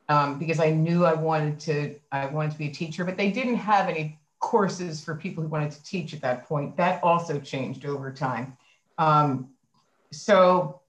um, 0.09 0.39
because 0.39 0.61
I 0.61 0.71
knew 0.71 1.05
I 1.05 1.15
wanted 1.15 1.59
to 1.61 1.97
I 2.13 2.27
wanted 2.27 2.53
to 2.53 2.59
be 2.59 2.69
a 2.69 2.73
teacher, 2.73 3.05
but 3.05 3.17
they 3.17 3.33
didn't 3.33 3.57
have 3.57 3.89
any 3.89 4.21
courses 4.39 5.03
for 5.03 5.17
people 5.17 5.43
who 5.43 5.49
wanted 5.49 5.73
to 5.73 5.83
teach 5.83 6.15
at 6.15 6.21
that 6.21 6.47
point. 6.47 6.77
That 6.77 7.03
also 7.03 7.41
changed 7.41 7.85
over 7.85 8.13
time. 8.13 8.57
Um, 8.99 9.49
so 10.13 10.81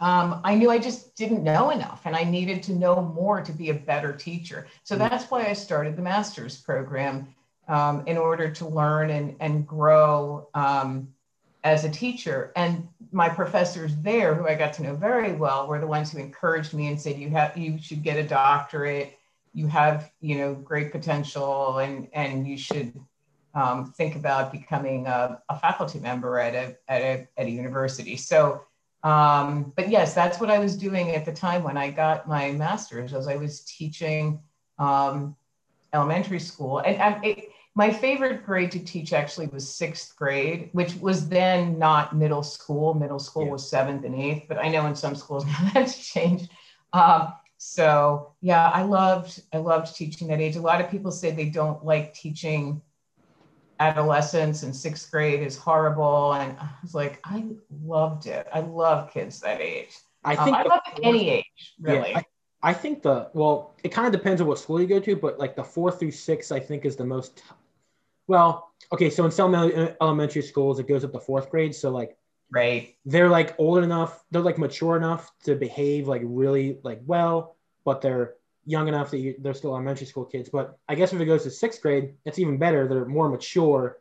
um, 0.00 0.40
I 0.44 0.54
knew 0.54 0.70
I 0.70 0.78
just 0.78 1.16
didn't 1.16 1.42
know 1.42 1.70
enough 1.70 2.02
and 2.04 2.14
I 2.14 2.24
needed 2.24 2.62
to 2.64 2.72
know 2.72 3.02
more 3.02 3.42
to 3.42 3.52
be 3.52 3.70
a 3.70 3.74
better 3.74 4.12
teacher. 4.12 4.66
So 4.84 4.96
that's 4.96 5.30
why 5.30 5.46
I 5.46 5.54
started 5.54 5.96
the 5.96 6.02
master's 6.02 6.56
program 6.56 7.34
um, 7.68 8.02
in 8.06 8.16
order 8.16 8.50
to 8.50 8.66
learn 8.66 9.10
and, 9.10 9.36
and 9.40 9.66
grow 9.66 10.48
um, 10.54 11.08
as 11.64 11.84
a 11.84 11.90
teacher. 11.90 12.52
And 12.56 12.88
my 13.12 13.28
professors 13.28 13.94
there, 13.96 14.34
who 14.34 14.46
I 14.46 14.54
got 14.54 14.72
to 14.74 14.82
know 14.82 14.94
very 14.94 15.32
well, 15.32 15.66
were 15.66 15.80
the 15.80 15.86
ones 15.86 16.12
who 16.12 16.18
encouraged 16.18 16.74
me 16.74 16.88
and 16.88 17.00
said, 17.00 17.18
you 17.18 17.30
have, 17.30 17.56
you 17.56 17.78
should 17.78 18.02
get 18.02 18.16
a 18.16 18.26
doctorate. 18.26 19.14
You 19.54 19.66
have 19.68 20.12
you 20.20 20.36
know 20.36 20.54
great 20.54 20.92
potential 20.92 21.78
and 21.78 22.06
and 22.12 22.46
you 22.46 22.56
should 22.56 22.92
um, 23.54 23.92
think 23.96 24.14
about 24.14 24.52
becoming 24.52 25.06
a, 25.06 25.40
a, 25.48 25.58
faculty 25.58 25.98
member 25.98 26.38
at 26.38 26.54
a, 26.54 26.76
at 26.86 27.02
a, 27.02 27.28
at 27.36 27.46
a 27.46 27.50
university. 27.50 28.16
So 28.16 28.62
um, 29.02 29.72
but 29.74 29.88
yes 29.88 30.14
that's 30.14 30.38
what 30.38 30.50
i 30.50 30.58
was 30.58 30.76
doing 30.76 31.10
at 31.10 31.24
the 31.24 31.32
time 31.32 31.62
when 31.62 31.76
i 31.76 31.90
got 31.90 32.28
my 32.28 32.52
master's 32.52 33.14
as 33.14 33.26
i 33.26 33.36
was 33.36 33.62
teaching 33.62 34.40
um, 34.78 35.34
elementary 35.92 36.40
school. 36.40 36.78
And, 36.78 36.96
and 36.96 37.24
it, 37.24 37.50
my 37.74 37.92
favorite 37.92 38.44
grade 38.44 38.72
to 38.72 38.80
teach 38.80 39.12
actually 39.12 39.46
was 39.48 39.72
sixth 39.72 40.16
grade 40.16 40.70
which 40.72 40.94
was 40.96 41.28
then 41.28 41.78
not 41.78 42.16
middle 42.16 42.42
school 42.42 42.94
middle 42.94 43.18
school 43.18 43.44
yeah. 43.44 43.52
was 43.52 43.68
seventh 43.68 44.04
and 44.04 44.14
eighth 44.14 44.44
but 44.48 44.58
i 44.58 44.68
know 44.68 44.86
in 44.86 44.94
some 44.94 45.14
schools 45.14 45.44
that's 45.74 45.98
changed 46.12 46.50
um, 46.92 47.32
so 47.58 48.34
yeah, 48.40 48.70
I 48.70 48.82
loved 48.82 49.42
I 49.52 49.58
loved 49.58 49.94
teaching 49.94 50.28
that 50.28 50.40
age. 50.40 50.56
A 50.56 50.60
lot 50.60 50.80
of 50.80 50.90
people 50.90 51.10
say 51.10 51.32
they 51.32 51.48
don't 51.48 51.84
like 51.84 52.14
teaching 52.14 52.80
adolescence 53.80 54.62
and 54.62 54.74
sixth 54.74 55.10
grade 55.10 55.42
is 55.42 55.56
horrible. 55.56 56.34
And 56.34 56.56
I 56.58 56.68
was 56.82 56.94
like, 56.94 57.20
I 57.24 57.46
loved 57.84 58.26
it. 58.26 58.46
I 58.52 58.60
love 58.60 59.12
kids 59.12 59.40
that 59.40 59.60
age. 59.60 59.96
I 60.24 60.36
um, 60.36 60.44
think 60.44 60.56
um, 60.56 60.62
I 60.66 60.68
love 60.68 60.80
any 61.02 61.30
age, 61.30 61.74
really. 61.80 62.10
Yeah, 62.10 62.18
I, 62.18 62.24
I, 62.62 62.72
think 62.72 63.02
the 63.02 63.30
well, 63.34 63.74
it 63.84 63.90
kind 63.90 64.06
of 64.06 64.12
depends 64.12 64.40
on 64.40 64.46
what 64.46 64.58
school 64.58 64.80
you 64.80 64.86
go 64.86 65.00
to, 65.00 65.16
but 65.16 65.38
like 65.38 65.56
the 65.56 65.64
four 65.64 65.90
through 65.90 66.12
six, 66.12 66.50
I 66.52 66.60
think 66.60 66.84
is 66.84 66.96
the 66.96 67.04
most 67.04 67.42
well, 68.26 68.72
okay, 68.92 69.08
so 69.08 69.24
in 69.24 69.30
some 69.30 69.54
uh, 69.54 69.88
elementary 70.00 70.42
schools 70.42 70.78
it 70.78 70.86
goes 70.86 71.02
up 71.04 71.12
to 71.12 71.20
fourth 71.20 71.50
grade. 71.50 71.74
So 71.74 71.90
like 71.90 72.18
Right. 72.50 72.96
They're 73.04 73.28
like 73.28 73.54
old 73.58 73.84
enough, 73.84 74.24
they're 74.30 74.42
like 74.42 74.58
mature 74.58 74.96
enough 74.96 75.30
to 75.44 75.54
behave 75.54 76.08
like 76.08 76.22
really 76.24 76.78
like 76.82 77.00
well, 77.04 77.56
but 77.84 78.00
they're 78.00 78.34
young 78.64 78.88
enough 78.88 79.10
that 79.10 79.18
you, 79.18 79.34
they're 79.38 79.54
still 79.54 79.70
elementary 79.70 80.06
school 80.06 80.24
kids. 80.24 80.48
But 80.48 80.78
I 80.88 80.94
guess 80.94 81.12
if 81.12 81.20
it 81.20 81.26
goes 81.26 81.42
to 81.44 81.50
sixth 81.50 81.82
grade, 81.82 82.14
it's 82.24 82.38
even 82.38 82.58
better. 82.58 82.88
They're 82.88 83.04
more 83.04 83.28
mature, 83.28 83.98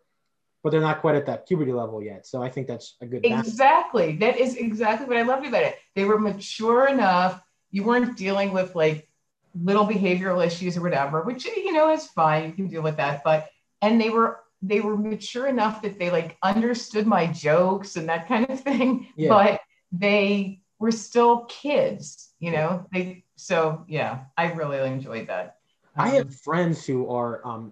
but 0.64 0.70
they're 0.70 0.82
not 0.82 1.02
quite 1.02 1.16
at 1.16 1.26
that 1.26 1.48
puberty 1.48 1.74
level 1.74 2.02
yet. 2.02 2.26
So 2.26 2.42
I 2.42 2.50
think 2.50 2.68
that's 2.68 2.96
a 3.02 3.06
good. 3.06 3.26
Exactly. 3.26 4.16
That 4.18 4.38
is 4.38 4.56
exactly 4.56 5.08
what 5.08 5.18
I 5.18 5.24
loved 5.24 5.46
about 5.46 5.64
it. 5.64 5.78
They 5.96 6.06
were 6.06 6.20
mature 6.20 6.88
enough. 6.88 7.42
You 7.72 7.84
weren't 7.84 8.18
dealing 8.18 8.54
with 8.54 8.76
like 8.76 9.08
little 9.54 9.86
behavioral 9.86 10.46
issues 10.46 10.78
or 10.78 10.82
whatever, 10.82 11.22
which 11.22 11.46
you 11.46 11.74
know 11.74 11.92
is 11.92 12.08
fine. 12.08 12.46
You 12.46 12.54
can 12.54 12.68
deal 12.68 12.82
with 12.82 12.98
that. 12.98 13.24
But 13.24 13.50
and 13.82 14.00
they 14.00 14.10
were 14.10 14.40
they 14.62 14.80
were 14.80 14.98
mature 14.98 15.48
enough 15.48 15.82
that 15.82 16.00
they 16.00 16.10
like 16.10 16.38
understood 16.42 17.06
my 17.06 17.28
jokes 17.28 17.96
and 17.96 18.10
that 18.10 18.28
kind 18.28 18.50
of 18.50 18.60
thing 18.60 19.08
yeah. 19.16 19.30
but 19.30 19.62
they 19.92 20.60
were 20.80 20.92
still 20.92 21.46
kids 21.46 22.32
you 22.40 22.52
know 22.52 22.86
they 22.92 23.24
so 23.36 23.86
yeah 23.88 24.22
i 24.38 24.52
really 24.52 24.80
enjoyed 24.80 25.28
that 25.28 25.58
i 25.96 26.10
have 26.10 26.34
friends 26.34 26.86
who 26.86 27.10
are 27.10 27.46
um 27.46 27.72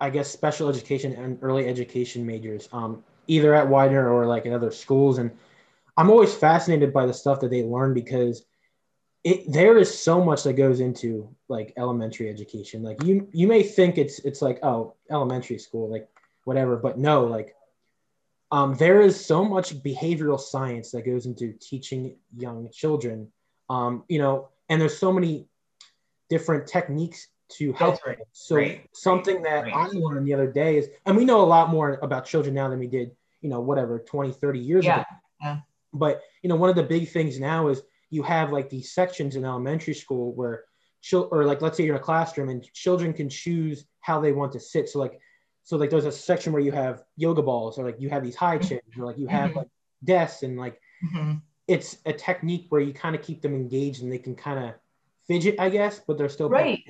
i 0.00 0.10
guess 0.10 0.30
special 0.30 0.68
education 0.68 1.12
and 1.12 1.38
early 1.42 1.66
education 1.68 2.26
majors 2.26 2.68
um 2.72 3.02
either 3.28 3.54
at 3.54 3.68
widener 3.68 4.12
or 4.12 4.26
like 4.26 4.46
in 4.46 4.52
other 4.52 4.70
schools 4.70 5.18
and 5.18 5.30
i'm 5.96 6.10
always 6.10 6.34
fascinated 6.34 6.92
by 6.92 7.06
the 7.06 7.14
stuff 7.14 7.40
that 7.40 7.50
they 7.50 7.62
learn 7.62 7.94
because 7.94 8.44
it, 9.26 9.52
there 9.52 9.76
is 9.76 9.90
so 9.92 10.22
much 10.22 10.44
that 10.44 10.54
goes 10.54 10.80
into 10.80 11.28
like 11.48 11.72
elementary 11.76 12.28
education 12.28 12.82
like 12.82 13.02
you 13.02 13.28
you 13.32 13.46
may 13.46 13.62
think 13.62 13.98
it's 13.98 14.18
it's 14.20 14.40
like 14.40 14.58
oh 14.62 14.94
elementary 15.10 15.58
school 15.58 15.90
like 15.90 16.08
whatever. 16.46 16.76
But 16.76 16.96
no, 16.96 17.26
like 17.26 17.54
um, 18.50 18.74
there 18.76 19.02
is 19.02 19.22
so 19.22 19.44
much 19.44 19.74
behavioral 19.82 20.40
science 20.40 20.92
that 20.92 21.02
goes 21.02 21.26
into 21.26 21.52
teaching 21.60 22.16
young 22.34 22.70
children. 22.72 23.30
Um, 23.68 24.04
you 24.08 24.18
know, 24.18 24.48
and 24.70 24.80
there's 24.80 24.96
so 24.96 25.12
many 25.12 25.48
different 26.30 26.66
techniques 26.66 27.28
to 27.58 27.72
help. 27.74 27.98
Right. 28.06 28.18
So 28.32 28.56
right. 28.56 28.88
something 28.94 29.42
that 29.42 29.64
right. 29.64 29.74
I 29.74 29.86
learned 29.88 30.26
the 30.26 30.34
other 30.34 30.50
day 30.50 30.78
is, 30.78 30.88
and 31.04 31.16
we 31.16 31.24
know 31.24 31.42
a 31.42 31.46
lot 31.46 31.68
more 31.68 31.98
about 32.02 32.24
children 32.24 32.54
now 32.54 32.68
than 32.68 32.78
we 32.78 32.86
did, 32.86 33.10
you 33.40 33.50
know, 33.50 33.60
whatever, 33.60 33.98
20, 33.98 34.32
30 34.32 34.58
years 34.58 34.84
yeah. 34.84 34.94
ago. 35.00 35.04
Yeah. 35.42 35.58
But, 35.92 36.22
you 36.42 36.48
know, 36.48 36.56
one 36.56 36.70
of 36.70 36.76
the 36.76 36.82
big 36.82 37.08
things 37.08 37.38
now 37.40 37.68
is 37.68 37.82
you 38.16 38.22
have 38.24 38.50
like 38.50 38.68
these 38.68 38.92
sections 38.92 39.36
in 39.36 39.44
elementary 39.44 39.94
school 39.94 40.34
where, 40.34 40.64
children 41.02 41.30
or 41.32 41.44
like, 41.44 41.62
let's 41.62 41.76
say 41.76 41.84
you're 41.84 41.94
in 41.94 42.00
a 42.00 42.04
classroom 42.04 42.48
and 42.48 42.64
children 42.72 43.12
can 43.12 43.28
choose 43.28 43.86
how 44.00 44.20
they 44.20 44.32
want 44.32 44.52
to 44.52 44.58
sit. 44.58 44.88
So 44.88 44.98
like 44.98 45.20
so 45.66 45.76
like 45.76 45.90
there's 45.90 46.04
a 46.04 46.12
section 46.12 46.52
where 46.52 46.62
you 46.62 46.70
have 46.70 47.02
yoga 47.16 47.42
balls 47.42 47.76
or 47.76 47.84
like 47.84 48.00
you 48.00 48.08
have 48.08 48.22
these 48.22 48.36
high 48.36 48.56
chairs 48.56 48.82
or 48.96 49.04
like 49.04 49.18
you 49.18 49.26
have 49.26 49.50
mm-hmm. 49.50 49.58
like 49.58 49.68
desks 50.04 50.44
and 50.44 50.56
like 50.56 50.80
mm-hmm. 51.04 51.32
it's 51.66 51.98
a 52.06 52.12
technique 52.12 52.66
where 52.68 52.80
you 52.80 52.94
kind 52.94 53.16
of 53.16 53.22
keep 53.22 53.42
them 53.42 53.52
engaged 53.52 54.00
and 54.00 54.12
they 54.12 54.18
can 54.18 54.36
kind 54.36 54.64
of 54.64 54.74
fidget 55.26 55.58
i 55.58 55.68
guess 55.68 56.00
but 56.06 56.16
they're 56.16 56.28
still 56.28 56.48
right 56.48 56.84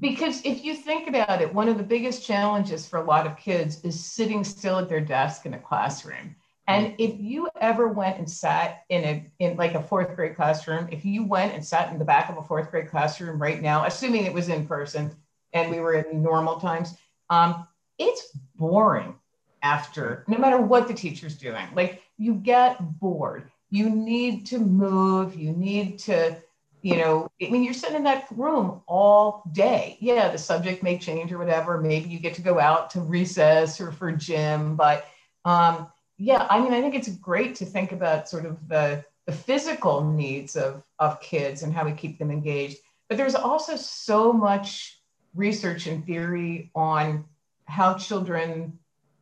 because 0.00 0.42
if 0.44 0.64
you 0.64 0.74
think 0.74 1.08
about 1.08 1.40
it 1.40 1.54
one 1.54 1.68
of 1.68 1.78
the 1.78 1.84
biggest 1.84 2.26
challenges 2.26 2.84
for 2.84 2.98
a 2.98 3.04
lot 3.04 3.28
of 3.28 3.36
kids 3.36 3.80
is 3.84 4.04
sitting 4.04 4.42
still 4.42 4.78
at 4.78 4.88
their 4.88 5.00
desk 5.00 5.46
in 5.46 5.54
a 5.54 5.58
classroom 5.58 6.34
and 6.68 6.86
mm-hmm. 6.86 6.94
if 6.98 7.20
you 7.20 7.48
ever 7.60 7.88
went 7.88 8.18
and 8.18 8.30
sat 8.30 8.84
in 8.88 9.04
a 9.04 9.30
in 9.38 9.56
like 9.56 9.74
a 9.74 9.82
fourth 9.82 10.14
grade 10.14 10.36
classroom 10.36 10.88
if 10.90 11.04
you 11.04 11.24
went 11.24 11.54
and 11.54 11.64
sat 11.64 11.92
in 11.92 11.98
the 11.98 12.04
back 12.04 12.28
of 12.28 12.36
a 12.38 12.42
fourth 12.42 12.70
grade 12.70 12.90
classroom 12.90 13.40
right 13.40 13.62
now 13.62 13.84
assuming 13.84 14.24
it 14.24 14.32
was 14.32 14.48
in 14.48 14.66
person 14.66 15.14
and 15.52 15.70
we 15.70 15.80
were 15.80 15.94
in 15.94 16.22
normal 16.22 16.58
times 16.60 16.96
um, 17.30 17.66
it's 17.98 18.36
boring 18.56 19.14
after 19.62 20.24
no 20.28 20.38
matter 20.38 20.58
what 20.58 20.88
the 20.88 20.94
teacher's 20.94 21.36
doing. 21.36 21.66
Like 21.74 22.02
you 22.18 22.34
get 22.34 22.78
bored. 23.00 23.50
You 23.70 23.90
need 23.90 24.46
to 24.46 24.58
move. 24.58 25.34
You 25.34 25.52
need 25.52 25.98
to 26.00 26.36
you 26.82 26.98
know 26.98 27.28
i 27.42 27.48
mean 27.48 27.64
you're 27.64 27.74
sitting 27.74 27.96
in 27.96 28.04
that 28.04 28.26
room 28.30 28.80
all 28.86 29.42
day. 29.52 29.96
Yeah 30.00 30.30
the 30.30 30.38
subject 30.38 30.82
may 30.82 30.98
change 30.98 31.32
or 31.32 31.38
whatever. 31.38 31.80
Maybe 31.80 32.08
you 32.08 32.18
get 32.18 32.34
to 32.34 32.42
go 32.42 32.60
out 32.60 32.90
to 32.90 33.00
recess 33.00 33.80
or 33.80 33.90
for 33.90 34.12
gym 34.12 34.76
but 34.76 35.06
um, 35.44 35.88
yeah 36.18 36.46
i 36.50 36.60
mean 36.60 36.72
i 36.72 36.80
think 36.80 36.94
it's 36.94 37.08
great 37.08 37.54
to 37.54 37.64
think 37.64 37.92
about 37.92 38.28
sort 38.28 38.46
of 38.46 38.56
the 38.68 39.04
the 39.26 39.32
physical 39.32 40.04
needs 40.04 40.56
of 40.56 40.82
of 40.98 41.20
kids 41.20 41.62
and 41.62 41.74
how 41.74 41.84
we 41.84 41.92
keep 41.92 42.18
them 42.18 42.30
engaged. 42.30 42.78
But 43.08 43.18
there's 43.18 43.34
also 43.34 43.76
so 43.76 44.32
much 44.32 45.00
research 45.34 45.86
and 45.86 46.04
theory 46.06 46.70
on 46.74 47.24
how 47.66 47.94
children 47.94 48.78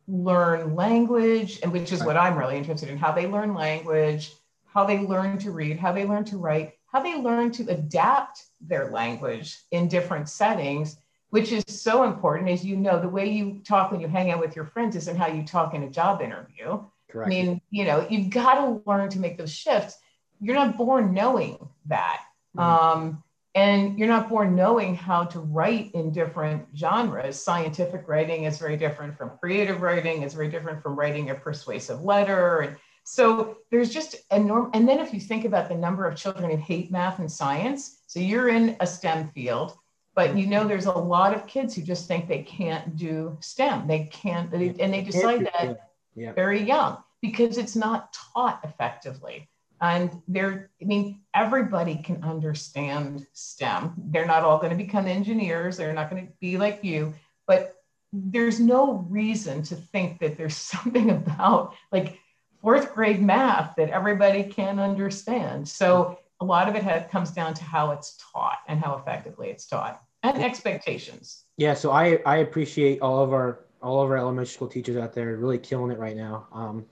learn 0.07 0.75
language, 0.75 1.59
and 1.61 1.71
which 1.71 1.91
is 1.91 2.03
what 2.03 2.15
I'm 2.15 2.37
really 2.37 2.57
interested 2.57 2.89
in 2.89 2.97
how 2.97 3.11
they 3.11 3.25
learn 3.25 3.55
language, 3.55 4.31
how 4.65 4.85
they 4.85 4.99
learn 4.99 5.39
to 5.39 5.51
read, 5.51 5.79
how 5.79 5.91
they 5.91 6.05
learn 6.05 6.23
to 6.25 6.37
write, 6.37 6.73
how 6.91 7.01
they 7.01 7.19
learn 7.19 7.51
to 7.53 7.67
adapt 7.69 8.43
their 8.61 8.91
language 8.91 9.57
in 9.71 9.87
different 9.87 10.29
settings, 10.29 10.97
which 11.35 11.51
is 11.51 11.65
so 11.67 12.05
important. 12.05 12.49
As 12.49 12.63
you 12.63 12.77
know, 12.77 12.97
the 12.97 13.09
way 13.09 13.29
you 13.29 13.59
talk 13.65 13.91
when 13.91 13.99
you 13.99 14.07
hang 14.07 14.31
out 14.31 14.39
with 14.39 14.55
your 14.55 14.63
friends 14.63 14.95
isn't 14.95 15.17
how 15.17 15.27
you 15.27 15.43
talk 15.43 15.73
in 15.73 15.83
a 15.83 15.89
job 15.89 16.21
interview. 16.21 16.79
Correct. 17.09 17.27
I 17.27 17.29
mean, 17.29 17.61
you 17.71 17.83
know, 17.83 18.07
you've 18.09 18.29
got 18.29 18.53
to 18.55 18.81
learn 18.89 19.09
to 19.09 19.19
make 19.19 19.37
those 19.37 19.51
shifts. 19.51 19.97
You're 20.39 20.55
not 20.55 20.77
born 20.77 21.13
knowing 21.13 21.57
that. 21.87 22.21
Mm-hmm. 22.55 22.61
Um, 22.61 23.23
and 23.53 23.99
you're 23.99 24.07
not 24.07 24.29
born 24.29 24.55
knowing 24.55 24.95
how 24.95 25.25
to 25.25 25.41
write 25.41 25.91
in 25.93 26.13
different 26.13 26.67
genres. 26.73 27.43
Scientific 27.43 28.07
writing 28.07 28.45
is 28.45 28.57
very 28.57 28.77
different 28.77 29.17
from 29.17 29.31
creative 29.37 29.81
writing, 29.81 30.21
it's 30.21 30.33
very 30.33 30.47
different 30.47 30.81
from 30.81 30.95
writing 30.95 31.31
a 31.31 31.35
persuasive 31.35 32.01
letter. 32.01 32.59
And 32.59 32.77
so 33.03 33.57
there's 33.71 33.89
just 33.89 34.15
a 34.31 34.39
norm. 34.39 34.71
And 34.73 34.87
then 34.87 34.99
if 34.99 35.13
you 35.13 35.19
think 35.19 35.43
about 35.43 35.67
the 35.67 35.75
number 35.75 36.05
of 36.05 36.15
children 36.15 36.49
who 36.49 36.55
hate 36.55 36.91
math 36.91 37.19
and 37.19 37.29
science, 37.29 38.03
so 38.07 38.21
you're 38.21 38.47
in 38.47 38.77
a 38.79 38.87
STEM 38.87 39.31
field, 39.31 39.77
but 40.15 40.37
you 40.37 40.47
know 40.47 40.65
there's 40.65 40.85
a 40.85 40.91
lot 40.91 41.33
of 41.33 41.45
kids 41.45 41.75
who 41.75 41.81
just 41.81 42.07
think 42.07 42.27
they 42.27 42.41
can't 42.41 42.95
do 42.95 43.37
STEM. 43.41 43.85
They 43.85 44.05
can't, 44.05 44.51
and 44.53 44.93
they 44.93 45.01
decide 45.01 45.49
that 45.53 45.91
yeah. 46.15 46.31
very 46.31 46.61
young 46.63 46.97
because 47.21 47.57
it's 47.57 47.75
not 47.75 48.13
taught 48.13 48.61
effectively. 48.63 49.49
And 49.81 50.21
they're, 50.27 50.71
I 50.81 50.85
mean, 50.85 51.19
everybody 51.33 51.97
can 51.97 52.23
understand 52.23 53.27
STEM. 53.33 53.93
They're 53.97 54.25
not 54.25 54.43
all 54.43 54.57
going 54.57 54.69
to 54.69 54.77
become 54.81 55.05
engineers. 55.05 55.75
They're 55.75 55.93
not 55.93 56.09
going 56.09 56.27
to 56.27 56.33
be 56.39 56.57
like 56.57 56.79
you, 56.81 57.13
but 57.45 57.75
there's 58.13 58.59
no 58.59 59.05
reason 59.09 59.63
to 59.63 59.75
think 59.75 60.19
that 60.19 60.37
there's 60.37 60.55
something 60.73 61.09
about 61.09 61.75
like 61.91 62.19
fourth 62.61 62.93
grade 62.95 63.21
math 63.21 63.75
that 63.75 63.89
everybody 63.89 64.43
can 64.43 64.79
understand. 64.79 65.67
So 65.67 66.19
a 66.39 66.45
lot 66.45 66.69
of 66.69 66.75
it 66.75 66.83
has, 66.83 67.09
comes 67.11 67.31
down 67.31 67.53
to 67.55 67.63
how 67.63 67.91
it's 67.91 68.17
taught 68.31 68.59
and 68.67 68.79
how 68.79 68.95
effectively 68.95 69.49
it's 69.49 69.65
taught 69.65 70.01
and 70.33 70.43
expectations. 70.43 71.43
Yeah. 71.57 71.73
So 71.73 71.91
I, 71.91 72.19
I 72.25 72.37
appreciate 72.37 73.01
all 73.01 73.23
of 73.23 73.31
our, 73.33 73.65
all 73.81 74.01
of 74.01 74.09
our 74.09 74.17
elementary 74.17 74.47
school 74.47 74.67
teachers 74.67 74.97
out 74.97 75.13
there 75.13 75.37
really 75.37 75.59
killing 75.59 75.91
it 75.91 75.99
right 75.99 76.15
now. 76.15 76.47
Um, 76.51 76.85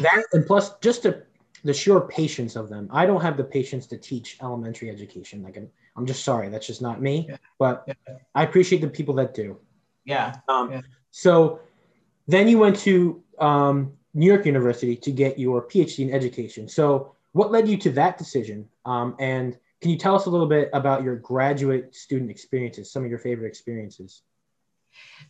that 0.00 0.24
and 0.32 0.46
plus 0.46 0.74
just 0.80 1.02
to 1.02 1.22
the 1.64 1.72
sheer 1.72 2.00
patience 2.00 2.56
of 2.56 2.68
them. 2.68 2.88
I 2.90 3.06
don't 3.06 3.20
have 3.20 3.36
the 3.36 3.44
patience 3.44 3.86
to 3.88 3.96
teach 3.96 4.38
elementary 4.42 4.90
education. 4.90 5.42
Like 5.42 5.56
I'm, 5.56 5.68
I'm 5.96 6.06
just 6.06 6.24
sorry, 6.24 6.48
that's 6.48 6.66
just 6.66 6.82
not 6.82 7.00
me. 7.00 7.26
Yeah. 7.28 7.36
But 7.58 7.84
yeah. 7.86 7.94
I 8.34 8.44
appreciate 8.44 8.80
the 8.80 8.88
people 8.88 9.14
that 9.16 9.34
do. 9.34 9.58
Yeah. 10.04 10.36
Um, 10.48 10.72
yeah. 10.72 10.80
So 11.10 11.60
then 12.26 12.48
you 12.48 12.58
went 12.58 12.78
to 12.80 13.22
um, 13.38 13.92
New 14.14 14.26
York 14.26 14.46
University 14.46 14.96
to 14.96 15.10
get 15.10 15.38
your 15.38 15.62
PhD 15.62 16.08
in 16.08 16.14
education. 16.14 16.68
So 16.68 17.14
what 17.32 17.50
led 17.50 17.68
you 17.68 17.76
to 17.78 17.90
that 17.90 18.18
decision? 18.18 18.68
Um, 18.84 19.14
and 19.18 19.58
can 19.82 19.90
you 19.90 19.98
tell 19.98 20.14
us 20.14 20.26
a 20.26 20.30
little 20.30 20.46
bit 20.46 20.70
about 20.72 21.02
your 21.02 21.16
graduate 21.16 21.92
student 21.94 22.30
experiences, 22.30 22.92
some 22.92 23.02
of 23.02 23.10
your 23.10 23.18
favorite 23.18 23.48
experiences? 23.48 24.22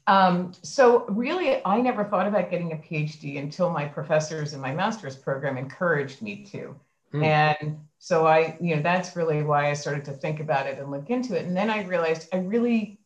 Um, 0.07 0.53
so 0.63 1.07
really, 1.07 1.65
I 1.65 1.81
never 1.81 2.05
thought 2.05 2.29
about 2.29 2.51
getting 2.51 2.73
a 2.73 2.77
PhD 2.77 3.39
until 3.39 3.71
my 3.71 3.87
professors 3.87 4.53
in 4.53 4.61
my 4.61 4.75
master's 4.75 5.17
program 5.17 5.57
encouraged 5.57 6.21
me 6.21 6.45
to. 6.53 6.77
Mm. 7.15 7.25
And 7.25 7.79
so 7.99 8.27
I, 8.27 8.59
you 8.61 8.77
know, 8.77 8.83
that's 8.83 9.17
really 9.17 9.43
why 9.43 9.71
I 9.71 9.73
started 9.73 10.05
to 10.07 10.13
think 10.13 10.41
about 10.41 10.67
it 10.67 10.79
and 10.79 10.91
look 10.91 11.09
into 11.09 11.35
it. 11.35 11.47
And 11.47 11.57
then 11.57 11.71
I 11.71 11.85
realized 11.85 12.29
I 12.35 12.39
really, 12.39 12.99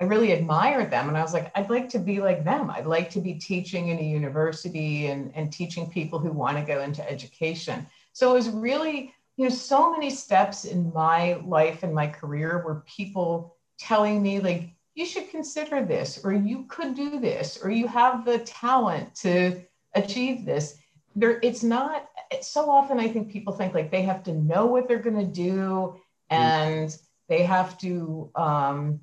I 0.00 0.04
really 0.04 0.32
admired 0.32 0.90
them. 0.90 1.08
And 1.08 1.18
I 1.18 1.22
was 1.22 1.34
like, 1.34 1.52
I'd 1.54 1.68
like 1.68 1.90
to 1.90 1.98
be 1.98 2.20
like 2.20 2.44
them. 2.44 2.70
I'd 2.70 2.86
like 2.86 3.10
to 3.10 3.20
be 3.20 3.34
teaching 3.34 3.88
in 3.88 3.98
a 3.98 4.02
university 4.02 5.08
and, 5.08 5.32
and 5.34 5.52
teaching 5.52 5.90
people 5.90 6.18
who 6.18 6.32
want 6.32 6.56
to 6.56 6.64
go 6.64 6.80
into 6.80 7.08
education. 7.10 7.86
So 8.14 8.30
it 8.30 8.34
was 8.34 8.48
really, 8.48 9.14
you 9.36 9.44
know, 9.44 9.50
so 9.50 9.92
many 9.92 10.10
steps 10.10 10.64
in 10.64 10.92
my 10.92 11.34
life 11.44 11.82
and 11.82 11.94
my 11.94 12.06
career 12.06 12.62
were 12.64 12.84
people 12.86 13.56
telling 13.78 14.22
me 14.22 14.40
like, 14.40 14.70
you 14.94 15.04
should 15.04 15.28
consider 15.30 15.84
this, 15.84 16.20
or 16.22 16.32
you 16.32 16.66
could 16.68 16.94
do 16.94 17.18
this, 17.18 17.58
or 17.60 17.70
you 17.70 17.88
have 17.88 18.24
the 18.24 18.38
talent 18.38 19.12
to 19.16 19.60
achieve 19.94 20.44
this. 20.44 20.78
There, 21.16 21.40
it's 21.42 21.64
not 21.64 22.08
so 22.42 22.70
often 22.70 22.98
I 22.98 23.08
think 23.08 23.30
people 23.30 23.52
think 23.52 23.74
like 23.74 23.90
they 23.90 24.02
have 24.02 24.22
to 24.24 24.32
know 24.32 24.66
what 24.66 24.88
they're 24.88 24.98
going 24.98 25.18
to 25.18 25.24
do 25.24 25.96
and 26.30 26.88
mm. 26.88 27.02
they 27.28 27.42
have 27.42 27.76
to 27.78 28.30
um, 28.34 29.00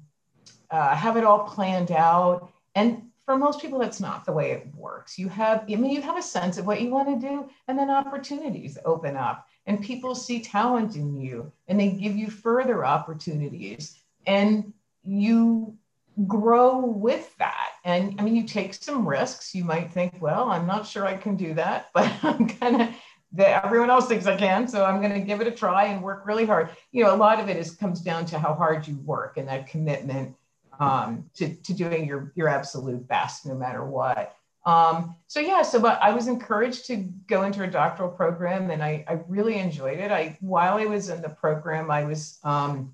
uh, 0.70 0.96
have 0.96 1.18
it 1.18 1.24
all 1.24 1.44
planned 1.44 1.92
out. 1.92 2.52
And 2.76 3.04
for 3.26 3.38
most 3.38 3.62
people, 3.62 3.80
that's 3.80 4.00
not 4.00 4.26
the 4.26 4.32
way 4.32 4.52
it 4.52 4.68
works. 4.76 5.18
You 5.18 5.30
have, 5.30 5.64
I 5.70 5.76
mean, 5.76 5.92
you 5.92 6.02
have 6.02 6.18
a 6.18 6.22
sense 6.22 6.58
of 6.58 6.66
what 6.66 6.82
you 6.82 6.90
want 6.90 7.08
to 7.10 7.28
do, 7.28 7.50
and 7.68 7.78
then 7.78 7.90
opportunities 7.90 8.78
open 8.86 9.16
up, 9.16 9.46
and 9.66 9.84
people 9.84 10.16
see 10.16 10.42
talent 10.42 10.96
in 10.96 11.20
you, 11.20 11.52
and 11.68 11.80
they 11.80 11.90
give 11.90 12.16
you 12.16 12.30
further 12.30 12.86
opportunities. 12.86 13.98
And 14.26 14.74
you 15.04 15.78
grow 16.28 16.86
with 16.86 17.36
that. 17.38 17.72
And 17.84 18.20
I 18.20 18.24
mean, 18.24 18.36
you 18.36 18.44
take 18.44 18.74
some 18.74 19.08
risks. 19.08 19.56
You 19.56 19.64
might 19.64 19.92
think, 19.92 20.22
well, 20.22 20.50
I'm 20.50 20.68
not 20.68 20.86
sure 20.86 21.06
I 21.06 21.18
can 21.18 21.36
do 21.36 21.54
that, 21.56 21.90
but 21.94 22.12
I'm 22.24 22.48
gonna 22.48 22.96
everyone 23.38 23.90
else 23.90 24.08
thinks 24.08 24.26
I 24.26 24.36
can, 24.36 24.68
so 24.68 24.84
I'm 24.84 25.02
to 25.02 25.20
give 25.22 25.42
it 25.42 25.48
a 25.48 25.52
try 25.52 25.86
and 25.86 26.04
work 26.04 26.26
really 26.26 26.46
hard. 26.46 26.70
You 26.92 27.04
know, 27.04 27.16
a 27.16 27.18
lot 27.18 27.40
of 27.40 27.50
it 27.50 27.58
is 27.58 27.72
comes 27.72 28.02
down 28.02 28.26
to 28.28 28.40
how 28.40 28.54
hard 28.54 28.88
you 28.88 28.98
work 29.06 29.38
and 29.38 29.48
that 29.48 29.68
commitment 29.68 30.36
um, 30.80 31.30
to, 31.36 31.54
to 31.56 31.74
doing 31.74 32.06
your 32.06 32.34
your 32.36 32.48
absolute 32.50 33.08
best, 33.08 33.46
no 33.46 33.56
matter 33.56 33.86
what. 33.86 34.36
Um, 34.66 35.16
so 35.28 35.40
yeah, 35.40 35.64
so 35.64 35.80
but 35.80 36.00
I 36.02 36.12
was 36.12 36.28
encouraged 36.28 36.86
to 36.88 36.98
go 37.28 37.44
into 37.44 37.64
a 37.64 37.68
doctoral 37.68 38.10
program, 38.10 38.70
and 38.70 38.84
I, 38.84 39.04
I 39.08 39.20
really 39.28 39.58
enjoyed 39.58 40.00
it. 40.00 40.12
I 40.12 40.38
while 40.40 40.78
I 40.78 40.86
was 40.86 41.10
in 41.10 41.22
the 41.22 41.30
program, 41.30 41.90
I 41.90 42.04
was 42.04 42.40
um, 42.44 42.94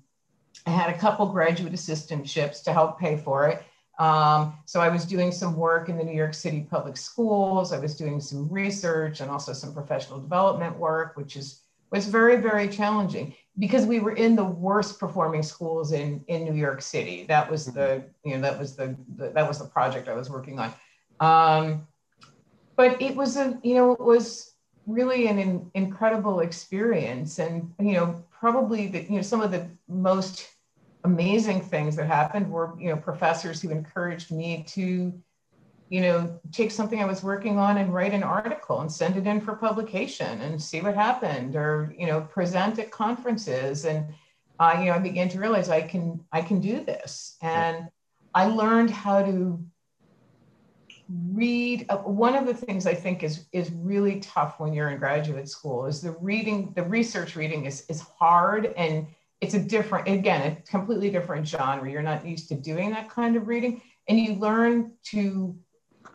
I 0.66 0.70
had 0.70 0.90
a 0.90 0.98
couple 0.98 1.26
graduate 1.26 1.72
assistantships 1.72 2.62
to 2.64 2.72
help 2.72 2.98
pay 2.98 3.16
for 3.16 3.48
it. 3.48 3.62
Um, 3.98 4.56
so 4.64 4.80
I 4.80 4.88
was 4.88 5.04
doing 5.04 5.32
some 5.32 5.56
work 5.56 5.88
in 5.88 5.98
the 5.98 6.04
New 6.04 6.16
York 6.16 6.32
City 6.32 6.66
public 6.70 6.96
schools. 6.96 7.72
I 7.72 7.78
was 7.78 7.96
doing 7.96 8.20
some 8.20 8.48
research 8.48 9.20
and 9.20 9.30
also 9.30 9.52
some 9.52 9.74
professional 9.74 10.20
development 10.20 10.78
work, 10.78 11.16
which 11.16 11.36
is 11.36 11.62
was 11.90 12.06
very, 12.06 12.36
very 12.36 12.68
challenging 12.68 13.34
because 13.58 13.86
we 13.86 13.98
were 13.98 14.12
in 14.12 14.36
the 14.36 14.44
worst 14.44 15.00
performing 15.00 15.42
schools 15.42 15.92
in, 15.92 16.22
in 16.28 16.44
New 16.44 16.54
York 16.54 16.82
City. 16.82 17.24
That 17.24 17.50
was 17.50 17.66
the, 17.66 18.04
you 18.24 18.34
know, 18.34 18.40
that 18.42 18.58
was 18.58 18.76
the, 18.76 18.94
the 19.16 19.30
that 19.30 19.48
was 19.48 19.58
the 19.58 19.64
project 19.64 20.08
I 20.08 20.14
was 20.14 20.30
working 20.30 20.58
on. 20.58 20.72
Um, 21.20 21.86
but 22.76 23.00
it 23.02 23.16
was 23.16 23.36
a, 23.36 23.58
you 23.62 23.74
know, 23.74 23.92
it 23.92 24.00
was 24.00 24.54
really 24.86 25.26
an 25.26 25.38
in, 25.38 25.70
incredible 25.74 26.40
experience. 26.40 27.38
And, 27.38 27.72
you 27.80 27.92
know, 27.92 28.24
probably 28.30 28.86
the, 28.86 29.02
you 29.02 29.16
know, 29.16 29.22
some 29.22 29.40
of 29.40 29.50
the 29.50 29.68
most 29.88 30.48
amazing 31.04 31.60
things 31.60 31.96
that 31.96 32.06
happened 32.06 32.50
were, 32.50 32.74
you 32.78 32.88
know, 32.88 32.96
professors 32.96 33.60
who 33.60 33.70
encouraged 33.70 34.30
me 34.30 34.64
to, 34.68 35.12
you 35.90 36.00
know, 36.00 36.38
take 36.52 36.70
something 36.70 37.02
I 37.02 37.06
was 37.06 37.22
working 37.22 37.58
on 37.58 37.78
and 37.78 37.92
write 37.92 38.12
an 38.12 38.22
article 38.22 38.80
and 38.80 38.92
send 38.92 39.16
it 39.16 39.26
in 39.26 39.40
for 39.40 39.56
publication 39.56 40.40
and 40.42 40.60
see 40.60 40.80
what 40.80 40.94
happened, 40.94 41.56
or 41.56 41.94
you 41.98 42.06
know, 42.06 42.20
present 42.20 42.78
at 42.78 42.90
conferences. 42.90 43.86
And 43.86 44.12
uh, 44.60 44.76
you 44.78 44.86
know, 44.86 44.92
I 44.92 44.98
began 44.98 45.28
to 45.30 45.38
realize 45.38 45.70
I 45.70 45.80
can 45.80 46.22
I 46.30 46.42
can 46.42 46.60
do 46.60 46.84
this, 46.84 47.36
and 47.40 47.88
I 48.34 48.46
learned 48.46 48.90
how 48.90 49.22
to 49.22 49.64
read 51.08 51.86
uh, 51.88 51.96
one 51.96 52.34
of 52.34 52.46
the 52.46 52.52
things 52.52 52.86
i 52.86 52.94
think 52.94 53.22
is 53.22 53.46
is 53.52 53.70
really 53.72 54.20
tough 54.20 54.60
when 54.60 54.74
you're 54.74 54.90
in 54.90 54.98
graduate 54.98 55.48
school 55.48 55.86
is 55.86 56.02
the 56.02 56.10
reading 56.20 56.70
the 56.76 56.82
research 56.82 57.34
reading 57.34 57.64
is 57.64 57.86
is 57.88 58.00
hard 58.00 58.74
and 58.76 59.06
it's 59.40 59.54
a 59.54 59.60
different, 59.60 60.08
again, 60.08 60.52
a 60.52 60.70
completely 60.70 61.10
different 61.10 61.46
genre. 61.46 61.90
You're 61.90 62.02
not 62.02 62.26
used 62.26 62.48
to 62.48 62.54
doing 62.54 62.90
that 62.90 63.08
kind 63.08 63.36
of 63.36 63.46
reading. 63.46 63.82
And 64.08 64.18
you 64.18 64.34
learn 64.34 64.92
to 65.10 65.56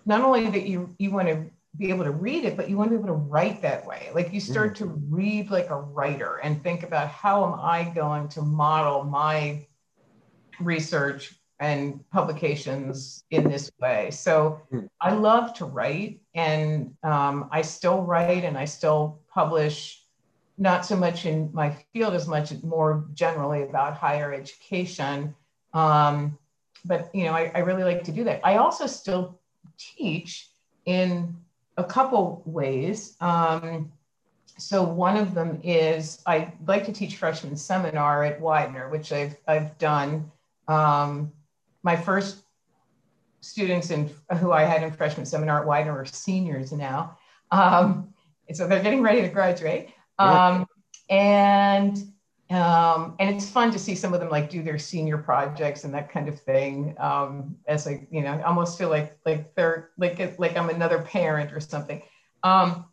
not 0.06 0.22
only 0.22 0.50
that 0.50 0.68
you, 0.68 0.94
you 0.98 1.12
want 1.12 1.30
to 1.30 1.46
be 1.78 1.90
able 1.90 2.04
to 2.04 2.12
read 2.12 2.44
it, 2.44 2.58
but 2.58 2.70
you 2.70 2.78
want 2.78 2.92
to 2.92 2.98
be 2.98 3.04
able 3.04 3.08
to 3.08 3.14
write 3.14 3.62
that 3.62 3.86
way. 3.86 4.10
Like 4.14 4.34
you 4.34 4.40
start 4.40 4.76
mm-hmm. 4.76 4.86
to 4.86 5.02
read 5.10 5.52
like 5.52 5.70
a 5.70 5.80
writer 5.80 6.38
and 6.44 6.62
think 6.62 6.84
about 6.84 7.08
how 7.10 7.46
am 7.46 7.60
I 7.60 7.92
going 7.96 8.28
to 8.30 8.42
model 8.42 9.04
my 9.04 9.66
research 10.60 11.34
and 11.64 12.04
publications 12.12 13.24
in 13.32 13.50
this 13.50 13.72
way. 13.80 14.12
So 14.12 14.60
mm. 14.72 14.90
I 15.00 15.14
love 15.14 15.54
to 15.56 15.66
write 15.66 16.20
and 16.36 16.94
um, 17.04 17.48
I 17.52 17.62
still 17.62 18.02
write 18.02 18.44
and 18.44 18.58
I 18.58 18.66
still 18.66 19.22
publish 19.34 20.04
not 20.58 20.86
so 20.86 20.98
much 20.98 21.26
in 21.26 21.50
my 21.54 21.76
field 21.94 22.14
as 22.16 22.28
much 22.28 22.52
more 22.64 23.06
generally 23.14 23.64
about 23.64 23.96
higher 23.96 24.34
education. 24.34 25.34
Um, 25.74 26.38
but 26.84 27.10
you 27.16 27.24
know, 27.24 27.32
I, 27.32 27.50
I, 27.56 27.60
really 27.60 27.86
like 27.86 28.04
to 28.04 28.12
do 28.12 28.26
that. 28.26 28.42
I 28.44 28.58
also 28.58 28.86
still 28.86 29.40
teach 29.78 30.50
in 30.86 31.36
a 31.78 31.84
couple 31.84 32.44
ways. 32.46 33.16
Um, 33.22 33.92
so 34.58 34.84
one 34.84 35.16
of 35.16 35.34
them 35.34 35.62
is 35.64 36.22
I 36.28 36.54
like 36.68 36.86
to 36.86 36.92
teach 36.92 37.16
freshman 37.16 37.56
seminar 37.56 38.24
at 38.26 38.40
Widener, 38.40 38.90
which 38.90 39.12
I've 39.14 39.38
I've 39.48 39.78
done. 39.78 40.30
Um, 40.68 41.32
my 41.84 41.96
first 41.96 42.44
students 43.42 43.92
in 43.92 44.10
who 44.40 44.52
I 44.52 44.64
had 44.64 44.84
in 44.84 44.92
freshman 44.92 45.26
seminar 45.26 45.62
at 45.62 45.68
Widener 45.68 45.98
are 46.00 46.06
seniors 46.06 46.72
now, 46.72 47.18
um, 47.52 48.14
so 48.52 48.68
they're 48.68 48.82
getting 48.82 49.02
ready 49.02 49.22
to 49.22 49.30
graduate. 49.30 49.90
Um, 50.20 50.66
and 51.10 51.98
um, 52.50 53.16
and 53.20 53.36
it's 53.36 53.50
fun 53.50 53.72
to 53.72 53.80
see 53.80 53.96
some 53.96 54.14
of 54.14 54.20
them 54.20 54.30
like 54.30 54.50
do 54.50 54.62
their 54.62 54.78
senior 54.78 55.18
projects 55.18 55.86
and 55.86 55.94
that 55.94 56.12
kind 56.12 56.28
of 56.28 56.40
thing. 56.40 56.96
Um, 57.00 57.58
as 57.68 57.86
like 57.86 58.08
you 58.12 58.22
know, 58.22 58.34
I 58.34 58.44
almost 58.44 58.78
feel 58.78 58.90
like 58.90 59.18
like 59.26 59.56
they're 59.56 59.90
like 59.98 60.40
like 60.40 60.56
I'm 60.56 60.70
another 60.70 61.00
parent 61.02 61.52
or 61.54 61.60
something. 61.60 62.02
Um, 62.44 62.86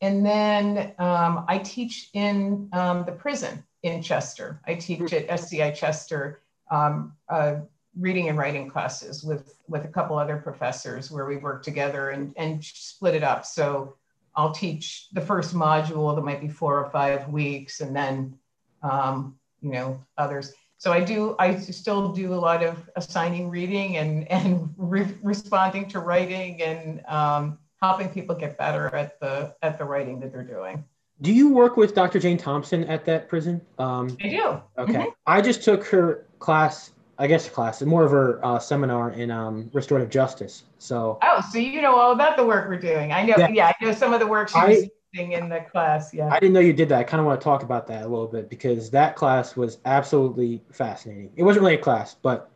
and 0.00 0.24
then 0.24 0.92
um, 0.98 1.44
I 1.48 1.58
teach 1.58 2.10
in 2.14 2.68
um, 2.72 3.04
the 3.04 3.12
prison 3.12 3.62
in 3.82 4.02
Chester. 4.02 4.60
I 4.66 4.74
teach 4.74 5.12
at 5.12 5.28
SCI 5.28 5.70
Chester 5.70 6.42
um, 6.70 7.14
uh, 7.28 7.56
reading 7.98 8.28
and 8.28 8.38
writing 8.38 8.68
classes 8.68 9.22
with 9.22 9.56
with 9.68 9.84
a 9.84 9.88
couple 9.88 10.18
other 10.18 10.36
professors 10.36 11.10
where 11.10 11.26
we 11.26 11.36
work 11.36 11.62
together 11.62 12.10
and 12.10 12.32
and 12.36 12.64
split 12.64 13.14
it 13.14 13.22
up. 13.22 13.44
So 13.44 13.96
I'll 14.36 14.52
teach 14.52 15.08
the 15.12 15.20
first 15.20 15.54
module 15.54 16.14
that 16.14 16.22
might 16.22 16.40
be 16.40 16.48
four 16.48 16.78
or 16.78 16.90
five 16.90 17.28
weeks, 17.28 17.80
and 17.80 17.94
then 17.94 18.38
um, 18.82 19.36
you 19.64 19.72
know 19.72 20.00
others. 20.18 20.52
so 20.78 20.92
I 20.92 21.00
do, 21.00 21.34
I 21.38 21.56
still 21.56 22.12
do 22.12 22.34
a 22.34 22.36
lot 22.36 22.62
of 22.62 22.88
assigning 22.96 23.48
reading 23.48 23.96
and, 23.96 24.30
and 24.30 24.68
re- 24.76 25.16
responding 25.22 25.88
to 25.88 26.00
writing 26.00 26.62
and 26.62 27.04
um, 27.06 27.58
helping 27.80 28.10
people 28.10 28.34
get 28.34 28.58
better 28.58 28.94
at 28.94 29.18
the, 29.20 29.54
at 29.62 29.78
the 29.78 29.84
writing 29.84 30.20
that 30.20 30.32
they're 30.32 30.44
doing. 30.44 30.84
Do 31.22 31.32
you 31.32 31.48
work 31.48 31.76
with 31.76 31.94
Dr. 31.94 32.18
Jane 32.18 32.36
Thompson 32.36 32.84
at 32.84 33.06
that 33.06 33.28
prison? 33.28 33.62
Um, 33.78 34.16
I 34.22 34.28
do. 34.28 34.60
Okay. 34.78 34.92
Mm-hmm. 34.92 35.08
I 35.26 35.40
just 35.40 35.62
took 35.62 35.86
her 35.86 36.26
class, 36.38 36.90
I 37.18 37.26
guess 37.26 37.46
a 37.46 37.50
class, 37.50 37.80
more 37.82 38.04
of 38.04 38.10
her 38.10 38.44
uh, 38.44 38.58
seminar 38.58 39.10
in 39.10 39.30
um, 39.30 39.70
restorative 39.72 40.10
justice. 40.10 40.64
So. 40.78 41.18
Oh, 41.22 41.40
so 41.52 41.58
you 41.58 41.80
know 41.80 41.94
all 41.94 42.12
about 42.12 42.36
the 42.36 42.44
work 42.44 42.68
we're 42.68 42.78
doing. 42.78 43.12
I 43.12 43.24
know. 43.24 43.34
Yeah, 43.38 43.48
yeah 43.50 43.72
I 43.80 43.84
know 43.84 43.92
some 43.92 44.12
of 44.12 44.20
the 44.20 44.26
work 44.26 44.48
she 44.48 44.58
was 44.58 44.88
in 45.14 45.48
the 45.48 45.60
class. 45.70 46.12
Yeah. 46.12 46.28
I 46.28 46.40
didn't 46.40 46.54
know 46.54 46.60
you 46.60 46.72
did 46.72 46.88
that. 46.88 46.98
I 46.98 47.04
kind 47.04 47.20
of 47.20 47.26
want 47.26 47.40
to 47.40 47.44
talk 47.44 47.62
about 47.62 47.86
that 47.86 48.02
a 48.02 48.08
little 48.08 48.26
bit 48.26 48.50
because 48.50 48.90
that 48.90 49.16
class 49.16 49.56
was 49.56 49.78
absolutely 49.84 50.62
fascinating. 50.72 51.30
It 51.36 51.42
wasn't 51.42 51.62
really 51.62 51.76
a 51.76 51.82
class, 51.82 52.14
but 52.14 52.50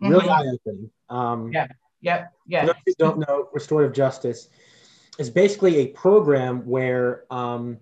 really 0.00 0.26
mm-hmm. 0.26 0.30
eye 0.30 0.52
opening. 0.52 0.90
Um, 1.08 1.52
yeah. 1.52 1.66
Yep. 2.02 2.32
Yeah. 2.46 2.66
For 2.66 2.74
you 2.86 2.94
don't 2.98 3.18
know, 3.18 3.48
restorative 3.52 3.92
justice 3.92 4.48
is 5.18 5.30
basically 5.30 5.78
a 5.78 5.86
program 5.88 6.64
where 6.66 7.24
um, 7.30 7.78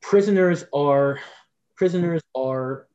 prisoners 0.00 0.64
are 0.72 1.18
prisoners 1.76 2.22
are 2.34 2.86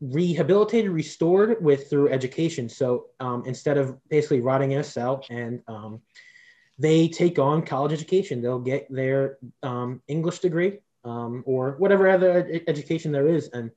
rehabilitated, 0.00 0.90
restored 0.90 1.62
with 1.62 1.88
through 1.88 2.10
education. 2.10 2.68
So 2.68 3.06
um, 3.20 3.44
instead 3.46 3.78
of 3.78 3.96
basically 4.08 4.40
rotting 4.40 4.72
in 4.72 4.80
a 4.80 4.84
cell 4.84 5.24
and 5.30 5.62
um, 5.68 6.00
they 6.78 7.08
take 7.08 7.38
on 7.38 7.62
college 7.62 7.92
education. 7.92 8.40
They'll 8.40 8.60
get 8.60 8.86
their 8.90 9.38
um, 9.62 10.00
English 10.06 10.38
degree 10.38 10.78
um, 11.04 11.42
or 11.46 11.72
whatever 11.72 12.08
other 12.08 12.38
ed- 12.38 12.62
education 12.68 13.10
there 13.10 13.26
is, 13.26 13.48
and 13.48 13.70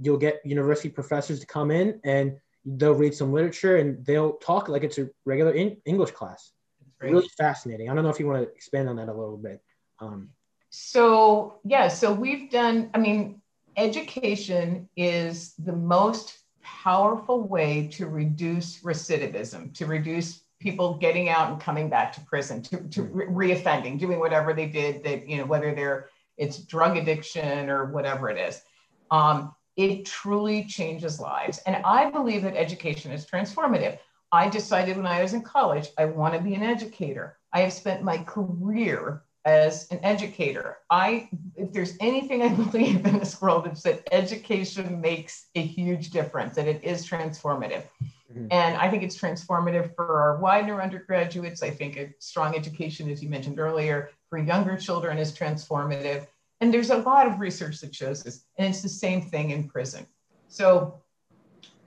you'll 0.00 0.16
get 0.16 0.40
university 0.44 0.88
professors 0.88 1.40
to 1.40 1.46
come 1.46 1.70
in 1.70 2.00
and 2.04 2.36
they'll 2.64 2.94
read 2.94 3.14
some 3.14 3.32
literature 3.32 3.76
and 3.76 4.04
they'll 4.06 4.34
talk 4.34 4.68
like 4.68 4.84
it's 4.84 4.98
a 4.98 5.08
regular 5.24 5.52
in- 5.52 5.78
English 5.84 6.12
class. 6.12 6.52
Really 7.00 7.28
fascinating. 7.38 7.88
I 7.88 7.94
don't 7.94 8.04
know 8.04 8.10
if 8.10 8.20
you 8.20 8.26
want 8.26 8.42
to 8.42 8.54
expand 8.54 8.88
on 8.88 8.96
that 8.96 9.08
a 9.08 9.12
little 9.12 9.38
bit. 9.38 9.62
Um, 10.00 10.30
so 10.68 11.58
yeah, 11.64 11.88
so 11.88 12.12
we've 12.12 12.50
done. 12.50 12.90
I 12.94 12.98
mean, 12.98 13.39
education 13.76 14.88
is 14.96 15.54
the 15.58 15.72
most 15.72 16.38
powerful 16.62 17.42
way 17.42 17.88
to 17.88 18.06
reduce 18.06 18.82
recidivism, 18.82 19.74
to 19.74 19.86
reduce 19.86 20.42
people 20.60 20.94
getting 20.94 21.28
out 21.28 21.50
and 21.50 21.60
coming 21.60 21.88
back 21.88 22.12
to 22.12 22.20
prison 22.22 22.62
to, 22.62 22.76
to 22.88 23.02
reoffending 23.04 23.98
doing 23.98 24.18
whatever 24.18 24.52
they 24.52 24.66
did 24.66 25.02
that 25.02 25.26
you 25.26 25.38
know 25.38 25.46
whether 25.46 25.74
they're 25.74 26.08
it's 26.36 26.58
drug 26.58 26.96
addiction 26.96 27.68
or 27.68 27.86
whatever 27.86 28.30
it 28.30 28.38
is. 28.38 28.62
Um, 29.10 29.54
it 29.76 30.04
truly 30.04 30.64
changes 30.64 31.20
lives. 31.20 31.58
And 31.66 31.76
i 31.84 32.10
believe 32.10 32.42
that 32.42 32.56
education 32.56 33.10
is 33.10 33.26
transformative. 33.26 33.98
I 34.32 34.48
decided 34.48 34.96
when 34.96 35.06
i 35.06 35.22
was 35.22 35.32
in 35.32 35.42
college 35.42 35.88
i 35.98 36.04
want 36.04 36.34
to 36.34 36.40
be 36.40 36.54
an 36.54 36.62
educator. 36.62 37.38
I 37.52 37.60
have 37.60 37.72
spent 37.72 38.02
my 38.02 38.18
career 38.18 39.22
as 39.44 39.86
an 39.90 39.98
educator 40.02 40.78
i 40.90 41.28
if 41.56 41.72
there's 41.72 41.96
anything 42.00 42.42
i 42.42 42.48
believe 42.48 43.04
in 43.06 43.18
this 43.18 43.40
world 43.40 43.66
it's 43.66 43.82
that 43.82 44.06
education 44.12 45.00
makes 45.00 45.46
a 45.54 45.62
huge 45.62 46.10
difference 46.10 46.58
and 46.58 46.68
it 46.68 46.82
is 46.84 47.06
transformative 47.06 47.84
Mm-hmm. 48.32 48.46
And 48.50 48.76
I 48.76 48.88
think 48.88 49.02
it's 49.02 49.18
transformative 49.18 49.94
for 49.94 50.20
our 50.20 50.38
Widener 50.38 50.80
undergraduates. 50.80 51.62
I 51.62 51.70
think 51.70 51.96
a 51.96 52.10
strong 52.18 52.54
education, 52.54 53.10
as 53.10 53.22
you 53.22 53.28
mentioned 53.28 53.58
earlier, 53.58 54.10
for 54.28 54.38
younger 54.38 54.76
children 54.76 55.18
is 55.18 55.32
transformative. 55.32 56.26
And 56.60 56.72
there's 56.72 56.90
a 56.90 56.98
lot 56.98 57.26
of 57.26 57.40
research 57.40 57.80
that 57.80 57.94
shows 57.94 58.22
this. 58.22 58.44
And 58.58 58.68
it's 58.68 58.82
the 58.82 58.88
same 58.88 59.22
thing 59.22 59.50
in 59.50 59.68
prison. 59.68 60.06
So 60.48 61.00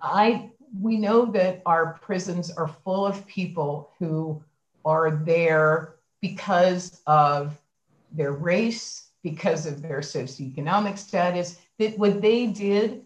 I 0.01 0.49
we 0.81 0.97
know 0.97 1.25
that 1.25 1.61
our 1.67 1.99
prisons 2.01 2.49
are 2.49 2.67
full 2.67 3.05
of 3.05 3.25
people 3.27 3.91
who 3.99 4.43
are 4.85 5.11
there 5.11 5.92
because 6.23 7.01
of 7.05 7.59
their 8.13 8.31
race, 8.31 9.09
because 9.23 9.65
of 9.65 9.81
their 9.81 9.99
socioeconomic 9.99 10.97
status, 10.97 11.59
that 11.79 11.99
what 11.99 12.21
they 12.21 12.47
did 12.47 13.01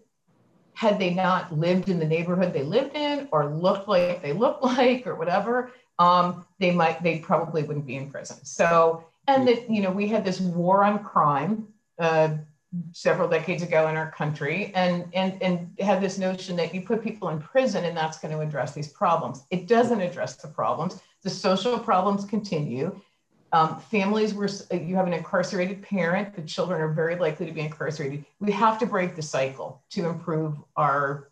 had 0.75 0.99
they 0.99 1.11
not 1.15 1.51
lived 1.51 1.89
in 1.89 1.97
the 1.97 2.05
neighborhood 2.05 2.53
they 2.53 2.61
lived 2.61 2.95
in 2.95 3.27
or 3.31 3.47
looked 3.47 3.87
like 3.87 4.21
they 4.21 4.33
looked 4.33 4.61
like 4.77 5.07
or 5.07 5.15
whatever, 5.15 5.71
um, 5.97 6.45
they 6.59 6.69
might, 6.69 7.01
they 7.01 7.17
probably 7.17 7.63
wouldn't 7.63 7.87
be 7.87 7.95
in 7.95 8.11
prison. 8.11 8.37
So, 8.43 9.03
and 9.27 9.47
that, 9.47 9.67
you 9.67 9.81
know, 9.81 9.89
we 9.89 10.07
had 10.07 10.23
this 10.23 10.39
war 10.39 10.83
on 10.83 11.03
crime 11.03 11.67
uh, 11.97 12.37
several 12.91 13.27
decades 13.27 13.63
ago 13.63 13.87
in 13.87 13.95
our 13.95 14.11
country 14.11 14.71
and, 14.75 15.05
and, 15.13 15.41
and 15.41 15.69
had 15.79 16.01
this 16.01 16.17
notion 16.17 16.55
that 16.55 16.73
you 16.73 16.81
put 16.81 17.03
people 17.03 17.29
in 17.29 17.39
prison 17.39 17.85
and 17.85 17.95
that's 17.95 18.19
going 18.19 18.33
to 18.33 18.39
address 18.41 18.73
these 18.73 18.87
problems. 18.87 19.43
It 19.49 19.67
doesn't 19.67 20.01
address 20.01 20.35
the 20.35 20.47
problems. 20.47 21.01
The 21.23 21.29
social 21.29 21.77
problems 21.79 22.25
continue. 22.25 22.99
Um, 23.53 23.79
families 23.79 24.33
where 24.33 24.49
you 24.71 24.95
have 24.95 25.07
an 25.07 25.13
incarcerated 25.13 25.81
parent, 25.81 26.35
the 26.35 26.41
children 26.41 26.81
are 26.81 26.91
very 26.91 27.15
likely 27.15 27.45
to 27.45 27.51
be 27.51 27.61
incarcerated. 27.61 28.25
We 28.39 28.51
have 28.51 28.77
to 28.79 28.85
break 28.85 29.15
the 29.15 29.21
cycle 29.21 29.81
to 29.91 30.07
improve 30.07 30.55
our, 30.75 31.29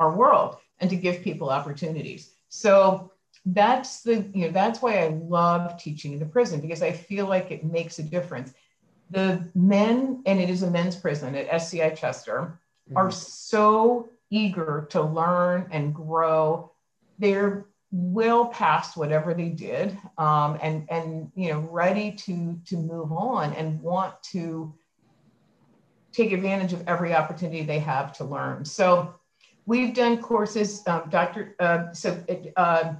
our 0.00 0.16
world 0.16 0.56
and 0.80 0.88
to 0.90 0.96
give 0.96 1.22
people 1.22 1.50
opportunities. 1.50 2.30
So 2.48 3.10
that's 3.46 4.02
the, 4.02 4.26
you 4.34 4.46
know, 4.46 4.52
that's 4.52 4.80
why 4.80 5.04
I 5.04 5.08
love 5.08 5.78
teaching 5.78 6.14
in 6.14 6.18
the 6.18 6.26
prison 6.26 6.60
because 6.60 6.82
I 6.82 6.92
feel 6.92 7.26
like 7.26 7.50
it 7.50 7.64
makes 7.64 7.98
a 7.98 8.02
difference. 8.02 8.54
The 9.10 9.48
men, 9.54 10.22
and 10.26 10.40
it 10.40 10.50
is 10.50 10.62
a 10.62 10.70
men's 10.70 10.96
prison 10.96 11.34
at 11.34 11.46
SCI 11.48 11.90
Chester, 11.90 12.58
mm-hmm. 12.88 12.96
are 12.96 13.10
so 13.10 14.08
eager 14.30 14.86
to 14.90 15.02
learn 15.02 15.68
and 15.70 15.94
grow. 15.94 16.72
They're 17.18 17.66
well 17.94 18.46
past 18.46 18.96
whatever 18.96 19.34
they 19.34 19.50
did 19.50 19.96
um, 20.18 20.58
and 20.60 20.84
and 20.90 21.30
you 21.36 21.48
know 21.48 21.60
ready 21.70 22.10
to 22.10 22.58
to 22.64 22.76
move 22.76 23.12
on 23.12 23.52
and 23.52 23.80
want 23.80 24.20
to 24.20 24.74
take 26.12 26.32
advantage 26.32 26.72
of 26.72 26.82
every 26.88 27.14
opportunity 27.14 27.62
they 27.62 27.78
have 27.78 28.12
to 28.12 28.24
learn 28.24 28.64
so 28.64 29.14
we've 29.66 29.94
done 29.94 30.20
courses 30.20 30.82
um, 30.88 31.04
dr 31.08 31.54
uh, 31.60 31.92
so 31.92 32.20
uh, 32.56 32.94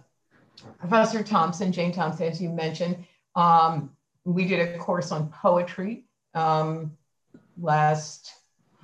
professor 0.79 1.25
thompson 1.25 1.73
jane 1.73 1.91
thompson 1.91 2.29
as 2.29 2.41
you 2.41 2.49
mentioned 2.49 2.97
um, 3.35 3.91
we 4.25 4.45
did 4.45 4.61
a 4.61 4.79
course 4.79 5.13
on 5.13 5.29
poetry 5.29 6.05
um, 6.35 6.93
last 7.61 8.33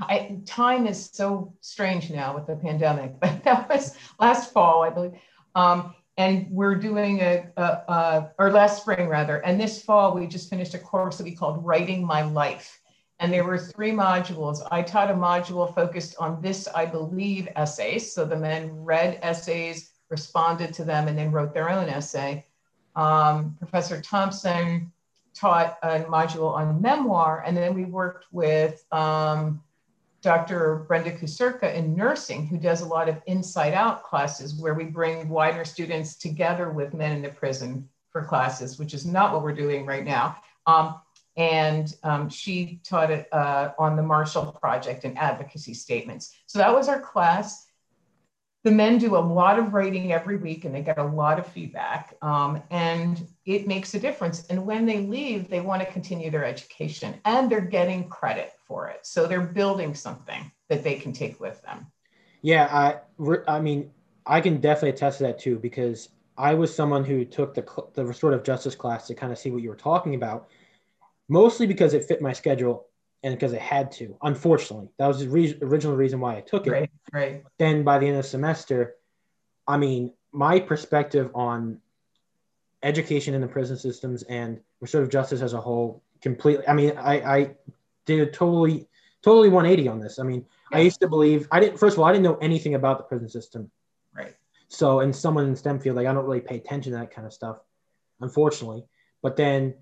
I, 0.01 0.39
time 0.47 0.87
is 0.87 1.11
so 1.13 1.53
strange 1.61 2.11
now 2.11 2.35
with 2.35 2.47
the 2.47 2.57
pandemic 2.57 3.15
but 3.21 3.45
that 3.45 3.69
was 3.69 3.97
last 4.19 4.53
fall 4.53 4.83
i 4.83 4.91
believe 4.91 5.13
um, 5.55 5.95
and 6.21 6.47
we're 6.51 6.75
doing 6.75 7.21
a, 7.21 7.47
a, 7.57 7.63
a, 7.63 8.31
or 8.39 8.53
last 8.53 8.83
spring 8.83 9.09
rather, 9.09 9.39
and 9.39 9.59
this 9.59 9.83
fall 9.83 10.15
we 10.15 10.27
just 10.27 10.51
finished 10.51 10.75
a 10.75 10.79
course 10.79 11.17
that 11.17 11.25
we 11.25 11.35
called 11.35 11.65
Writing 11.65 12.05
My 12.05 12.21
Life. 12.23 12.79
And 13.21 13.33
there 13.33 13.45
were 13.45 13.59
three 13.59 13.91
modules. 13.93 14.67
I 14.71 14.83
taught 14.83 15.11
a 15.11 15.15
module 15.15 15.75
focused 15.75 16.17
on 16.19 16.43
this, 16.43 16.69
I 16.75 16.85
believe, 16.85 17.49
essays. 17.57 18.13
So 18.13 18.27
the 18.27 18.37
men 18.37 18.71
read 18.85 19.19
essays, 19.23 19.93
responded 20.11 20.75
to 20.75 20.85
them, 20.85 21.09
and 21.09 21.17
then 21.17 21.33
wrote 21.33 21.55
their 21.55 21.71
own 21.71 21.89
essay. 21.89 22.47
Um, 22.97 23.57
Professor 23.59 24.01
Thompson 24.01 24.93
taught 25.35 25.79
a 25.83 26.01
module 26.01 26.53
on 26.53 26.81
memoir, 26.81 27.43
and 27.47 27.57
then 27.57 27.75
we 27.75 27.85
worked 27.85 28.27
with 28.33 28.85
um, 28.93 29.63
Dr. 30.23 30.85
Brenda 30.87 31.13
Kusurka 31.13 31.75
in 31.75 31.95
nursing, 31.95 32.47
who 32.47 32.59
does 32.59 32.83
a 32.83 32.87
lot 32.87 33.09
of 33.09 33.23
inside 33.27 33.73
out 33.73 34.03
classes 34.03 34.55
where 34.55 34.75
we 34.75 34.85
bring 34.85 35.29
Widener 35.29 35.65
students 35.65 36.17
together 36.17 36.71
with 36.71 36.93
men 36.93 37.13
in 37.13 37.23
the 37.23 37.31
prison 37.31 37.89
for 38.11 38.25
classes, 38.25 38.79
which 38.79 38.93
is 38.93 39.07
not 39.07 39.33
what 39.33 39.43
we're 39.43 39.55
doing 39.55 39.87
right 39.87 40.05
now. 40.05 40.37
Um, 40.67 41.01
and 41.37 41.95
um, 42.03 42.29
she 42.29 42.81
taught 42.85 43.11
it 43.11 43.29
uh, 43.33 43.71
on 43.79 43.97
the 43.97 44.03
Marshall 44.03 44.53
Project 44.61 45.05
and 45.05 45.17
advocacy 45.17 45.73
statements. 45.73 46.35
So 46.47 46.59
that 46.59 46.75
was 46.75 46.89
our 46.89 47.01
class. 47.01 47.67
The 48.63 48.71
men 48.71 48.99
do 48.99 49.17
a 49.17 49.19
lot 49.19 49.59
of 49.59 49.73
writing 49.73 50.13
every 50.13 50.37
week 50.37 50.67
and 50.67 50.75
they 50.75 50.83
get 50.83 50.99
a 50.99 51.05
lot 51.05 51.39
of 51.39 51.47
feedback, 51.47 52.15
um, 52.21 52.63
and 52.71 53.27
it 53.47 53.67
makes 53.67 53.95
a 53.95 54.01
difference. 54.01 54.47
And 54.49 54.67
when 54.67 54.85
they 54.85 54.99
leave, 54.99 55.49
they 55.49 55.61
want 55.61 55.81
to 55.81 55.91
continue 55.91 56.31
their 56.31 56.45
education 56.45 57.15
and 57.25 57.51
they're 57.51 57.63
getting 57.63 58.09
credit 58.09 58.53
for 58.67 58.89
it. 58.89 59.07
So 59.07 59.27
they're 59.27 59.41
building 59.41 59.95
something 59.95 60.53
that 60.69 60.85
they 60.85 60.97
can 60.97 61.13
take 61.15 61.41
with 61.41 61.63
them. 61.63 61.87
Yeah, 62.43 62.69
I, 62.71 63.01
I 63.49 63.61
mean, 63.61 63.91
I 64.27 64.41
can 64.41 64.61
definitely 64.61 64.91
attest 64.91 65.19
to 65.19 65.25
that 65.25 65.39
too 65.39 65.59
because 65.59 66.11
I 66.37 66.55
was 66.55 66.75
someone 66.75 67.05
who 67.05 67.25
took 67.25 67.55
the 67.55 67.67
the 67.95 68.05
restorative 68.05 68.45
justice 68.45 68.75
class 68.75 69.07
to 69.07 69.15
kind 69.15 69.33
of 69.33 69.39
see 69.39 69.51
what 69.51 69.63
you 69.63 69.71
were 69.71 69.77
talking 69.77 70.15
about, 70.15 70.49
mostly 71.29 71.67
because 71.67 71.95
it 71.95 72.05
fit 72.05 72.21
my 72.23 72.33
schedule 72.33 72.87
and 73.23 73.35
because 73.35 73.53
it 73.53 73.61
had 73.61 73.93
to. 73.93 74.17
Unfortunately, 74.23 74.89
that 74.99 75.07
was 75.07 75.21
the 75.21 75.29
re- 75.29 75.59
original 75.63 75.97
reason 75.97 76.21
why 76.21 76.37
I 76.37 76.41
took 76.41 76.67
it. 76.67 76.71
Right, 76.71 76.91
right. 77.13 77.45
Then 77.59 77.85
by 77.85 77.99
the 77.99 78.07
end 78.07 78.17
of 78.17 78.23
the 78.23 78.29
semester, 78.29 78.97
I 79.67 79.77
mean, 79.77 80.13
my 80.33 80.61
perspective 80.61 81.31
on 81.35 81.81
education 82.83 83.35
in 83.35 83.41
the 83.41 83.47
prison 83.47 83.77
systems 83.77 84.23
and 84.25 84.61
restorative 84.81 85.11
justice 85.11 85.43
as 85.43 85.53
a 85.53 85.61
whole 85.61 86.03
completely. 86.23 86.67
I 86.67 86.73
mean, 86.73 86.97
I, 86.97 87.15
I 87.21 87.51
did 88.07 88.21
a 88.21 88.31
totally, 88.31 88.89
totally 89.23 89.49
180 89.49 89.89
on 89.89 90.01
this. 90.01 90.19
I 90.19 90.23
mean, 90.23 90.47
I 90.73 90.81
used 90.81 91.01
to 91.01 91.09
believe 91.09 91.49
I 91.51 91.61
didn't. 91.61 91.79
First 91.79 91.95
of 91.95 92.01
all, 92.01 92.07
I 92.07 92.13
didn't 92.13 92.25
know 92.25 92.37
anything 92.37 92.75
about 92.75 92.99
the 92.99 93.05
prison 93.05 93.29
system. 93.29 93.71
Right. 94.15 94.35
So, 94.69 95.01
and 95.01 95.15
someone 95.15 95.47
in 95.47 95.57
STEM 95.57 95.81
field, 95.81 95.97
like 95.97 96.07
I 96.07 96.13
don't 96.13 96.25
really 96.25 96.41
pay 96.41 96.57
attention 96.57 96.93
to 96.93 96.99
that 96.99 97.13
kind 97.15 97.27
of 97.27 97.33
stuff, 97.33 97.59
unfortunately. 98.21 98.85
But 99.23 99.37
then, 99.37 99.75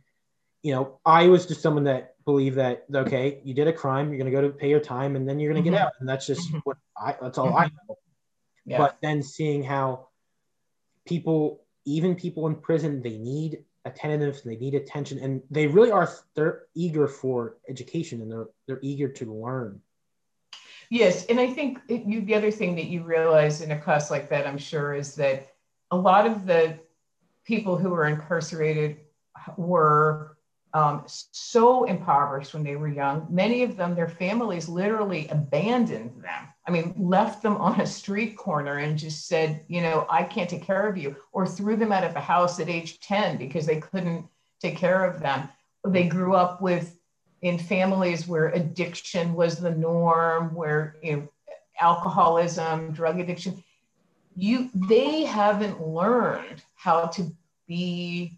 you 0.63 0.73
know, 0.73 0.99
I 1.05 1.29
was 1.29 1.47
just 1.47 1.63
someone 1.63 1.85
that 1.85 2.15
believed 2.25 2.57
that 2.57 2.85
okay, 2.93 3.41
you 3.45 3.55
did 3.55 3.69
a 3.69 3.73
crime, 3.73 4.11
you're 4.11 4.19
gonna 4.19 4.31
go 4.31 4.43
to 4.43 4.51
pay 4.51 4.69
your 4.69 4.81
time, 4.81 5.17
and 5.17 5.29
then 5.29 5.39
you're 5.39 5.53
gonna 5.53 5.63
mm-hmm. 5.63 5.73
get 5.73 5.81
out, 5.81 5.93
and 6.01 6.09
that's 6.09 6.27
just 6.27 6.49
mm-hmm. 6.49 6.59
what 6.65 6.77
I. 6.97 7.17
That's 7.21 7.39
all 7.39 7.49
mm-hmm. 7.49 7.59
I 7.59 7.65
know. 7.67 7.99
Yeah. 8.65 8.79
But 8.79 8.99
then 9.01 9.23
seeing 9.23 9.63
how 9.63 10.09
people, 11.07 11.63
even 11.87 12.15
people 12.15 12.47
in 12.49 12.57
prison, 12.57 13.03
they 13.03 13.17
need 13.17 13.65
attentiveness, 13.85 14.43
they 14.43 14.57
need 14.57 14.75
attention, 14.75 15.19
and 15.19 15.43
they 15.51 15.67
really 15.67 15.91
are. 15.91 16.11
They're 16.35 16.65
eager 16.75 17.09
for 17.09 17.57
education, 17.69 18.21
and 18.21 18.31
they're 18.31 18.49
they're 18.67 18.81
eager 18.83 19.09
to 19.09 19.33
learn. 19.33 19.81
Yes, 20.91 21.27
and 21.27 21.39
I 21.39 21.47
think 21.53 21.81
it, 21.89 22.05
you, 22.05 22.23
the 22.23 22.35
other 22.35 22.51
thing 22.51 22.75
that 22.77 22.87
you 22.87 23.03
realize 23.03 23.61
in 23.61 23.73
a 23.73 23.79
class 23.79 24.11
like 24.11 24.31
that, 24.31 24.47
I'm 24.47 24.59
sure, 24.59 24.95
is 24.95 25.15
that 25.17 25.53
a 25.91 25.97
lot 25.97 26.27
of 26.27 26.47
the 26.47 26.79
people 27.45 27.77
who 27.77 27.91
were 27.91 28.07
incarcerated 28.07 28.99
were 29.57 30.38
um, 30.75 31.05
so 31.07 31.85
impoverished 31.85 32.53
when 32.53 32.63
they 32.63 32.77
were 32.77 32.89
young. 32.89 33.27
Many 33.31 33.63
of 33.63 33.77
them, 33.77 33.95
their 33.95 34.09
families 34.09 34.69
literally 34.69 35.27
abandoned 35.29 36.23
them. 36.23 36.49
I 36.67 36.71
mean, 36.71 36.95
left 36.99 37.43
them 37.43 37.57
on 37.57 37.81
a 37.81 37.87
street 37.87 38.37
corner 38.37 38.79
and 38.79 38.99
just 38.99 39.27
said, 39.27 39.65
you 39.69 39.81
know, 39.81 40.07
I 40.11 40.23
can't 40.23 40.51
take 40.51 40.63
care 40.63 40.87
of 40.87 40.99
you, 40.99 41.17
or 41.33 41.47
threw 41.47 41.77
them 41.77 41.93
out 41.93 42.05
of 42.05 42.13
the 42.13 42.21
house 42.21 42.61
at 42.61 42.69
age 42.69 43.01
10 43.01 43.39
because 43.39 43.65
they 43.65 43.81
couldn't 43.81 44.27
take 44.61 44.77
care 44.77 45.05
of 45.05 45.21
them. 45.21 45.49
They 45.87 46.07
grew 46.07 46.35
up 46.35 46.61
with 46.61 46.99
in 47.41 47.59
families 47.59 48.27
where 48.27 48.49
addiction 48.49 49.35
was 49.35 49.59
the 49.59 49.71
norm, 49.71 50.55
where 50.55 50.97
you 51.03 51.17
know, 51.17 51.29
alcoholism, 51.81 52.93
drug 52.93 53.21
addiction, 53.21 53.63
you 54.37 54.71
they 54.75 55.25
haven't 55.25 55.81
learned 55.81 56.63
how 56.75 57.07
to 57.07 57.33
be 57.67 58.38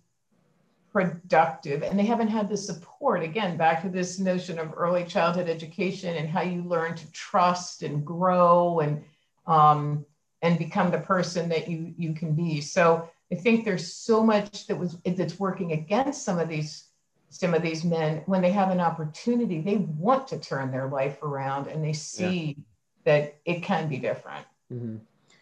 productive 0.93 1.82
and 1.82 1.99
they 1.99 2.05
haven't 2.05 2.28
had 2.28 2.49
the 2.49 2.57
support 2.57 3.22
again 3.22 3.57
back 3.57 3.82
to 3.82 3.88
this 3.88 4.18
notion 4.18 4.59
of 4.59 4.72
early 4.76 5.05
childhood 5.05 5.49
education 5.49 6.16
and 6.16 6.28
how 6.28 6.43
you 6.43 6.62
learn 6.62 6.95
to 6.95 7.11
trust 7.12 7.82
and 7.82 8.05
grow 8.05 8.80
and 8.80 9.03
um, 9.47 10.05
and 10.43 10.59
become 10.59 10.91
the 10.91 10.99
person 10.99 11.49
that 11.49 11.68
you 11.68 11.95
you 11.97 12.12
can 12.12 12.34
be 12.34 12.61
so 12.61 13.09
i 13.30 13.34
think 13.34 13.64
there's 13.64 13.95
so 13.95 14.22
much 14.22 14.66
that 14.66 14.76
was 14.76 14.97
that's 15.05 15.38
working 15.38 15.72
against 15.72 16.24
some 16.24 16.38
of 16.38 16.49
these 16.49 16.91
some 17.30 17.55
of 17.55 17.62
these 17.62 17.84
men, 17.84 18.22
when 18.26 18.43
they 18.43 18.51
have 18.51 18.70
an 18.70 18.80
opportunity, 18.80 19.61
they 19.61 19.76
want 19.76 20.28
to 20.28 20.38
turn 20.38 20.72
their 20.72 20.88
life 20.88 21.22
around 21.22 21.68
and 21.68 21.82
they 21.82 21.93
see 21.93 22.57
yeah. 22.59 22.64
that 23.05 23.36
it 23.45 23.62
can 23.62 23.88
be 23.88 23.99
different. 23.99 24.45
Mm-hmm. 24.72 24.97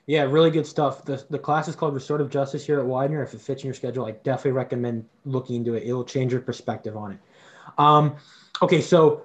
Yeah, 0.08 0.22
really 0.22 0.50
good 0.50 0.66
stuff. 0.66 1.04
The, 1.04 1.22
the 1.28 1.38
class 1.38 1.68
is 1.68 1.76
called 1.76 1.92
Restorative 1.92 2.30
Justice 2.30 2.64
here 2.64 2.80
at 2.80 2.86
Widener. 2.86 3.22
If 3.22 3.34
it 3.34 3.42
fits 3.42 3.62
in 3.62 3.66
your 3.66 3.74
schedule, 3.74 4.06
I 4.06 4.12
definitely 4.12 4.52
recommend 4.52 5.04
looking 5.26 5.56
into 5.56 5.74
it. 5.74 5.82
It'll 5.86 6.02
change 6.02 6.32
your 6.32 6.40
perspective 6.40 6.96
on 6.96 7.12
it. 7.12 7.18
Um, 7.76 8.16
okay, 8.62 8.80
so 8.80 9.24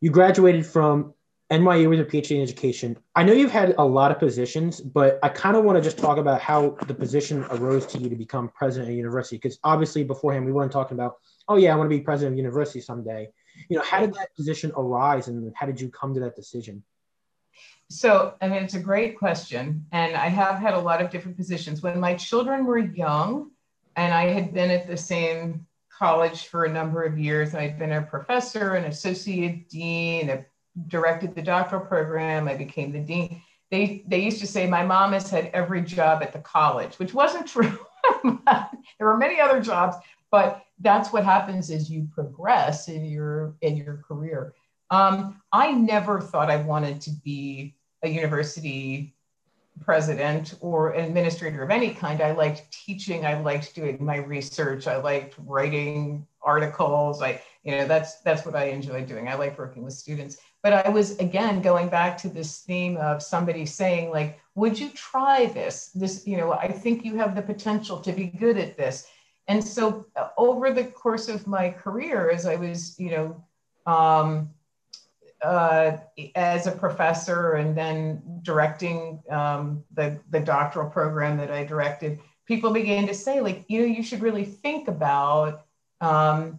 you 0.00 0.08
graduated 0.08 0.64
from 0.64 1.12
NYU 1.50 1.90
with 1.90 2.00
a 2.00 2.04
PhD 2.06 2.36
in 2.36 2.40
education. 2.40 2.96
I 3.14 3.24
know 3.24 3.34
you've 3.34 3.50
had 3.50 3.74
a 3.76 3.84
lot 3.84 4.10
of 4.10 4.18
positions, 4.18 4.80
but 4.80 5.18
I 5.22 5.28
kind 5.28 5.54
of 5.54 5.64
want 5.64 5.76
to 5.76 5.82
just 5.82 5.98
talk 5.98 6.16
about 6.16 6.40
how 6.40 6.78
the 6.86 6.94
position 6.94 7.44
arose 7.50 7.84
to 7.88 7.98
you 7.98 8.08
to 8.08 8.16
become 8.16 8.48
president 8.48 8.88
of 8.88 8.94
a 8.94 8.96
university. 8.96 9.36
Because 9.36 9.58
obviously, 9.62 10.02
beforehand, 10.02 10.46
we 10.46 10.52
weren't 10.52 10.72
talking 10.72 10.96
about 10.96 11.16
oh 11.48 11.56
yeah, 11.56 11.74
I 11.74 11.76
want 11.76 11.90
to 11.90 11.94
be 11.94 12.02
president 12.02 12.32
of 12.32 12.38
university 12.38 12.80
someday. 12.80 13.28
You 13.68 13.76
know, 13.76 13.82
how 13.82 14.00
did 14.00 14.14
that 14.14 14.34
position 14.34 14.72
arise 14.76 15.28
and 15.28 15.52
how 15.54 15.66
did 15.66 15.78
you 15.78 15.90
come 15.90 16.14
to 16.14 16.20
that 16.20 16.36
decision? 16.36 16.82
So, 17.92 18.34
I 18.40 18.48
mean, 18.48 18.62
it's 18.62 18.74
a 18.74 18.80
great 18.80 19.18
question. 19.18 19.84
And 19.92 20.16
I 20.16 20.28
have 20.28 20.58
had 20.58 20.74
a 20.74 20.78
lot 20.78 21.02
of 21.02 21.10
different 21.10 21.36
positions. 21.36 21.82
When 21.82 22.00
my 22.00 22.14
children 22.14 22.64
were 22.64 22.78
young, 22.78 23.50
and 23.96 24.14
I 24.14 24.28
had 24.28 24.54
been 24.54 24.70
at 24.70 24.86
the 24.86 24.96
same 24.96 25.66
college 25.90 26.46
for 26.46 26.64
a 26.64 26.72
number 26.72 27.02
of 27.02 27.18
years, 27.18 27.54
I'd 27.54 27.78
been 27.78 27.92
a 27.92 28.02
professor, 28.02 28.74
an 28.74 28.84
associate 28.84 29.68
dean, 29.68 30.30
I 30.30 30.46
directed 30.86 31.34
the 31.34 31.42
doctoral 31.42 31.84
program, 31.84 32.48
I 32.48 32.56
became 32.56 32.92
the 32.92 33.00
dean. 33.00 33.42
They, 33.70 34.02
they 34.06 34.20
used 34.20 34.40
to 34.40 34.46
say 34.46 34.66
my 34.66 34.84
mom 34.84 35.12
has 35.12 35.30
had 35.30 35.50
every 35.52 35.82
job 35.82 36.22
at 36.22 36.32
the 36.32 36.38
college, 36.38 36.98
which 36.98 37.14
wasn't 37.14 37.46
true. 37.48 37.78
there 38.24 39.06
were 39.06 39.16
many 39.16 39.40
other 39.40 39.60
jobs, 39.60 39.96
but 40.30 40.64
that's 40.80 41.12
what 41.12 41.24
happens 41.24 41.70
as 41.70 41.90
you 41.90 42.08
progress 42.12 42.88
in 42.88 43.04
your 43.04 43.54
in 43.60 43.76
your 43.76 44.02
career. 44.08 44.54
Um, 44.90 45.40
I 45.52 45.72
never 45.72 46.20
thought 46.20 46.50
I 46.50 46.56
wanted 46.56 47.00
to 47.02 47.10
be 47.24 47.76
a 48.02 48.08
university 48.08 49.14
president 49.80 50.54
or 50.60 50.92
administrator 50.92 51.62
of 51.62 51.70
any 51.70 51.94
kind. 51.94 52.20
I 52.20 52.32
liked 52.32 52.70
teaching. 52.70 53.24
I 53.24 53.40
liked 53.40 53.74
doing 53.74 54.04
my 54.04 54.16
research. 54.16 54.86
I 54.86 54.96
liked 54.96 55.34
writing 55.38 56.26
articles. 56.42 57.22
I, 57.22 57.40
you 57.64 57.72
know, 57.72 57.86
that's 57.86 58.20
that's 58.20 58.44
what 58.44 58.54
I 58.54 58.64
enjoyed 58.64 59.06
doing. 59.06 59.28
I 59.28 59.34
like 59.34 59.58
working 59.58 59.82
with 59.82 59.94
students. 59.94 60.38
But 60.62 60.72
I 60.72 60.88
was 60.88 61.18
again 61.18 61.62
going 61.62 61.88
back 61.88 62.16
to 62.18 62.28
this 62.28 62.60
theme 62.60 62.96
of 62.98 63.22
somebody 63.22 63.66
saying, 63.66 64.10
like, 64.10 64.38
would 64.54 64.78
you 64.78 64.90
try 64.90 65.46
this? 65.46 65.88
This, 65.94 66.26
you 66.26 66.36
know, 66.36 66.52
I 66.52 66.68
think 66.68 67.04
you 67.04 67.16
have 67.16 67.34
the 67.34 67.42
potential 67.42 67.98
to 68.00 68.12
be 68.12 68.26
good 68.26 68.58
at 68.58 68.76
this. 68.76 69.06
And 69.48 69.62
so 69.62 70.06
uh, 70.14 70.28
over 70.36 70.72
the 70.72 70.84
course 70.84 71.28
of 71.28 71.46
my 71.46 71.70
career, 71.70 72.30
as 72.30 72.46
I 72.46 72.56
was, 72.56 72.98
you 72.98 73.10
know, 73.10 73.92
um, 73.92 74.50
uh, 75.44 75.96
as 76.34 76.66
a 76.66 76.72
professor 76.72 77.54
and 77.54 77.76
then 77.76 78.22
directing 78.42 79.22
um, 79.30 79.82
the, 79.94 80.20
the 80.30 80.40
doctoral 80.40 80.88
program 80.90 81.36
that 81.38 81.50
I 81.50 81.64
directed, 81.64 82.20
people 82.46 82.72
began 82.72 83.06
to 83.06 83.14
say, 83.14 83.40
like, 83.40 83.64
you 83.68 83.80
know, 83.80 83.86
you 83.86 84.02
should 84.02 84.22
really 84.22 84.44
think 84.44 84.88
about 84.88 85.64
um, 86.00 86.58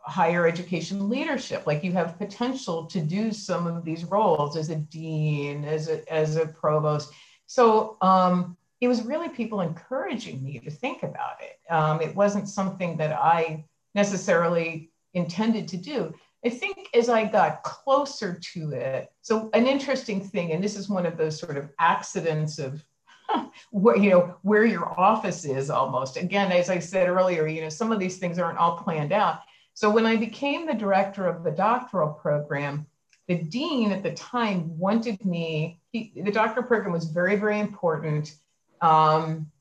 higher 0.00 0.46
education 0.46 1.08
leadership. 1.08 1.66
Like, 1.66 1.84
you 1.84 1.92
have 1.92 2.18
potential 2.18 2.86
to 2.86 3.00
do 3.00 3.32
some 3.32 3.66
of 3.66 3.84
these 3.84 4.04
roles 4.04 4.56
as 4.56 4.70
a 4.70 4.76
dean, 4.76 5.64
as 5.64 5.88
a, 5.88 6.12
as 6.12 6.36
a 6.36 6.46
provost. 6.46 7.12
So, 7.46 7.96
um, 8.00 8.56
it 8.80 8.88
was 8.88 9.02
really 9.02 9.28
people 9.28 9.60
encouraging 9.60 10.42
me 10.42 10.58
to 10.58 10.70
think 10.70 11.04
about 11.04 11.36
it. 11.40 11.60
Um, 11.72 12.00
it 12.00 12.16
wasn't 12.16 12.48
something 12.48 12.96
that 12.96 13.12
I 13.12 13.64
necessarily 13.94 14.90
intended 15.14 15.68
to 15.68 15.76
do. 15.76 16.12
I 16.44 16.48
think 16.50 16.88
as 16.94 17.08
I 17.08 17.24
got 17.24 17.62
closer 17.62 18.38
to 18.54 18.72
it, 18.72 19.12
so 19.20 19.48
an 19.52 19.66
interesting 19.66 20.20
thing, 20.20 20.52
and 20.52 20.62
this 20.62 20.76
is 20.76 20.88
one 20.88 21.06
of 21.06 21.16
those 21.16 21.38
sort 21.38 21.56
of 21.56 21.70
accidents 21.78 22.58
of 22.58 22.84
where 23.70 23.96
you 23.96 24.10
know 24.10 24.34
where 24.42 24.64
your 24.64 24.98
office 24.98 25.44
is 25.44 25.70
almost. 25.70 26.16
Again, 26.16 26.50
as 26.50 26.68
I 26.68 26.80
said 26.80 27.08
earlier, 27.08 27.46
you 27.46 27.60
know 27.60 27.68
some 27.68 27.92
of 27.92 28.00
these 28.00 28.18
things 28.18 28.38
aren't 28.38 28.58
all 28.58 28.76
planned 28.78 29.12
out. 29.12 29.40
So 29.74 29.88
when 29.88 30.04
I 30.04 30.16
became 30.16 30.66
the 30.66 30.74
director 30.74 31.26
of 31.26 31.44
the 31.44 31.50
doctoral 31.50 32.12
program, 32.12 32.86
the 33.28 33.36
dean 33.36 33.92
at 33.92 34.02
the 34.02 34.12
time 34.12 34.76
wanted 34.76 35.24
me. 35.24 35.80
He, 35.92 36.12
the 36.16 36.32
doctoral 36.32 36.66
program 36.66 36.92
was 36.92 37.04
very 37.04 37.36
very 37.36 37.60
important 37.60 38.34
um, 38.80 39.51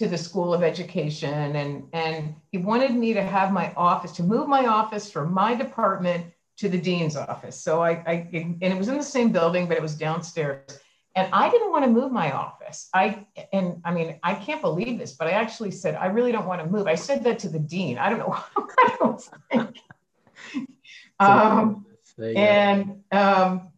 to 0.00 0.08
the 0.08 0.16
School 0.16 0.54
of 0.54 0.62
Education. 0.62 1.54
And, 1.54 1.86
and 1.92 2.34
he 2.50 2.56
wanted 2.56 2.94
me 2.94 3.12
to 3.12 3.22
have 3.22 3.52
my 3.52 3.70
office, 3.76 4.12
to 4.12 4.22
move 4.22 4.48
my 4.48 4.64
office 4.64 5.10
from 5.10 5.30
my 5.30 5.54
department 5.54 6.24
to 6.56 6.70
the 6.70 6.78
dean's 6.78 7.16
office. 7.16 7.62
So 7.62 7.82
I, 7.82 7.90
I 8.06 8.28
and 8.32 8.62
it 8.62 8.78
was 8.78 8.88
in 8.88 8.96
the 8.96 9.02
same 9.02 9.30
building, 9.30 9.68
but 9.68 9.76
it 9.76 9.82
was 9.82 9.94
downstairs. 9.94 10.80
And 11.14 11.28
I 11.34 11.50
didn't 11.50 11.70
want 11.70 11.84
to 11.84 11.90
move 11.90 12.12
my 12.12 12.32
office. 12.32 12.88
I 12.94 13.26
and 13.52 13.82
I 13.84 13.92
mean, 13.92 14.18
I 14.22 14.34
can't 14.34 14.62
believe 14.62 14.98
this, 14.98 15.12
but 15.12 15.28
I 15.28 15.32
actually 15.32 15.70
said 15.70 15.96
I 15.96 16.06
really 16.06 16.32
don't 16.32 16.46
want 16.46 16.62
to 16.62 16.66
move. 16.66 16.86
I 16.86 16.94
said 16.94 17.22
that 17.24 17.38
to 17.40 17.50
the 17.50 17.58
dean. 17.58 17.98
I 17.98 18.08
don't 18.08 18.20
know 18.20 18.28
what 18.54 18.70
I 18.78 18.96
was 19.02 19.30
thinking. 19.50 19.82
Um, 21.18 21.84
and 22.18 23.02
um, 23.12 23.68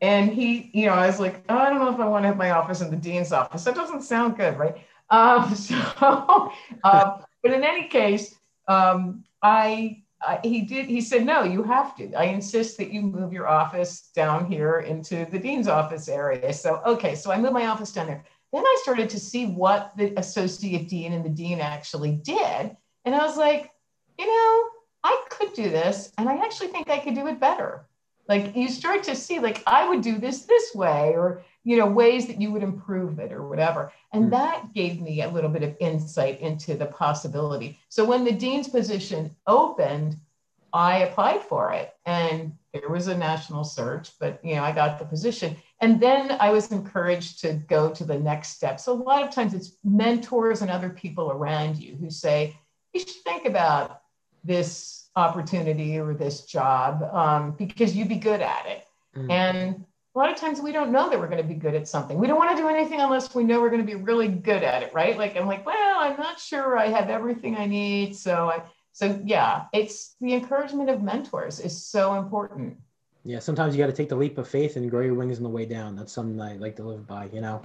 and 0.00 0.30
he, 0.30 0.70
you 0.72 0.86
know, 0.86 0.92
I 0.92 1.08
was 1.08 1.18
like, 1.18 1.42
oh, 1.48 1.58
I 1.58 1.68
don't 1.68 1.80
know 1.80 1.92
if 1.92 1.98
I 1.98 2.06
want 2.06 2.22
to 2.22 2.28
have 2.28 2.36
my 2.36 2.50
office 2.50 2.80
in 2.80 2.90
the 2.92 2.96
dean's 2.96 3.32
office. 3.32 3.64
That 3.64 3.74
doesn't 3.74 4.02
sound 4.02 4.36
good, 4.36 4.56
right? 4.56 4.76
Um, 5.14 5.54
so, 5.68 6.52
uh, 6.82 7.18
but 7.42 7.52
in 7.52 7.62
any 7.62 7.88
case, 7.88 8.34
um, 8.68 9.24
I, 9.42 10.02
I, 10.20 10.40
he 10.42 10.62
did, 10.62 10.86
he 10.86 11.00
said, 11.00 11.24
no, 11.24 11.44
you 11.44 11.62
have 11.62 11.94
to. 11.96 12.12
I 12.14 12.24
insist 12.24 12.78
that 12.78 12.90
you 12.90 13.02
move 13.02 13.32
your 13.32 13.46
office 13.46 14.10
down 14.14 14.46
here 14.46 14.80
into 14.80 15.26
the 15.26 15.38
dean's 15.38 15.68
office 15.68 16.08
area. 16.08 16.52
So, 16.52 16.80
okay, 16.86 17.14
so 17.14 17.30
I 17.30 17.38
moved 17.38 17.52
my 17.52 17.66
office 17.66 17.92
down 17.92 18.06
there. 18.06 18.24
Then 18.52 18.64
I 18.64 18.78
started 18.82 19.10
to 19.10 19.20
see 19.20 19.46
what 19.46 19.92
the 19.96 20.18
associate 20.18 20.88
dean 20.88 21.12
and 21.12 21.24
the 21.24 21.28
dean 21.28 21.60
actually 21.60 22.12
did. 22.12 22.76
And 23.04 23.14
I 23.14 23.18
was 23.18 23.36
like, 23.36 23.70
you 24.18 24.26
know, 24.26 24.68
I 25.02 25.24
could 25.28 25.52
do 25.52 25.64
this, 25.64 26.12
and 26.16 26.28
I 26.28 26.36
actually 26.36 26.68
think 26.68 26.88
I 26.88 26.98
could 26.98 27.14
do 27.14 27.26
it 27.26 27.38
better 27.38 27.86
like 28.28 28.56
you 28.56 28.68
start 28.68 29.02
to 29.02 29.14
see 29.14 29.38
like 29.38 29.62
i 29.66 29.88
would 29.88 30.00
do 30.00 30.18
this 30.18 30.42
this 30.42 30.74
way 30.74 31.12
or 31.14 31.42
you 31.64 31.76
know 31.76 31.86
ways 31.86 32.26
that 32.26 32.40
you 32.40 32.52
would 32.52 32.62
improve 32.62 33.18
it 33.18 33.32
or 33.32 33.48
whatever 33.48 33.92
and 34.12 34.26
mm. 34.26 34.30
that 34.30 34.72
gave 34.74 35.00
me 35.00 35.22
a 35.22 35.30
little 35.30 35.50
bit 35.50 35.62
of 35.62 35.76
insight 35.80 36.40
into 36.40 36.74
the 36.74 36.86
possibility 36.86 37.78
so 37.88 38.04
when 38.04 38.24
the 38.24 38.32
dean's 38.32 38.68
position 38.68 39.34
opened 39.46 40.16
i 40.72 40.98
applied 40.98 41.42
for 41.42 41.72
it 41.72 41.94
and 42.06 42.52
there 42.74 42.88
was 42.88 43.06
a 43.06 43.16
national 43.16 43.62
search, 43.62 44.10
but 44.18 44.44
you 44.44 44.56
know, 44.56 44.64
I 44.64 44.72
got 44.72 44.98
the 44.98 45.04
position. 45.04 45.56
And 45.80 46.00
then 46.00 46.36
I 46.40 46.50
was 46.50 46.72
encouraged 46.72 47.40
to 47.42 47.54
go 47.54 47.90
to 47.90 48.04
the 48.04 48.18
next 48.18 48.48
step. 48.48 48.80
So 48.80 48.92
a 48.92 49.00
lot 49.00 49.22
of 49.22 49.30
times 49.30 49.54
it's 49.54 49.76
mentors 49.84 50.60
and 50.60 50.70
other 50.70 50.90
people 50.90 51.30
around 51.30 51.76
you 51.78 51.94
who 51.94 52.10
say, 52.10 52.56
you 52.92 53.00
should 53.00 53.22
think 53.24 53.46
about 53.46 54.02
this 54.42 55.08
opportunity 55.14 55.98
or 55.98 56.14
this 56.14 56.46
job 56.46 57.04
um, 57.14 57.52
because 57.52 57.94
you'd 57.94 58.08
be 58.08 58.16
good 58.16 58.40
at 58.40 58.66
it. 58.66 58.86
Mm. 59.16 59.30
And 59.30 59.84
a 60.14 60.18
lot 60.18 60.30
of 60.30 60.36
times 60.36 60.60
we 60.60 60.70
don't 60.70 60.92
know 60.92 61.10
that 61.10 61.18
we're 61.18 61.28
going 61.28 61.42
to 61.42 61.48
be 61.48 61.54
good 61.54 61.74
at 61.74 61.88
something. 61.88 62.18
We 62.18 62.28
don't 62.28 62.38
want 62.38 62.56
to 62.56 62.62
do 62.62 62.68
anything 62.68 63.00
unless 63.00 63.34
we 63.34 63.42
know 63.42 63.60
we're 63.60 63.70
going 63.70 63.84
to 63.84 63.86
be 63.86 63.96
really 63.96 64.28
good 64.28 64.62
at 64.62 64.82
it, 64.82 64.94
right? 64.94 65.18
Like 65.18 65.36
I'm 65.36 65.46
like, 65.46 65.66
well, 65.66 65.98
I'm 65.98 66.16
not 66.16 66.38
sure 66.38 66.78
I 66.78 66.86
have 66.86 67.10
everything 67.10 67.56
I 67.56 67.66
need. 67.66 68.14
So 68.14 68.50
I 68.50 68.62
so 68.94 69.20
yeah, 69.24 69.64
it's 69.72 70.14
the 70.20 70.34
encouragement 70.34 70.88
of 70.88 71.02
mentors 71.02 71.58
is 71.58 71.84
so 71.84 72.14
important. 72.14 72.76
Yeah, 73.24 73.40
sometimes 73.40 73.74
you 73.74 73.82
got 73.82 73.90
to 73.90 73.96
take 73.96 74.08
the 74.08 74.14
leap 74.14 74.38
of 74.38 74.46
faith 74.46 74.76
and 74.76 74.88
grow 74.88 75.00
your 75.00 75.14
wings 75.14 75.38
on 75.38 75.42
the 75.42 75.48
way 75.48 75.66
down. 75.66 75.96
That's 75.96 76.12
something 76.12 76.40
I 76.40 76.54
like 76.58 76.76
to 76.76 76.84
live 76.84 77.04
by, 77.04 77.28
you 77.32 77.40
know. 77.40 77.62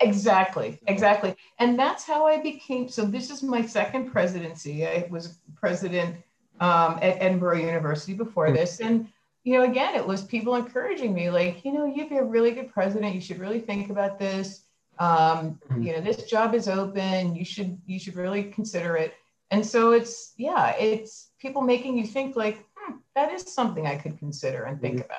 Exactly, 0.00 0.78
exactly. 0.86 1.36
And 1.58 1.78
that's 1.78 2.04
how 2.04 2.26
I 2.26 2.40
became. 2.40 2.88
So 2.88 3.04
this 3.04 3.28
is 3.28 3.42
my 3.42 3.66
second 3.66 4.10
presidency. 4.10 4.86
I 4.86 5.06
was 5.10 5.40
president 5.54 6.16
um, 6.60 6.98
at 7.02 7.20
Edinboro 7.20 7.60
University 7.60 8.14
before 8.14 8.48
hmm. 8.48 8.54
this, 8.54 8.80
and 8.80 9.06
you 9.44 9.54
know, 9.54 9.64
again, 9.64 9.94
it 9.94 10.06
was 10.06 10.22
people 10.22 10.54
encouraging 10.54 11.14
me, 11.14 11.30
like, 11.30 11.64
you 11.64 11.72
know, 11.72 11.86
you'd 11.86 12.10
be 12.10 12.18
a 12.18 12.24
really 12.24 12.50
good 12.50 12.72
president. 12.72 13.14
You 13.14 13.20
should 13.20 13.38
really 13.38 13.60
think 13.60 13.90
about 13.90 14.18
this. 14.18 14.64
Um, 14.98 15.58
mm-hmm. 15.70 15.82
You 15.82 15.92
know, 15.94 16.00
this 16.02 16.24
job 16.24 16.54
is 16.54 16.68
open. 16.68 17.34
You 17.34 17.44
should 17.44 17.78
you 17.86 17.98
should 17.98 18.16
really 18.16 18.44
consider 18.44 18.96
it. 18.96 19.14
And 19.50 19.64
so 19.64 19.92
it's 19.92 20.34
yeah, 20.36 20.76
it's 20.76 21.30
people 21.38 21.62
making 21.62 21.96
you 21.96 22.06
think 22.06 22.36
like 22.36 22.64
hmm, 22.76 22.96
that 23.16 23.32
is 23.32 23.42
something 23.52 23.86
I 23.86 23.96
could 23.96 24.18
consider 24.18 24.64
and 24.64 24.78
think 24.78 24.96
mm-hmm. 24.96 25.06
about. 25.06 25.18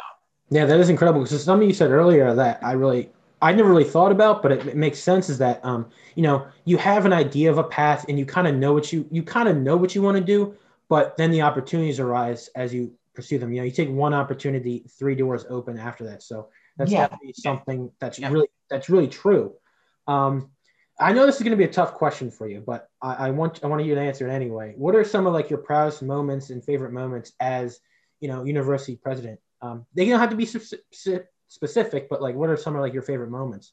Yeah, 0.51 0.65
that 0.65 0.79
is 0.79 0.89
incredible. 0.89 1.23
Because 1.23 1.43
something 1.43 1.67
you 1.67 1.73
said 1.73 1.89
earlier 1.89 2.35
that 2.35 2.63
I 2.63 2.73
really 2.73 3.09
I 3.41 3.53
never 3.53 3.69
really 3.69 3.83
thought 3.83 4.11
about, 4.11 4.43
but 4.43 4.51
it, 4.51 4.67
it 4.67 4.77
makes 4.77 4.99
sense 4.99 5.29
is 5.29 5.39
that 5.39 5.65
um, 5.65 5.89
you 6.13 6.21
know, 6.21 6.45
you 6.65 6.77
have 6.77 7.07
an 7.07 7.13
idea 7.13 7.49
of 7.49 7.57
a 7.57 7.63
path 7.63 8.05
and 8.07 8.19
you 8.19 8.25
kind 8.25 8.47
of 8.47 8.55
know 8.55 8.73
what 8.73 8.93
you 8.93 9.07
you 9.09 9.23
kind 9.23 9.49
of 9.49 9.57
know 9.57 9.75
what 9.75 9.95
you 9.95 10.03
want 10.03 10.15
to 10.15 10.23
do, 10.23 10.55
but 10.89 11.17
then 11.17 11.31
the 11.31 11.41
opportunities 11.41 11.99
arise 11.99 12.49
as 12.55 12.71
you 12.71 12.93
pursue 13.21 13.37
them. 13.37 13.53
You 13.53 13.61
know, 13.61 13.65
you 13.65 13.71
take 13.71 13.89
one 13.89 14.15
opportunity, 14.15 14.83
three 14.97 15.13
doors 15.13 15.45
open 15.47 15.77
after 15.77 16.03
that. 16.05 16.23
So 16.23 16.49
that's 16.75 16.91
yeah. 16.91 17.01
definitely 17.01 17.33
something 17.33 17.91
that's 17.99 18.17
yeah. 18.17 18.31
really 18.31 18.47
that's 18.67 18.89
really 18.89 19.07
true. 19.07 19.53
Um, 20.07 20.49
I 20.99 21.13
know 21.13 21.25
this 21.27 21.35
is 21.35 21.43
going 21.43 21.51
to 21.51 21.57
be 21.57 21.63
a 21.63 21.71
tough 21.71 21.93
question 21.93 22.31
for 22.31 22.47
you, 22.47 22.63
but 22.65 22.89
I, 23.01 23.27
I, 23.27 23.29
want 23.29 23.63
I 23.63 23.67
want 23.67 23.85
you 23.85 23.93
to 23.93 24.01
answer 24.01 24.27
it 24.27 24.31
anyway. 24.31 24.73
What 24.75 24.95
are 24.95 25.03
some 25.03 25.27
of 25.27 25.33
like 25.33 25.49
your 25.51 25.59
proudest 25.59 26.01
moments 26.01 26.49
and 26.49 26.63
favorite 26.63 26.93
moments 26.93 27.33
as 27.39 27.79
you 28.19 28.27
know 28.27 28.43
university 28.43 28.95
president? 28.95 29.39
Um, 29.61 29.85
they 29.93 30.09
don't 30.09 30.19
have 30.19 30.31
to 30.31 30.35
be 30.35 30.45
specific, 30.45 32.09
but 32.09 32.21
like 32.23 32.35
what 32.35 32.49
are 32.49 32.57
some 32.57 32.75
of 32.75 32.81
like 32.81 32.93
your 32.93 33.03
favorite 33.03 33.29
moments? 33.29 33.71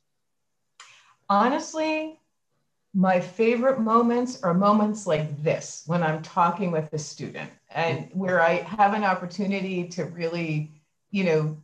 Honestly, 1.30 2.20
my 2.94 3.20
favorite 3.20 3.80
moments 3.80 4.42
are 4.42 4.52
moments 4.52 5.06
like 5.06 5.42
this 5.42 5.84
when 5.86 6.02
I'm 6.02 6.20
talking 6.22 6.70
with 6.70 6.92
a 6.92 6.98
student 6.98 7.50
and 7.70 8.08
where 8.12 8.40
I 8.40 8.56
have 8.62 8.94
an 8.94 9.04
opportunity 9.04 9.88
to 9.88 10.04
really, 10.04 10.72
you 11.10 11.24
know, 11.24 11.56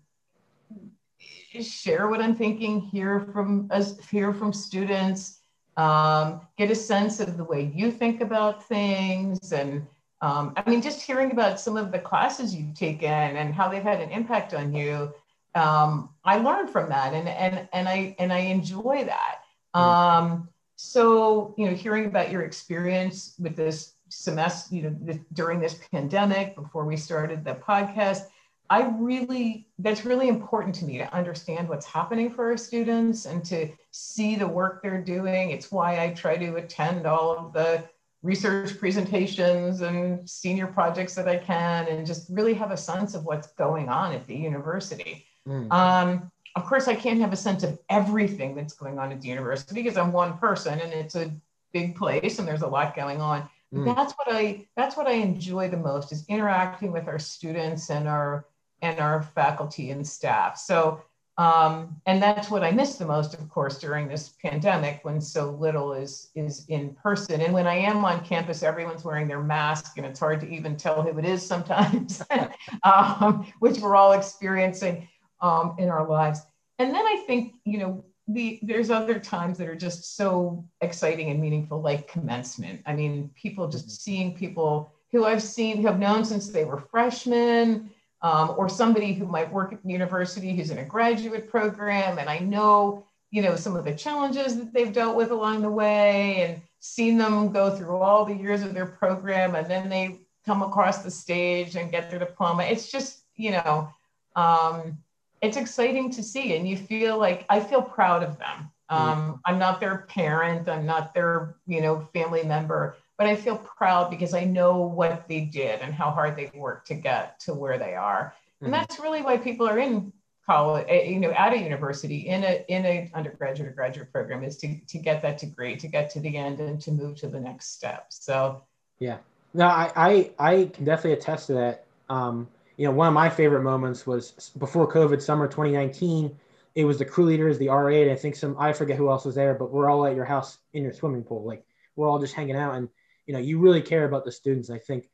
share 1.63 2.09
what 2.09 2.21
I'm 2.21 2.35
thinking, 2.35 2.81
hear 2.81 3.21
from 3.33 3.69
us, 3.71 3.99
hear 4.09 4.33
from 4.33 4.53
students, 4.53 5.39
um, 5.77 6.41
get 6.59 6.71
a 6.71 6.75
sense 6.75 7.21
of 7.21 7.37
the 7.37 7.45
way 7.45 7.73
you 7.75 7.91
think 7.91 8.21
about 8.21 8.65
things. 8.65 9.53
And 9.53 9.87
um, 10.21 10.53
I 10.57 10.69
mean, 10.69 10.83
just 10.83 11.01
hearing 11.01 11.31
about 11.31 11.61
some 11.61 11.77
of 11.77 11.93
the 11.93 11.99
classes 11.99 12.55
you've 12.55 12.75
taken 12.75 13.09
and 13.09 13.55
how 13.55 13.69
they've 13.69 13.83
had 13.83 14.01
an 14.01 14.11
impact 14.11 14.55
on 14.55 14.75
you. 14.75 15.13
Um, 15.55 16.11
I 16.25 16.39
learned 16.39 16.71
from 16.71 16.89
that 16.89 17.15
and, 17.15 17.29
and, 17.29 17.69
and 17.73 17.89
I, 17.89 18.17
and 18.19 18.33
I 18.33 18.39
enjoy 18.39 19.05
that. 19.05 19.37
Mm. 19.75 19.81
Um, 19.81 20.49
so, 20.77 21.55
you 21.57 21.67
know, 21.67 21.75
hearing 21.75 22.07
about 22.07 22.33
your 22.33 22.43
experience 22.43 23.35
with 23.39 23.55
this 23.55 23.94
semester, 24.15 24.75
you 24.75 24.83
know, 24.83 24.97
this, 25.01 25.19
during 25.33 25.61
this 25.61 25.79
pandemic, 25.91 26.55
before 26.57 26.85
we 26.85 26.97
started 26.97 27.45
the 27.45 27.55
podcast, 27.55 28.23
I 28.71 28.89
really, 28.99 29.69
that's 29.79 30.05
really 30.05 30.29
important 30.29 30.75
to 30.77 30.85
me 30.85 30.99
to 30.99 31.15
understand 31.15 31.69
what's 31.69 31.85
happening 31.85 32.33
for 32.33 32.51
our 32.51 32.57
students 32.57 33.27
and 33.27 33.45
to 33.47 33.69
see 33.91 34.37
the 34.37 34.47
work 34.47 34.83
they're 34.83 35.03
doing. 35.03 35.51
It's 35.51 35.71
why 35.71 36.03
I 36.03 36.11
try 36.15 36.37
to 36.37 36.57
attend 36.57 37.07
all 37.07 37.37
of 37.37 37.53
the 37.53 37.85
research 38.23 38.79
presentations 38.79 39.83
and 39.83 40.29
senior 40.29 40.67
projects 40.67 41.15
that 41.15 41.29
I 41.29 41.37
can 41.37 41.87
and 41.89 42.07
just 42.07 42.31
really 42.31 42.55
have 42.55 42.71
a 42.71 42.77
sense 42.77 43.15
of 43.15 43.25
what's 43.25 43.49
going 43.49 43.91
on 43.91 44.15
at 44.15 44.27
the 44.27 44.35
university. 44.35 45.27
Mm. 45.47 45.71
Um, 45.71 46.33
of 46.57 46.65
course, 46.65 46.89
I 46.89 46.95
can't 46.95 47.21
have 47.21 47.35
a 47.35 47.37
sense 47.37 47.62
of 47.65 47.79
everything 47.91 48.55
that's 48.55 48.75
going 48.75 48.99
on 48.99 49.12
at 49.12 49.21
the 49.21 49.29
university 49.29 49.75
because 49.75 49.99
I'm 49.99 50.11
one 50.11 50.39
person 50.39 50.81
and 50.81 50.93
it's 50.93 51.17
a 51.17 51.33
big 51.73 51.97
place 51.97 52.39
and 52.39 52.49
there's 52.49 52.62
a 52.62 52.67
lot 52.67 52.97
going 52.97 53.21
on. 53.21 53.49
Mm. 53.75 53.95
That's 53.95 54.12
what 54.14 54.29
I 54.31 54.66
that's 54.77 54.97
what 54.97 55.07
I 55.07 55.12
enjoy 55.12 55.68
the 55.68 55.77
most 55.77 56.12
is 56.12 56.25
interacting 56.29 56.93
with 56.93 57.09
our 57.09 57.18
students 57.18 57.91
and 57.91 58.09
our 58.09 58.47
and 58.83 59.01
our 59.01 59.22
faculty 59.22 59.91
and 59.91 60.07
staff. 60.07 60.59
So 60.59 61.03
um, 61.37 62.01
and 62.07 62.22
that's 62.22 62.49
what 62.49 62.62
I 62.62 62.70
miss 62.70 62.95
the 62.95 63.07
most, 63.07 63.35
of 63.35 63.49
course, 63.49 63.79
during 63.79 64.07
this 64.07 64.35
pandemic 64.41 65.01
when 65.03 65.20
so 65.20 65.51
little 65.51 65.93
is 65.93 66.31
is 66.37 66.64
in 66.68 66.95
person. 66.95 67.41
And 67.41 67.53
when 67.53 67.66
I 67.66 67.75
am 67.75 68.05
on 68.05 68.25
campus, 68.25 68.62
everyone's 68.62 69.05
wearing 69.05 69.27
their 69.27 69.43
mask, 69.43 69.97
and 69.97 70.07
it's 70.07 70.20
hard 70.20 70.41
to 70.43 70.49
even 70.49 70.77
tell 70.77 71.03
who 71.03 71.18
it 71.18 71.25
is 71.25 71.45
sometimes, 71.45 72.22
um, 72.85 73.53
which 73.59 73.81
we're 73.81 73.97
all 73.97 74.12
experiencing 74.12 75.09
um, 75.41 75.75
in 75.79 75.89
our 75.89 76.09
lives. 76.09 76.41
And 76.79 76.95
then 76.95 77.05
I 77.05 77.25
think, 77.27 77.55
you 77.64 77.79
know, 77.79 78.05
the, 78.29 78.59
there's 78.62 78.91
other 78.91 79.18
times 79.18 79.59
that 79.59 79.68
are 79.68 79.77
just 79.77 80.16
so 80.16 80.64
exciting 80.81 81.31
and 81.31 81.41
meaningful, 81.41 81.81
like 81.81 82.09
commencement. 82.09 82.81
I 82.87 82.95
mean, 82.95 83.31
people 83.35 83.68
just 83.68 83.87
mm-hmm. 83.87 83.93
seeing 83.93 84.35
people 84.35 84.93
who 85.12 85.25
I've 85.25 85.43
seen, 85.43 85.79
who 85.79 85.87
have 85.87 85.99
known 85.99 86.25
since 86.25 86.49
they 86.49 86.64
were 86.64 86.81
freshmen, 86.91 87.91
um, 88.22 88.55
or 88.57 88.68
somebody 88.68 89.12
who 89.12 89.27
might 89.27 89.53
work 89.53 89.72
at 89.72 89.83
the 89.85 89.93
university 89.93 90.57
who's 90.57 90.70
in 90.70 90.79
a 90.79 90.85
graduate 90.85 91.49
program. 91.49 92.18
And 92.18 92.31
I 92.31 92.39
know, 92.39 93.05
you 93.31 93.43
know, 93.43 93.55
some 93.55 93.77
of 93.77 93.85
the 93.85 93.95
challenges 93.95 94.57
that 94.57 94.72
they've 94.72 94.93
dealt 94.93 95.14
with 95.14 95.31
along 95.31 95.61
the 95.61 95.70
way 95.70 96.43
and 96.43 96.62
seen 96.81 97.18
them 97.18 97.53
go 97.53 97.77
through 97.77 97.99
all 97.99 98.25
the 98.25 98.35
years 98.35 98.62
of 98.62 98.72
their 98.72 98.87
program 98.87 99.55
and 99.55 99.70
then 99.70 99.91
they 99.91 100.20
come 100.47 100.62
across 100.62 101.03
the 101.03 101.11
stage 101.11 101.77
and 101.77 101.91
get 101.91 102.11
their 102.11 102.18
diploma. 102.18 102.64
It's 102.64 102.91
just, 102.91 103.20
you 103.37 103.51
know, 103.51 103.91
um, 104.37 104.99
it's 105.45 105.57
exciting 105.57 106.11
to 106.11 106.23
see 106.23 106.57
and 106.57 106.69
you 106.69 106.77
feel 106.77 107.19
like 107.19 107.45
i 107.49 107.61
feel 107.61 107.83
proud 107.83 108.23
of 108.23 108.39
them. 108.39 108.71
Um, 108.91 109.41
i'm 109.47 109.59
not 109.59 109.81
their 109.81 110.07
parent 110.09 110.69
i'm 110.69 110.87
not 110.87 111.15
their 111.15 111.57
you 111.67 111.81
know 111.81 112.09
family 112.13 112.45
member 112.45 112.97
but 113.19 113.27
i 113.27 113.35
feel 113.35 113.57
proud 113.57 114.11
because 114.11 114.35
i 114.35 114.45
know 114.45 114.79
what 114.83 115.27
they 115.27 115.41
did 115.41 115.81
and 115.81 115.93
how 115.93 116.11
hard 116.11 116.37
they 116.37 116.51
worked 116.55 116.87
to 116.89 116.95
get 116.95 117.41
to 117.41 117.55
where 117.55 117.79
they 117.79 117.95
are. 117.95 118.35
Mm-hmm. 118.35 118.67
and 118.67 118.75
that's 118.75 119.01
really 119.01 119.23
why 119.23 119.37
people 119.37 119.67
are 119.69 119.79
in 119.79 120.13
college 120.47 120.85
eh, 120.89 121.05
you 121.05 121.19
know 121.19 121.31
at 121.31 121.55
a 121.55 121.59
university 121.59 122.29
in 122.29 122.45
a 122.45 122.65
in 122.69 122.85
a 122.85 123.11
undergraduate 123.15 123.69
or 123.71 123.73
graduate 123.73 124.13
program 124.13 124.45
is 124.45 124.59
to, 124.59 124.79
to 124.87 124.99
get 124.99 125.23
that 125.23 125.39
degree 125.39 125.77
to 125.77 125.89
get 125.89 126.11
to 126.11 126.21
the 126.21 126.37
end 126.37 126.61
and 126.61 126.81
to 126.83 126.93
move 126.93 127.17
to 127.17 127.29
the 127.29 127.41
next 127.41 127.75
step. 127.75 128.07
So 128.11 128.63
yeah. 128.99 129.19
No 129.55 129.67
i 129.67 129.91
i, 129.97 130.31
I 130.39 130.65
can 130.67 130.85
definitely 130.85 131.15
attest 131.15 131.47
to 131.49 131.55
that. 131.55 131.87
Um, 132.11 132.49
you 132.77 132.87
know, 132.87 132.93
one 132.93 133.09
of 133.09 133.14
my 133.14 133.31
favorite 133.31 133.62
moments 133.62 134.07
was 134.07 134.53
before 134.59 134.91
COVID, 134.91 135.22
summer 135.22 135.47
2019. 135.47 136.37
It 136.75 136.85
was 136.85 136.99
the 136.99 137.05
crew 137.05 137.25
leaders, 137.25 137.59
the 137.59 137.68
RA, 137.68 137.95
and 137.95 138.11
I 138.11 138.16
think 138.16 138.35
some 138.35 138.57
I 138.59 138.72
forget 138.72 138.97
who 138.97 139.11
else 139.11 139.25
was 139.25 139.37
there, 139.37 139.55
but 139.55 139.70
we're 139.70 139.89
all 139.89 140.07
at 140.07 140.16
your 140.16 140.25
house 140.25 140.59
in 140.72 140.83
your 140.83 140.93
swimming 140.93 141.22
pool. 141.22 141.45
Like 141.45 141.64
we're 141.95 142.09
all 142.09 142.18
just 142.18 142.35
hanging 142.35 142.57
out, 142.57 142.75
and 142.75 142.89
you 143.27 143.35
know, 143.35 143.41
you 143.41 143.59
really 143.61 143.83
care 143.83 144.05
about 144.05 144.25
the 144.25 144.33
students. 144.33 144.70
I 144.70 144.79
think, 144.79 145.09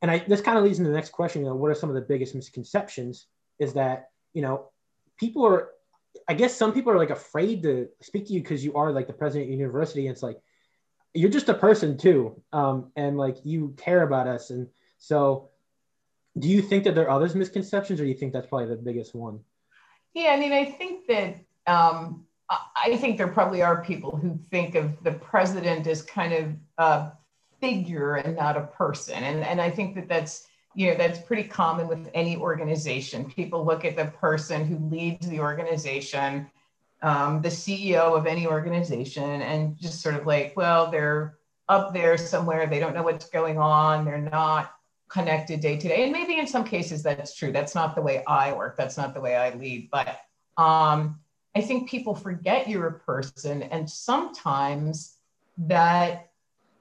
and 0.00 0.10
I 0.10 0.24
this 0.26 0.40
kind 0.40 0.56
of 0.56 0.64
leads 0.64 0.78
into 0.78 0.90
the 0.90 0.96
next 0.96 1.10
question. 1.10 1.42
You 1.42 1.48
know, 1.48 1.54
what 1.54 1.70
are 1.70 1.74
some 1.74 1.90
of 1.90 1.94
the 1.94 2.00
biggest 2.00 2.34
misconceptions? 2.34 3.26
Is 3.58 3.74
that 3.74 4.08
you 4.32 4.40
know, 4.40 4.70
people 5.18 5.44
are, 5.44 5.68
I 6.28 6.34
guess 6.34 6.56
some 6.56 6.72
people 6.72 6.92
are 6.92 6.98
like 6.98 7.10
afraid 7.10 7.62
to 7.64 7.88
speak 8.00 8.26
to 8.28 8.32
you 8.32 8.40
because 8.40 8.64
you 8.64 8.74
are 8.74 8.90
like 8.90 9.06
the 9.06 9.12
president 9.12 9.44
of 9.44 9.48
the 9.48 9.56
university. 9.56 10.06
And 10.06 10.14
it's 10.14 10.22
like 10.22 10.40
you're 11.12 11.30
just 11.30 11.50
a 11.50 11.54
person 11.54 11.98
too, 11.98 12.40
um, 12.54 12.90
and 12.96 13.18
like 13.18 13.44
you 13.44 13.74
care 13.76 14.02
about 14.02 14.28
us, 14.28 14.48
and 14.48 14.68
so 14.96 15.49
do 16.38 16.48
you 16.48 16.62
think 16.62 16.84
that 16.84 16.94
there 16.94 17.08
are 17.08 17.16
others 17.16 17.34
misconceptions 17.34 18.00
or 18.00 18.04
do 18.04 18.08
you 18.08 18.14
think 18.14 18.32
that's 18.32 18.46
probably 18.46 18.68
the 18.68 18.76
biggest 18.76 19.14
one? 19.14 19.40
Yeah 20.14 20.32
i 20.32 20.36
mean 20.38 20.52
i 20.52 20.64
think 20.64 21.06
that 21.06 21.36
um, 21.66 22.24
i 22.76 22.96
think 22.96 23.16
there 23.16 23.28
probably 23.28 23.62
are 23.62 23.82
people 23.84 24.16
who 24.16 24.38
think 24.50 24.74
of 24.74 25.02
the 25.02 25.12
president 25.12 25.86
as 25.86 26.02
kind 26.02 26.32
of 26.32 26.54
a 26.78 27.12
figure 27.60 28.16
and 28.16 28.36
not 28.36 28.56
a 28.56 28.62
person. 28.62 29.22
And, 29.22 29.44
and 29.44 29.60
i 29.60 29.70
think 29.70 29.94
that 29.96 30.08
that's 30.08 30.46
you 30.74 30.88
know 30.88 30.96
that's 30.96 31.18
pretty 31.20 31.44
common 31.44 31.88
with 31.88 32.08
any 32.14 32.36
organization. 32.36 33.28
People 33.30 33.64
look 33.64 33.84
at 33.84 33.96
the 33.96 34.06
person 34.06 34.64
who 34.64 34.78
leads 34.88 35.28
the 35.28 35.40
organization 35.40 36.50
um, 37.02 37.40
the 37.40 37.48
ceo 37.48 38.16
of 38.16 38.26
any 38.26 38.46
organization 38.46 39.40
and 39.40 39.76
just 39.78 40.02
sort 40.02 40.14
of 40.14 40.26
like 40.26 40.52
well 40.56 40.90
they're 40.90 41.38
up 41.70 41.94
there 41.94 42.18
somewhere. 42.18 42.66
They 42.66 42.80
don't 42.80 42.94
know 42.94 43.04
what's 43.04 43.30
going 43.30 43.56
on. 43.56 44.04
They're 44.04 44.18
not 44.18 44.74
connected 45.10 45.60
day 45.60 45.76
to 45.76 45.88
day. 45.88 46.04
And 46.04 46.12
maybe 46.12 46.38
in 46.38 46.46
some 46.46 46.64
cases 46.64 47.02
that's 47.02 47.34
true. 47.34 47.52
That's 47.52 47.74
not 47.74 47.94
the 47.94 48.02
way 48.02 48.24
I 48.26 48.52
work. 48.52 48.76
That's 48.76 48.96
not 48.96 49.12
the 49.12 49.20
way 49.20 49.36
I 49.36 49.54
lead. 49.54 49.90
But 49.90 50.20
um, 50.56 51.18
I 51.54 51.60
think 51.60 51.90
people 51.90 52.14
forget 52.14 52.68
you're 52.68 52.86
a 52.86 52.98
person, 53.00 53.62
and 53.64 53.90
sometimes 53.90 55.16
that 55.58 56.30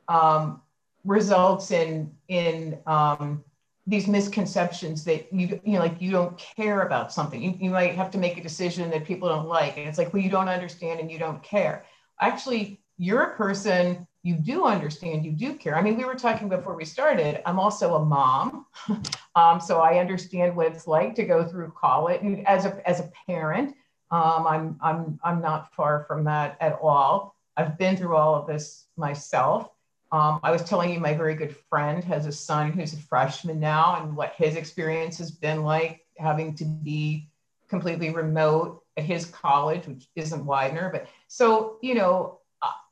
um, 0.08 0.62
results 1.04 1.72
in 1.72 2.12
in 2.28 2.78
um, 2.86 3.44
these 3.88 4.08
misconceptions 4.08 5.04
that 5.06 5.34
you 5.34 5.60
you 5.64 5.74
know 5.74 5.80
like 5.80 6.00
you 6.00 6.12
don't 6.12 6.38
care 6.38 6.82
about 6.82 7.12
something. 7.12 7.42
You, 7.42 7.58
you 7.60 7.72
might 7.72 7.96
have 7.96 8.12
to 8.12 8.20
make 8.20 8.38
a 8.38 8.44
decision 8.44 8.92
that 8.92 9.06
people 9.06 9.28
don't 9.28 9.48
like, 9.48 9.78
and 9.78 9.88
it's 9.88 9.98
like 9.98 10.14
well 10.14 10.22
you 10.22 10.30
don't 10.30 10.50
understand 10.50 11.00
and 11.00 11.12
you 11.12 11.18
don't 11.18 11.42
care. 11.42 11.86
Actually, 12.22 12.80
you're 12.98 13.24
a 13.24 13.36
person 13.36 14.06
you 14.22 14.36
do 14.36 14.66
understand, 14.66 15.26
you 15.26 15.32
do 15.32 15.54
care. 15.54 15.76
I 15.76 15.82
mean, 15.82 15.98
we 15.98 16.04
were 16.04 16.16
talking 16.16 16.50
before 16.50 16.76
we 16.76 16.84
started. 16.84 17.42
I'm 17.48 17.60
also 17.60 17.96
a 17.96 18.06
mom, 18.06 18.66
um, 19.36 19.62
so 19.62 19.80
I 19.80 20.00
understand 20.00 20.56
what 20.56 20.68
it's 20.68 20.88
like 20.88 21.16
to 21.16 21.24
go 21.24 21.46
through 21.46 21.74
college. 21.80 22.22
And 22.22 22.46
as 22.48 22.66
a 22.66 22.82
as 22.88 23.00
a 23.00 23.12
parent, 23.26 23.76
um, 24.12 24.46
I'm 24.48 24.78
I'm 24.82 25.20
I'm 25.24 25.42
not 25.42 25.74
far 25.74 26.04
from 26.06 26.26
that 26.26 26.58
at 26.60 26.78
all. 26.82 27.36
I've 27.56 27.78
been 27.78 27.96
through 27.96 28.16
all 28.16 28.36
of 28.36 28.48
this 28.48 28.86
myself. 28.98 29.72
Um, 30.12 30.40
I 30.44 30.52
was 30.52 30.64
telling 30.64 30.92
you, 30.92 31.00
my 31.00 31.14
very 31.14 31.36
good 31.36 31.56
friend 31.70 32.04
has 32.04 32.26
a 32.26 32.32
son 32.32 32.72
who's 32.72 32.94
a 32.94 32.98
freshman 32.98 33.60
now, 33.60 34.02
and 34.02 34.18
what 34.18 34.34
his 34.36 34.56
experience 34.56 35.18
has 35.20 35.32
been 35.32 35.64
like 35.64 36.06
having 36.18 36.56
to 36.56 36.66
be 36.66 37.30
completely 37.70 38.10
remote 38.10 38.84
at 38.98 39.04
his 39.06 39.26
college, 39.26 39.88
which 39.88 40.10
isn't 40.16 40.46
Widener. 40.46 40.90
But 40.92 41.08
so, 41.28 41.78
you 41.82 41.96
know, 41.96 42.39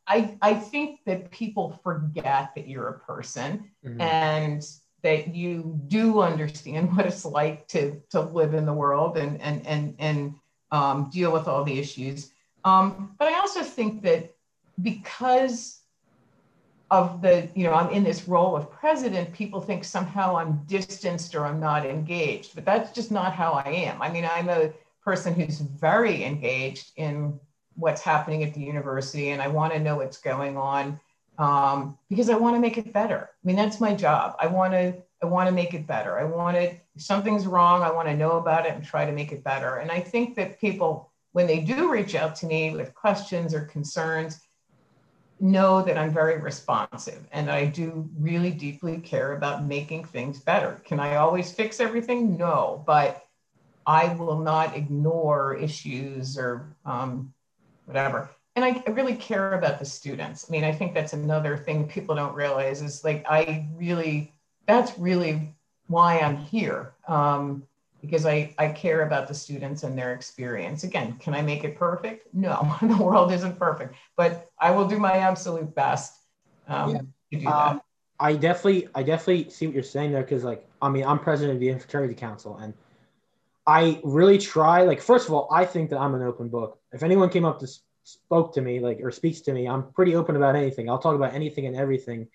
I, 0.08 0.38
I 0.42 0.54
think 0.54 1.02
that 1.06 1.30
people 1.32 1.80
forget 1.84 2.52
that 2.56 2.68
you're 2.68 2.88
a 2.88 3.00
person 3.00 3.70
mm-hmm. 3.86 4.00
and 4.00 4.66
that 5.04 5.36
you 5.36 5.80
do 5.88 6.22
understand 6.22 6.92
what 6.96 7.06
it's 7.06 7.26
like 7.26 7.68
to, 7.70 8.02
to 8.12 8.22
live 8.22 8.54
in 8.54 8.66
the 8.66 8.74
world 8.74 9.18
and, 9.18 9.40
and, 9.42 9.66
and, 9.68 9.96
and 10.00 10.36
um, 10.72 11.10
deal 11.12 11.32
with 11.32 11.48
all 11.48 11.64
the 11.64 11.78
issues. 11.78 12.32
Um, 12.64 13.16
but 13.20 13.28
I 13.28 13.40
also 13.40 13.64
think 13.64 14.02
that 14.04 14.36
because 14.82 15.82
of 16.90 17.22
the, 17.22 17.50
you 17.54 17.66
know, 17.66 17.74
I'm 17.74 17.90
in 17.90 18.04
this 18.04 18.28
role 18.28 18.56
of 18.56 18.72
president, 18.72 19.34
people 19.34 19.60
think 19.60 19.84
somehow 19.84 20.38
I'm 20.38 20.64
distanced 20.68 21.36
or 21.36 21.46
I'm 21.46 21.60
not 21.60 21.86
engaged, 21.86 22.56
but 22.56 22.66
that's 22.66 22.92
just 22.92 23.12
not 23.12 23.34
how 23.34 23.52
I 23.54 23.70
am. 23.70 24.02
I 24.02 24.10
mean, 24.10 24.26
I'm 24.30 24.50
a 24.50 24.72
person 25.04 25.34
who's 25.34 25.60
very 25.60 26.24
engaged 26.24 26.92
in 26.96 27.40
what's 27.78 28.02
happening 28.02 28.44
at 28.44 28.54
the 28.54 28.60
university 28.60 29.30
and 29.30 29.42
I 29.42 29.48
want 29.48 29.72
to 29.74 29.80
know 29.80 29.98
what's 29.98 30.18
going 30.18 30.58
on 30.58 31.00
um, 31.38 31.98
because 32.10 32.30
I 32.30 32.36
want 32.36 32.56
to 32.56 32.60
make 32.60 32.78
it 32.78 32.92
better. 32.92 33.30
I 33.32 33.48
mean, 33.48 33.56
that's 33.56 33.80
my 33.80 33.94
job. 33.94 34.36
I 34.40 34.48
want 34.48 34.74
to 34.74 34.96
I 35.22 35.26
want 35.26 35.48
to 35.48 35.54
make 35.54 35.74
it 35.74 35.88
better. 35.88 36.20
I 36.20 36.24
want 36.24 36.58
it 36.58 36.82
if 36.96 37.02
something's 37.02 37.48
wrong, 37.48 37.82
I 37.82 37.92
want 37.92 38.08
to 38.08 38.16
know 38.16 38.34
about 38.34 38.66
it 38.66 38.74
and 38.74 38.84
try 38.84 39.06
to 39.06 39.12
make 39.12 39.32
it 39.32 39.44
better. 39.44 39.78
And 39.78 39.92
I 39.92 40.00
think 40.00 40.36
that 40.36 40.60
people 40.60 41.12
when 41.32 41.46
they 41.46 41.60
do 41.60 41.92
reach 41.92 42.16
out 42.16 42.36
to 42.38 42.48
me 42.48 42.76
with 42.76 42.96
questions 42.96 43.54
or 43.54 43.62
concerns 43.62 44.40
know 45.40 45.84
that 45.84 45.98
I'm 45.98 46.12
very 46.12 46.40
responsive 46.40 47.28
and 47.32 47.52
I 47.52 47.66
do 47.66 48.10
really 48.18 48.50
deeply 48.50 48.98
care 48.98 49.34
about 49.34 49.66
making 49.66 50.06
things 50.06 50.40
better. 50.40 50.82
Can 50.84 51.00
I 51.00 51.18
always 51.18 51.52
fix 51.52 51.80
everything? 51.80 52.38
No, 52.38 52.84
but 52.88 53.24
I 53.86 54.14
will 54.16 54.40
not 54.40 54.76
ignore 54.76 55.56
issues 55.56 56.38
or 56.38 56.76
um, 56.86 57.34
whatever. 57.88 58.30
And 58.56 58.66
I, 58.66 58.84
really 58.88 59.16
care 59.16 59.54
about 59.54 59.80
the 59.80 59.86
students. 59.86 60.46
I 60.48 60.52
mean, 60.52 60.64
I 60.64 60.72
think 60.72 60.94
that's 60.94 61.14
another 61.14 61.58
thing 61.58 61.88
people 61.88 62.16
don't 62.16 62.36
realize 62.36 62.82
is 62.82 63.04
like, 63.04 63.24
I 63.30 63.68
really, 63.76 64.34
that's 64.68 64.98
really 64.98 65.56
why 65.88 66.20
I'm 66.20 66.38
here. 66.38 66.94
Um, 67.08 67.64
because 68.02 68.26
I, 68.26 68.54
I 68.58 68.70
care 68.70 69.02
about 69.02 69.28
the 69.28 69.34
students 69.34 69.84
and 69.84 69.98
their 69.98 70.14
experience. 70.14 70.84
Again, 70.84 71.14
can 71.20 71.34
I 71.34 71.42
make 71.42 71.64
it 71.64 71.78
perfect? 71.78 72.34
No, 72.34 72.76
the 72.82 72.98
world 72.98 73.32
isn't 73.32 73.58
perfect, 73.58 73.96
but 74.16 74.50
I 74.60 74.72
will 74.72 74.88
do 74.88 75.00
my 75.00 75.18
absolute 75.18 75.74
best 75.74 76.14
um, 76.68 76.92
yeah. 76.92 77.02
to 77.32 77.40
do 77.40 77.48
um, 77.48 77.76
that. 77.76 77.84
I 78.20 78.34
definitely, 78.34 78.88
I 78.96 79.04
definitely 79.04 79.50
see 79.52 79.68
what 79.68 79.76
you're 79.76 79.84
saying 79.84 80.12
there. 80.12 80.24
Cause 80.24 80.44
like, 80.44 80.68
I 80.82 80.90
mean, 80.90 81.06
I'm 81.06 81.20
president 81.20 81.56
of 81.56 81.60
the 81.60 81.68
Interfraternity 81.68 82.18
Council 82.18 82.58
and 82.58 82.74
I 83.68 84.00
really 84.04 84.38
try. 84.38 84.84
Like, 84.84 85.02
first 85.02 85.28
of 85.28 85.34
all, 85.34 85.50
I 85.52 85.66
think 85.66 85.90
that 85.90 86.00
I'm 86.00 86.16
an 86.16 86.24
open 86.24 86.48
book. 86.48 86.77
If 86.92 87.04
anyone 87.04 87.30
came 87.30 87.46
up 87.46 87.60
to 87.60 87.68
spoke 88.04 88.54
to 88.54 88.62
me, 88.62 88.80
like 88.80 89.00
or 89.02 89.12
speaks 89.12 89.42
to 89.42 89.54
me, 89.54 89.68
I'm 89.68 89.92
pretty 89.92 90.16
open 90.16 90.36
about 90.36 90.56
anything. 90.56 90.90
I'll 90.90 91.00
talk 91.00 91.16
about 91.16 91.34
anything 91.34 91.66
and 91.66 91.76
everything, 91.76 92.28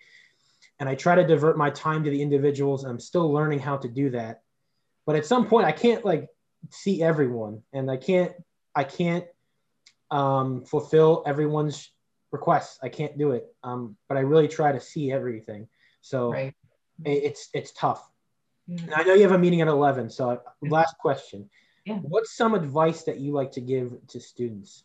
and 0.79 0.89
I 0.89 0.95
try 0.95 1.15
to 1.15 1.27
divert 1.27 1.57
my 1.57 1.71
time 1.71 2.05
to 2.05 2.11
the 2.11 2.21
individuals. 2.21 2.85
I'm 2.85 3.01
still 3.01 3.33
learning 3.33 3.61
how 3.61 3.77
to 3.79 3.89
do 3.89 4.11
that. 4.11 4.43
But 5.07 5.17
at 5.17 5.27
some 5.27 5.47
point, 5.47 5.67
I 5.67 5.73
can't 5.73 6.05
like 6.05 6.29
see 6.71 7.03
everyone, 7.03 7.63
and 7.73 7.91
I 7.91 7.97
can't, 7.97 8.33
I 8.75 8.85
can't 8.85 9.25
um, 10.11 10.65
fulfill 10.65 11.23
everyone's 11.27 11.91
requests. 12.33 12.79
I 12.83 12.89
can't 12.89 13.17
do 13.17 13.33
it. 13.33 13.47
Um, 13.63 13.97
but 14.09 14.17
I 14.17 14.21
really 14.21 14.49
try 14.49 14.73
to 14.73 14.81
see 14.81 15.13
everything. 15.13 15.69
So 16.01 16.33
right. 16.33 16.55
it's 17.05 17.49
it's 17.55 17.73
tough. 17.73 18.09
And 18.69 18.95
I 18.95 19.03
know 19.03 19.15
you 19.15 19.23
have 19.23 19.33
a 19.33 19.39
meeting 19.39 19.61
at 19.61 19.69
11. 19.69 20.11
So, 20.11 20.41
last 20.63 20.97
question. 20.99 21.51
Yeah. 21.85 21.97
What's 21.97 22.37
some 22.37 22.55
advice 22.55 23.03
that 23.05 23.19
you 23.19 23.33
like 23.33 23.53
to 23.53 23.61
give 23.61 23.95
to 24.09 24.21
students? 24.21 24.85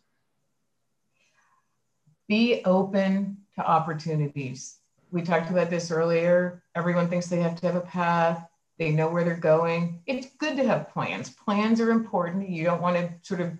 Be 2.28 2.62
open 2.64 3.38
to 3.54 3.66
opportunities. 3.66 4.78
We 5.10 5.22
talked 5.22 5.50
about 5.50 5.70
this 5.70 5.90
earlier. 5.90 6.62
Everyone 6.74 7.08
thinks 7.08 7.26
they 7.26 7.40
have 7.40 7.58
to 7.60 7.66
have 7.66 7.76
a 7.76 7.80
path, 7.80 8.46
they 8.78 8.90
know 8.90 9.08
where 9.08 9.24
they're 9.24 9.36
going. 9.36 10.00
It's 10.06 10.28
good 10.38 10.56
to 10.56 10.66
have 10.66 10.90
plans. 10.90 11.30
Plans 11.30 11.80
are 11.80 11.90
important. 11.90 12.48
You 12.48 12.64
don't 12.64 12.82
want 12.82 12.96
to 12.96 13.12
sort 13.22 13.40
of 13.40 13.52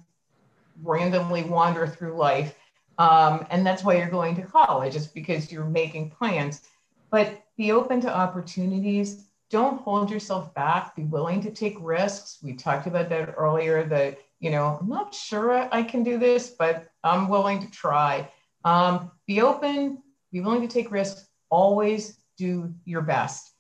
randomly 0.82 1.43
wander 1.43 1.86
through 1.86 2.16
life. 2.16 2.55
Um, 2.99 3.47
and 3.51 3.66
that's 3.66 3.82
why 3.82 3.97
you're 3.97 4.11
going 4.11 4.36
to 4.36 4.43
college, 4.43 4.95
is 4.95 5.07
because 5.07 5.51
you're 5.51 5.64
making 5.64 6.11
plans. 6.11 6.62
But 7.11 7.43
be 7.57 7.72
open 7.72 8.01
to 8.03 8.14
opportunities 8.14 9.24
don't 9.51 9.81
hold 9.81 10.11
yourself 10.11 10.55
back. 10.55 10.95
Be 10.95 11.05
willing 11.05 11.41
to 11.43 11.51
take 11.51 11.77
risks. 11.81 12.39
We 12.43 12.55
talked 12.55 12.87
about 12.87 13.09
that 13.09 13.35
earlier 13.37 13.85
that 13.85 14.19
you 14.41 14.51
know 14.51 14.79
i'm 14.81 14.89
not 14.89 15.13
sure 15.13 15.69
i 15.75 15.83
can 15.83 16.05
do 16.05 16.17
this 16.17 16.55
but 16.57 16.89
i'm 17.03 17.29
willing 17.29 17.61
to 17.61 17.71
try. 17.71 18.31
Um, 18.65 19.11
be 19.27 19.41
open 19.41 20.03
be 20.33 20.41
willing 20.41 20.61
to 20.63 20.69
take 20.69 20.91
risks. 20.91 21.27
Always 21.51 22.19
do 22.37 22.75
your 22.85 23.01
best. 23.01 23.53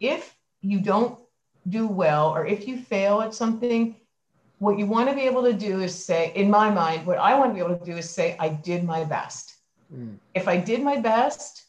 If 0.00 0.34
you 0.62 0.80
don't 0.80 1.18
do 1.68 1.86
well 1.86 2.30
or 2.30 2.46
if 2.46 2.66
you 2.66 2.78
fail 2.78 3.20
at 3.20 3.34
something 3.34 3.96
what 4.58 4.78
you 4.78 4.86
want 4.86 5.08
to 5.08 5.14
be 5.14 5.22
able 5.22 5.42
to 5.42 5.52
do 5.52 5.80
is 5.80 5.94
say 5.94 6.32
in 6.34 6.48
my 6.48 6.70
mind 6.70 7.04
what 7.04 7.18
i 7.18 7.34
want 7.34 7.50
to 7.50 7.54
be 7.54 7.60
able 7.60 7.76
to 7.76 7.84
do 7.84 7.96
is 7.96 8.08
say 8.08 8.36
i 8.38 8.48
did 8.48 8.84
my 8.84 9.04
best. 9.04 9.54
Mm. 9.92 10.16
if 10.34 10.48
i 10.48 10.56
did 10.56 10.82
my 10.82 10.96
best 10.96 11.65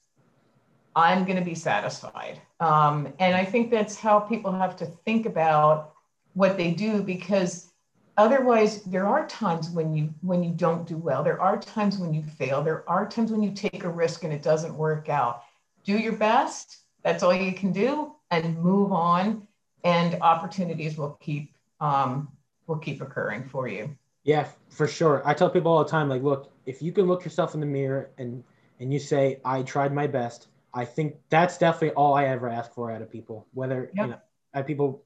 I'm 0.97 1.25
going 1.25 1.37
to 1.37 1.45
be 1.45 1.53
satisfied. 1.53 2.41
Um, 2.59 3.13
and 3.19 3.35
I 3.35 3.45
think 3.45 3.69
that's 3.69 3.95
how 3.95 4.19
people 4.19 4.51
have 4.51 4.75
to 4.77 4.87
think 5.05 5.27
about 5.27 5.93
what 6.33 6.57
they 6.57 6.71
do 6.71 7.03
because 7.03 7.71
otherwise 8.17 8.81
there 8.81 9.05
are 9.05 9.27
times 9.27 9.69
when 9.69 9.93
you 9.93 10.11
when 10.21 10.43
you 10.43 10.49
don't 10.49 10.87
do 10.87 10.97
well. 10.97 11.23
There 11.23 11.39
are 11.39 11.59
times 11.59 11.99
when 11.99 12.15
you 12.15 12.23
fail. 12.23 12.63
There 12.63 12.83
are 12.89 13.07
times 13.07 13.31
when 13.31 13.43
you 13.43 13.51
take 13.51 13.83
a 13.83 13.89
risk 13.89 14.23
and 14.23 14.33
it 14.33 14.41
doesn't 14.41 14.75
work 14.75 15.07
out. 15.07 15.43
Do 15.83 15.99
your 15.99 16.13
best. 16.13 16.79
That's 17.03 17.21
all 17.21 17.33
you 17.33 17.53
can 17.53 17.71
do 17.71 18.15
and 18.31 18.57
move 18.57 18.91
on 18.91 19.47
and 19.83 20.19
opportunities 20.21 20.97
will 20.97 21.15
keep 21.21 21.53
um, 21.79 22.27
will 22.65 22.79
keep 22.79 23.01
occurring 23.01 23.47
for 23.47 23.67
you. 23.67 23.95
Yeah 24.23 24.47
for 24.69 24.87
sure. 24.87 25.21
I 25.25 25.35
tell 25.35 25.51
people 25.51 25.71
all 25.71 25.83
the 25.83 25.91
time 25.91 26.09
like 26.09 26.23
look 26.23 26.51
if 26.65 26.81
you 26.81 26.91
can 26.91 27.05
look 27.05 27.23
yourself 27.23 27.53
in 27.53 27.59
the 27.59 27.67
mirror 27.67 28.09
and 28.17 28.43
and 28.79 28.91
you 28.91 28.99
say 28.99 29.39
i 29.45 29.61
tried 29.61 29.93
my 29.93 30.07
best 30.07 30.47
I 30.73 30.85
think 30.85 31.15
that's 31.29 31.57
definitely 31.57 31.91
all 31.91 32.13
I 32.13 32.25
ever 32.25 32.49
ask 32.49 32.73
for 32.73 32.91
out 32.91 33.01
of 33.01 33.11
people, 33.11 33.47
whether 33.53 33.91
yep. 33.95 34.05
you 34.05 34.11
know, 34.11 34.19
at 34.53 34.67
people 34.67 35.03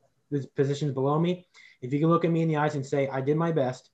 positions 0.55 0.91
below 0.91 1.19
me. 1.19 1.45
If 1.81 1.93
you 1.93 1.99
can 1.99 2.09
look 2.09 2.25
at 2.25 2.31
me 2.31 2.41
in 2.41 2.47
the 2.47 2.57
eyes 2.57 2.75
and 2.75 2.85
say, 2.85 3.07
I 3.07 3.21
did 3.21 3.37
my 3.37 3.51
best, 3.51 3.89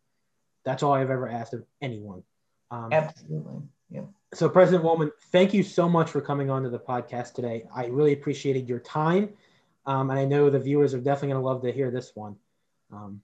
that's 0.64 0.84
all 0.84 0.94
I've 0.94 1.10
ever 1.10 1.28
asked 1.28 1.54
of 1.54 1.64
anyone. 1.82 2.24
Um, 2.72 2.92
Absolutely. 2.92 3.62
Yeah. 3.90 4.02
So, 4.34 4.50
President 4.50 4.84
Wollman, 4.84 5.12
thank 5.32 5.54
you 5.54 5.64
so 5.64 5.88
much 5.88 6.10
for 6.10 6.20
coming 6.20 6.50
on 6.50 6.64
to 6.64 6.70
the 6.70 6.80
podcast 6.80 7.34
today. 7.34 7.66
I 7.74 7.86
really 7.86 8.14
appreciated 8.14 8.68
your 8.68 8.80
time. 8.80 9.30
Um, 9.86 10.10
and 10.10 10.20
I 10.20 10.26
know 10.26 10.50
the 10.50 10.60
viewers 10.60 10.94
are 10.94 11.00
definitely 11.00 11.30
going 11.30 11.42
to 11.42 11.46
love 11.46 11.62
to 11.62 11.72
hear 11.72 11.90
this 11.90 12.12
one. 12.14 12.36
Um, 12.92 13.22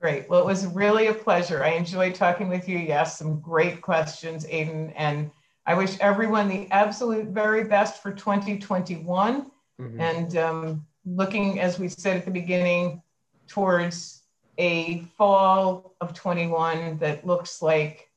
great. 0.00 0.30
Well, 0.30 0.40
it 0.40 0.46
was 0.46 0.66
really 0.66 1.08
a 1.08 1.14
pleasure. 1.14 1.62
I 1.62 1.72
enjoyed 1.72 2.14
talking 2.14 2.48
with 2.48 2.68
you. 2.68 2.78
You 2.78 2.92
asked 2.92 3.18
some 3.18 3.40
great 3.40 3.82
questions, 3.82 4.46
Aiden, 4.46 4.94
and 4.96 5.30
I 5.70 5.74
wish 5.74 5.96
everyone 6.00 6.48
the 6.48 6.66
absolute 6.72 7.28
very 7.28 7.62
best 7.62 8.02
for 8.02 8.10
2021. 8.10 9.46
Mm-hmm. 9.80 10.00
And 10.00 10.36
um, 10.36 10.86
looking, 11.06 11.60
as 11.60 11.78
we 11.78 11.86
said 11.86 12.16
at 12.16 12.24
the 12.24 12.32
beginning, 12.32 13.00
towards 13.46 14.22
a 14.58 15.02
fall 15.16 15.94
of 16.00 16.12
21 16.12 16.98
that 16.98 17.24
looks 17.24 17.62
like 17.62 18.10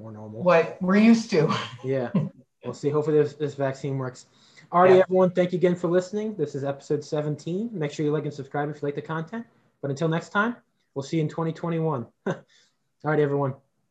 more 0.00 0.10
normal 0.10 0.42
what 0.42 0.78
we're 0.82 0.96
used 0.96 1.30
to. 1.30 1.54
yeah. 1.84 2.10
We'll 2.64 2.74
see. 2.74 2.90
Hopefully, 2.90 3.22
this, 3.22 3.34
this 3.34 3.54
vaccine 3.54 3.96
works. 3.96 4.26
All 4.72 4.78
All 4.78 4.82
righty, 4.82 4.96
Yeah. 4.96 5.02
everyone. 5.02 5.30
Thank 5.30 5.52
you 5.52 5.58
again 5.58 5.76
for 5.76 5.86
listening. 5.86 6.34
This 6.34 6.56
is 6.56 6.64
episode 6.64 7.04
17. 7.04 7.70
Make 7.72 7.92
sure 7.92 8.04
you 8.04 8.10
like 8.10 8.24
and 8.24 8.34
subscribe 8.34 8.68
if 8.70 8.82
you 8.82 8.86
like 8.88 8.96
the 8.96 9.02
content. 9.02 9.46
But 9.80 9.92
until 9.92 10.08
next 10.08 10.30
time, 10.30 10.56
we'll 10.92 11.04
see 11.04 11.18
you 11.18 11.22
in 11.22 11.28
2021. 11.28 12.04
All 12.26 12.34
right, 13.04 13.20
everyone. 13.20 13.54